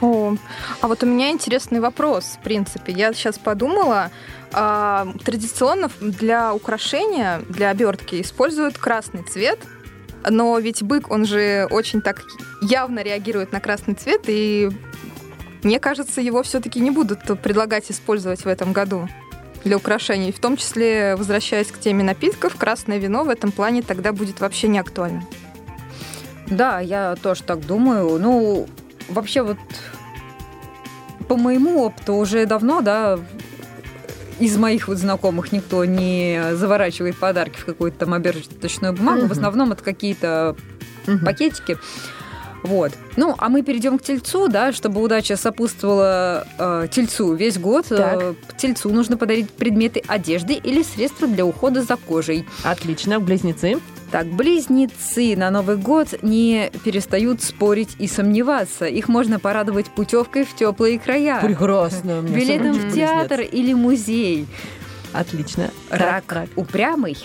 О, 0.00 0.34
а 0.80 0.88
вот 0.88 1.02
у 1.02 1.06
меня 1.06 1.30
интересный 1.30 1.80
вопрос, 1.80 2.38
в 2.40 2.42
принципе. 2.42 2.92
Я 2.92 3.12
сейчас 3.12 3.38
подумала, 3.38 4.10
а, 4.52 5.06
традиционно 5.22 5.90
для 6.00 6.54
украшения, 6.54 7.42
для 7.50 7.68
обертки 7.68 8.22
используют 8.22 8.78
красный 8.78 9.22
цвет, 9.22 9.58
но 10.28 10.58
ведь 10.58 10.82
бык, 10.82 11.10
он 11.10 11.24
же 11.24 11.66
очень 11.70 12.00
так 12.00 12.22
явно 12.62 13.02
реагирует 13.02 13.52
на 13.52 13.60
красный 13.60 13.94
цвет, 13.94 14.22
и 14.26 14.70
мне 15.62 15.78
кажется, 15.78 16.20
его 16.20 16.42
все-таки 16.42 16.80
не 16.80 16.90
будут 16.90 17.20
предлагать 17.42 17.90
использовать 17.90 18.44
в 18.44 18.48
этом 18.48 18.72
году 18.72 19.08
для 19.64 19.76
украшений. 19.76 20.32
В 20.32 20.40
том 20.40 20.56
числе, 20.56 21.16
возвращаясь 21.16 21.68
к 21.68 21.78
теме 21.78 22.02
напитков, 22.02 22.56
красное 22.56 22.98
вино 22.98 23.24
в 23.24 23.28
этом 23.28 23.52
плане 23.52 23.82
тогда 23.82 24.12
будет 24.12 24.40
вообще 24.40 24.68
не 24.68 24.78
актуально. 24.78 25.24
Да, 26.48 26.80
я 26.80 27.14
тоже 27.22 27.42
так 27.42 27.64
думаю. 27.66 28.18
Ну, 28.18 28.68
вообще 29.08 29.42
вот 29.42 29.58
по 31.28 31.36
моему 31.36 31.82
опыту 31.82 32.14
уже 32.14 32.46
давно, 32.46 32.80
да, 32.80 33.18
из 34.40 34.56
моих 34.56 34.88
вот 34.88 34.98
знакомых 34.98 35.52
никто 35.52 35.84
не 35.84 36.54
заворачивает 36.54 37.16
подарки 37.16 37.58
в 37.58 37.64
какую-то 37.64 37.98
там 38.00 38.14
оберточную 38.14 38.92
бумагу. 38.94 39.20
В 39.20 39.24
Мгм. 39.24 39.32
основном 39.32 39.72
это 39.72 39.84
какие-то 39.84 40.56
Мгм. 41.06 41.24
пакетики. 41.24 41.78
Вот. 42.62 42.92
Ну, 43.16 43.34
а 43.38 43.48
мы 43.48 43.62
перейдем 43.62 43.98
к 43.98 44.02
тельцу, 44.02 44.48
да, 44.48 44.72
чтобы 44.72 45.02
удача 45.02 45.36
сопутствовала 45.36 46.46
э, 46.58 46.88
тельцу 46.90 47.34
весь 47.34 47.58
год. 47.58 47.86
Э, 47.90 48.34
тельцу 48.56 48.90
нужно 48.90 49.16
подарить 49.16 49.50
предметы 49.50 50.02
одежды 50.06 50.54
или 50.54 50.82
средства 50.82 51.26
для 51.26 51.44
ухода 51.44 51.82
за 51.82 51.96
кожей. 51.96 52.46
Отлично, 52.64 53.20
близнецы. 53.20 53.78
Так, 54.10 54.26
близнецы 54.26 55.36
на 55.36 55.50
Новый 55.50 55.76
год 55.76 56.22
не 56.22 56.70
перестают 56.84 57.42
спорить 57.42 57.90
и 57.98 58.08
сомневаться. 58.08 58.86
Их 58.86 59.08
можно 59.08 59.38
порадовать 59.38 59.86
путевкой 59.86 60.44
в 60.44 60.54
теплые 60.56 60.98
края, 60.98 61.40
Прекрасно. 61.40 62.20
билетом 62.22 62.72
в 62.72 62.92
театр 62.92 63.38
близнец. 63.38 63.54
или 63.54 63.72
музей. 63.72 64.46
Отлично. 65.12 65.70
Рак, 65.90 66.24
рак. 66.32 66.48
упрямый, 66.56 67.16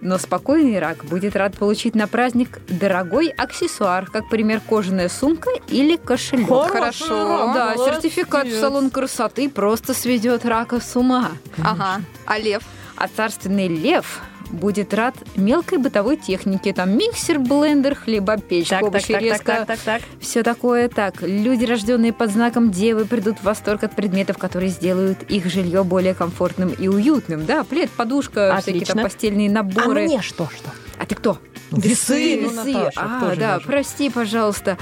но 0.00 0.18
спокойный 0.18 0.78
рак 0.78 1.04
будет 1.04 1.36
рад 1.36 1.56
получить 1.56 1.94
на 1.94 2.06
праздник 2.06 2.60
дорогой 2.68 3.28
аксессуар, 3.28 4.06
как 4.06 4.28
пример 4.28 4.60
кожаная 4.60 5.08
сумка 5.08 5.50
или 5.68 5.96
кошелек. 5.96 6.48
Хорошо. 6.48 7.46
рак, 7.46 7.54
Да, 7.54 7.74
молодец. 7.76 7.94
сертификат 8.02 8.46
в 8.48 8.58
салон 8.58 8.90
красоты 8.90 9.48
просто 9.48 9.94
сведет 9.94 10.44
рака 10.44 10.80
с 10.80 10.96
ума. 10.96 11.32
Ага. 11.62 12.00
А 12.26 12.38
лев? 12.38 12.62
А 12.96 13.08
царственный 13.08 13.68
лев 13.68 14.20
будет 14.52 14.92
рад 14.94 15.14
мелкой 15.36 15.78
бытовой 15.78 16.16
технике. 16.16 16.72
Там 16.72 16.96
миксер, 16.96 17.38
блендер, 17.38 17.94
хлебопечка, 17.94 18.70
Так, 18.76 18.80
так, 18.80 18.88
овощи, 18.88 19.06
так, 19.12 19.14
так, 19.14 19.22
резка. 19.22 19.44
так, 19.56 19.66
так, 19.66 19.78
так. 19.80 20.02
Все 20.20 20.42
такое 20.42 20.88
так. 20.88 21.22
Люди, 21.22 21.64
рожденные 21.64 22.12
под 22.12 22.30
знаком 22.30 22.70
Девы, 22.70 23.04
придут 23.04 23.38
в 23.38 23.44
восторг 23.44 23.84
от 23.84 23.94
предметов, 23.96 24.38
которые 24.38 24.70
сделают 24.70 25.22
их 25.24 25.46
жилье 25.46 25.84
более 25.84 26.14
комфортным 26.14 26.70
и 26.70 26.88
уютным. 26.88 27.46
Да, 27.46 27.64
плед, 27.64 27.90
подушка, 27.90 28.56
всякие 28.60 28.84
там 28.84 28.98
Отлично. 28.98 29.02
постельные 29.02 29.48
А 29.48 29.52
наборы. 29.52 30.04
мне 30.04 30.22
что, 30.22 30.48
что? 30.54 30.70
А 30.98 31.06
ты 31.06 31.14
кто? 31.14 31.38
Весы, 31.70 32.40
ну, 32.42 32.48
Весы. 32.50 32.72
Наташа, 32.72 33.00
а, 33.00 33.16
кто 33.18 33.30
же 33.34 33.40
да, 33.40 33.54
я 33.54 33.60
же? 33.60 33.66
прости, 33.66 34.10
пожалуйста. 34.10 34.76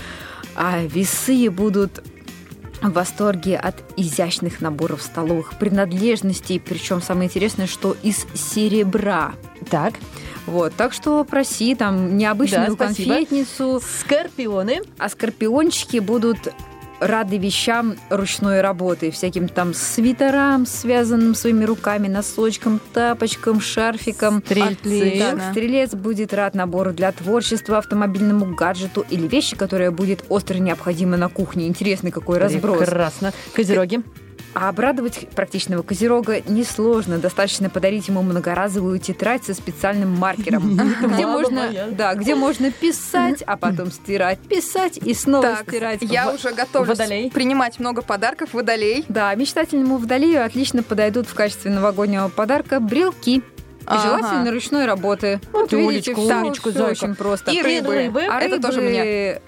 А 0.57 0.81
весы 0.83 1.51
будут 1.51 2.03
в 2.81 2.91
восторге 2.93 3.57
от 3.57 3.75
изящных 3.97 4.61
наборов 4.61 5.03
столовых 5.03 5.59
принадлежностей, 5.59 6.61
причем 6.61 7.03
самое 7.03 7.27
интересное, 7.27 7.67
что 7.67 7.97
из 8.03 8.25
серебра. 8.35 9.33
Так, 9.71 9.95
Вот, 10.47 10.73
так 10.75 10.93
что 10.95 11.25
проси 11.25 11.75
там 11.75 12.17
необычную 12.17 12.69
Да, 12.69 12.75
спасибо. 12.75 13.15
конфетницу, 13.15 13.81
скорпионы. 14.01 14.81
а 14.97 15.09
скорпиончики 15.11 15.99
будут 15.99 16.39
рады 17.01 17.39
вещам 17.39 17.95
ручной 18.11 18.61
работы, 18.61 19.11
всяким 19.11 19.49
там 19.49 19.73
свитерам, 19.75 20.67
связанным 20.67 21.35
своими 21.35 21.65
руками, 21.65 22.09
носочкам, 22.09 22.81
тапочкам, 22.93 23.61
шарфикам. 23.61 24.43
Стрельцы. 24.45 25.19
Так, 25.21 25.51
стрелец 25.53 25.95
будет 25.95 26.35
рад 26.35 26.55
набору 26.55 26.93
для 26.93 27.13
творчества, 27.13 27.79
автомобильному 27.79 28.55
гаджету 28.55 29.05
или 29.11 29.29
вещи, 29.29 29.55
которая 29.55 29.91
будет 29.91 30.25
остро 30.29 30.57
необходима 30.59 31.17
на 31.17 31.29
кухне. 31.29 31.69
Интересный 31.69 32.11
какой 32.11 32.39
разброс. 32.39 32.79
Прекрасно. 32.79 33.33
Козероги. 33.55 34.03
А 34.55 34.71
обрадовать 34.71 35.29
практичного 35.31 35.83
козерога 35.83 36.41
несложно. 36.49 37.19
Достаточно 37.19 37.71
подарить 37.71 38.09
ему 38.09 38.23
многоразовую 38.23 38.99
тетрадь 38.99 39.45
со 39.45 39.55
специальным 39.55 40.11
маркером, 40.17 40.77
где 41.15 41.27
можно, 41.27 41.71
да, 41.93 42.15
где 42.15 42.35
можно 42.35 42.73
писать, 42.73 43.43
а 43.47 43.57
потом 43.57 43.93
стирать, 43.93 44.39
писать 44.41 44.97
и 44.99 45.15
снова 45.15 45.59
стирать. 45.67 46.01
я 46.03 46.33
уже 46.33 46.53
готовлюсь 46.53 46.99
принимать 47.33 47.79
много 47.79 48.03
подарков. 48.03 48.51
Водолей. 48.53 49.05
Да, 49.09 49.33
мечтательному 49.35 49.99
водолею 49.99 50.45
отлично 50.45 50.83
подойдут 50.83 51.29
в 51.29 51.35
качестве 51.35 51.71
новогоднего 51.71 52.29
подарка 52.29 52.81
брелки. 52.81 53.37
И 53.37 53.91
Ага. 53.91 54.03
желательно 54.03 54.51
ручной 54.51 54.85
работы. 54.85 55.41
Вот 55.51 55.73
видите, 55.73 56.13
Улечку, 56.13 56.21
всё- 56.27 56.41
улечку, 56.43 56.71
всё 56.71 56.79
зайка. 56.79 56.91
очень 57.05 57.15
просто. 57.15 57.51
И 57.53 57.63
рыбы. 57.63 58.11
А 58.31 58.39
Это 58.41 58.61
тоже 58.61 58.81
рыбы- 58.81 58.91
мне. 58.91 59.41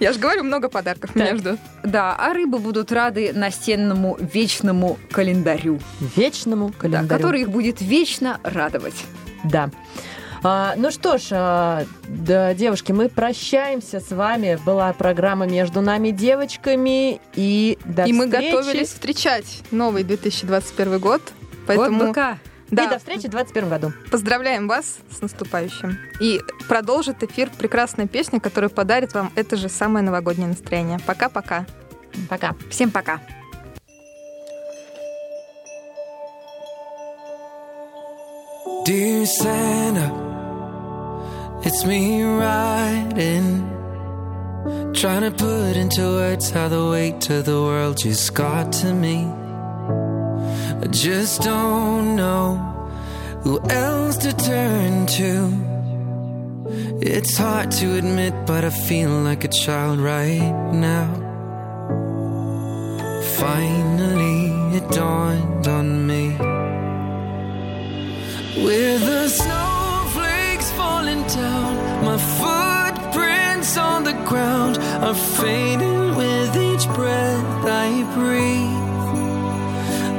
Я 0.00 0.12
же 0.12 0.18
говорю, 0.20 0.44
много 0.44 0.68
подарков 0.68 1.10
Так. 1.14 1.32
между. 1.32 1.58
Да, 1.82 2.14
а 2.16 2.32
рыбы 2.32 2.58
будут 2.58 2.92
рады 2.92 3.32
настенному 3.34 4.16
вечному 4.20 4.98
календарю, 5.10 5.80
Вечному 6.16 6.68
да, 6.68 6.74
календарю. 6.78 7.08
который 7.08 7.40
их 7.42 7.50
будет 7.50 7.80
вечно 7.80 8.38
радовать. 8.44 9.04
Да. 9.44 9.70
А, 10.44 10.74
ну 10.76 10.92
что 10.92 11.18
ж, 11.18 11.22
а, 11.32 11.84
да, 12.06 12.54
девушки, 12.54 12.92
мы 12.92 13.08
прощаемся 13.08 13.98
с 13.98 14.10
вами. 14.10 14.56
Была 14.64 14.92
программа 14.92 15.46
между 15.46 15.80
нами 15.80 16.10
девочками 16.10 17.20
и 17.34 17.76
до 17.84 18.04
И 18.04 18.12
мы 18.12 18.26
встречи. 18.26 18.52
готовились 18.52 18.88
встречать 18.88 19.62
новый 19.72 20.04
2021 20.04 20.98
год. 21.00 21.22
Поэтому 21.66 22.06
быка. 22.08 22.38
Да, 22.70 22.84
И 22.84 22.88
до 22.88 22.98
встречи 22.98 23.26
в 23.26 23.30
2021 23.30 23.68
году. 23.68 23.92
поздравляем 24.10 24.68
вас 24.68 24.98
с 25.10 25.20
наступающим. 25.20 25.98
И 26.20 26.40
продолжит 26.68 27.22
эфир 27.22 27.50
прекрасная 27.56 28.06
песня, 28.06 28.40
которая 28.40 28.68
подарит 28.68 29.14
вам 29.14 29.32
это 29.36 29.56
же 29.56 29.68
самое 29.68 30.04
новогоднее 30.04 30.48
настроение. 30.48 30.98
Пока-пока. 31.06 31.66
Пока. 32.28 32.54
Всем 32.70 32.90
пока. 32.90 33.20
Dear 38.84 39.26
Santa, 39.26 40.10
it's 41.64 41.84
me 41.84 42.22
writing. 42.24 43.64
Trying 44.94 45.22
to 45.22 45.30
put 45.30 45.76
into 45.76 46.02
words 46.02 46.50
how 46.50 46.68
the 46.68 46.88
weight 46.90 47.28
of 47.30 47.44
the 47.44 47.60
world 47.60 47.98
just 47.98 48.34
got 48.34 48.72
to 48.80 48.94
me. 48.94 49.28
I 50.80 50.86
just 50.86 51.42
don't 51.42 52.14
know 52.14 52.54
who 53.42 53.60
else 53.68 54.16
to 54.18 54.32
turn 54.32 55.06
to. 55.06 55.32
It's 57.00 57.36
hard 57.36 57.72
to 57.72 57.96
admit, 57.96 58.32
but 58.46 58.64
I 58.64 58.70
feel 58.70 59.10
like 59.10 59.42
a 59.42 59.48
child 59.48 59.98
right 59.98 60.52
now. 60.72 61.08
Finally, 63.38 64.76
it 64.76 64.88
dawned 64.90 65.66
on 65.66 66.06
me. 66.06 66.28
With 68.64 69.00
the 69.04 69.28
snowflakes 69.28 70.70
falling 70.72 71.22
down, 71.26 72.04
my 72.04 72.18
footprints 72.38 73.76
on 73.76 74.04
the 74.04 74.14
ground 74.30 74.78
are 74.78 75.14
fading 75.14 76.14
with 76.14 76.56
each 76.56 76.86
breath 76.94 77.66
I 77.66 78.04
breathe. 78.14 78.77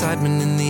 excitement 0.00 0.40
in 0.40 0.56
the 0.56 0.69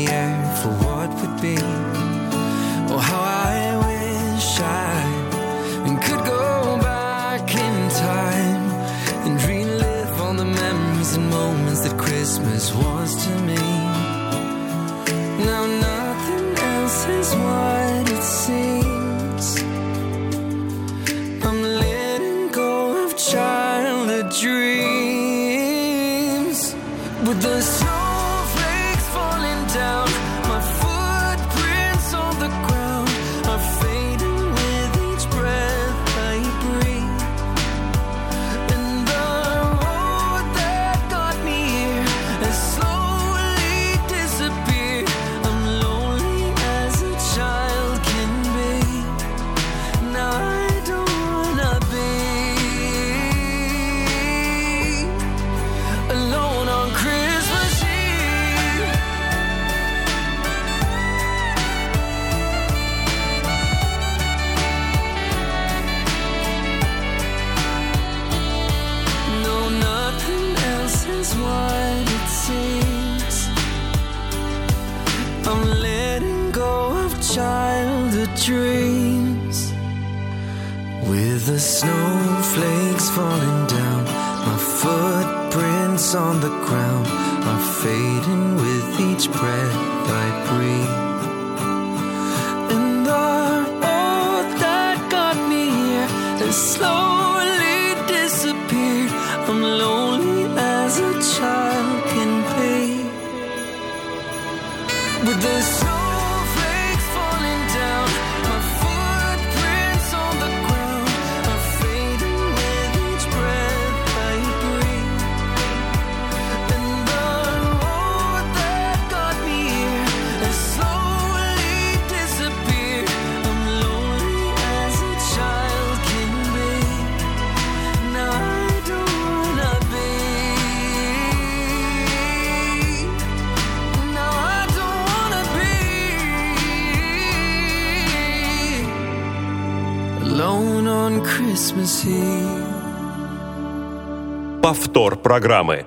программы. 145.30 145.86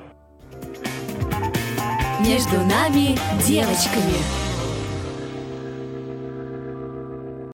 Между 2.22 2.62
нами 2.62 3.20
девочками. 3.46 4.43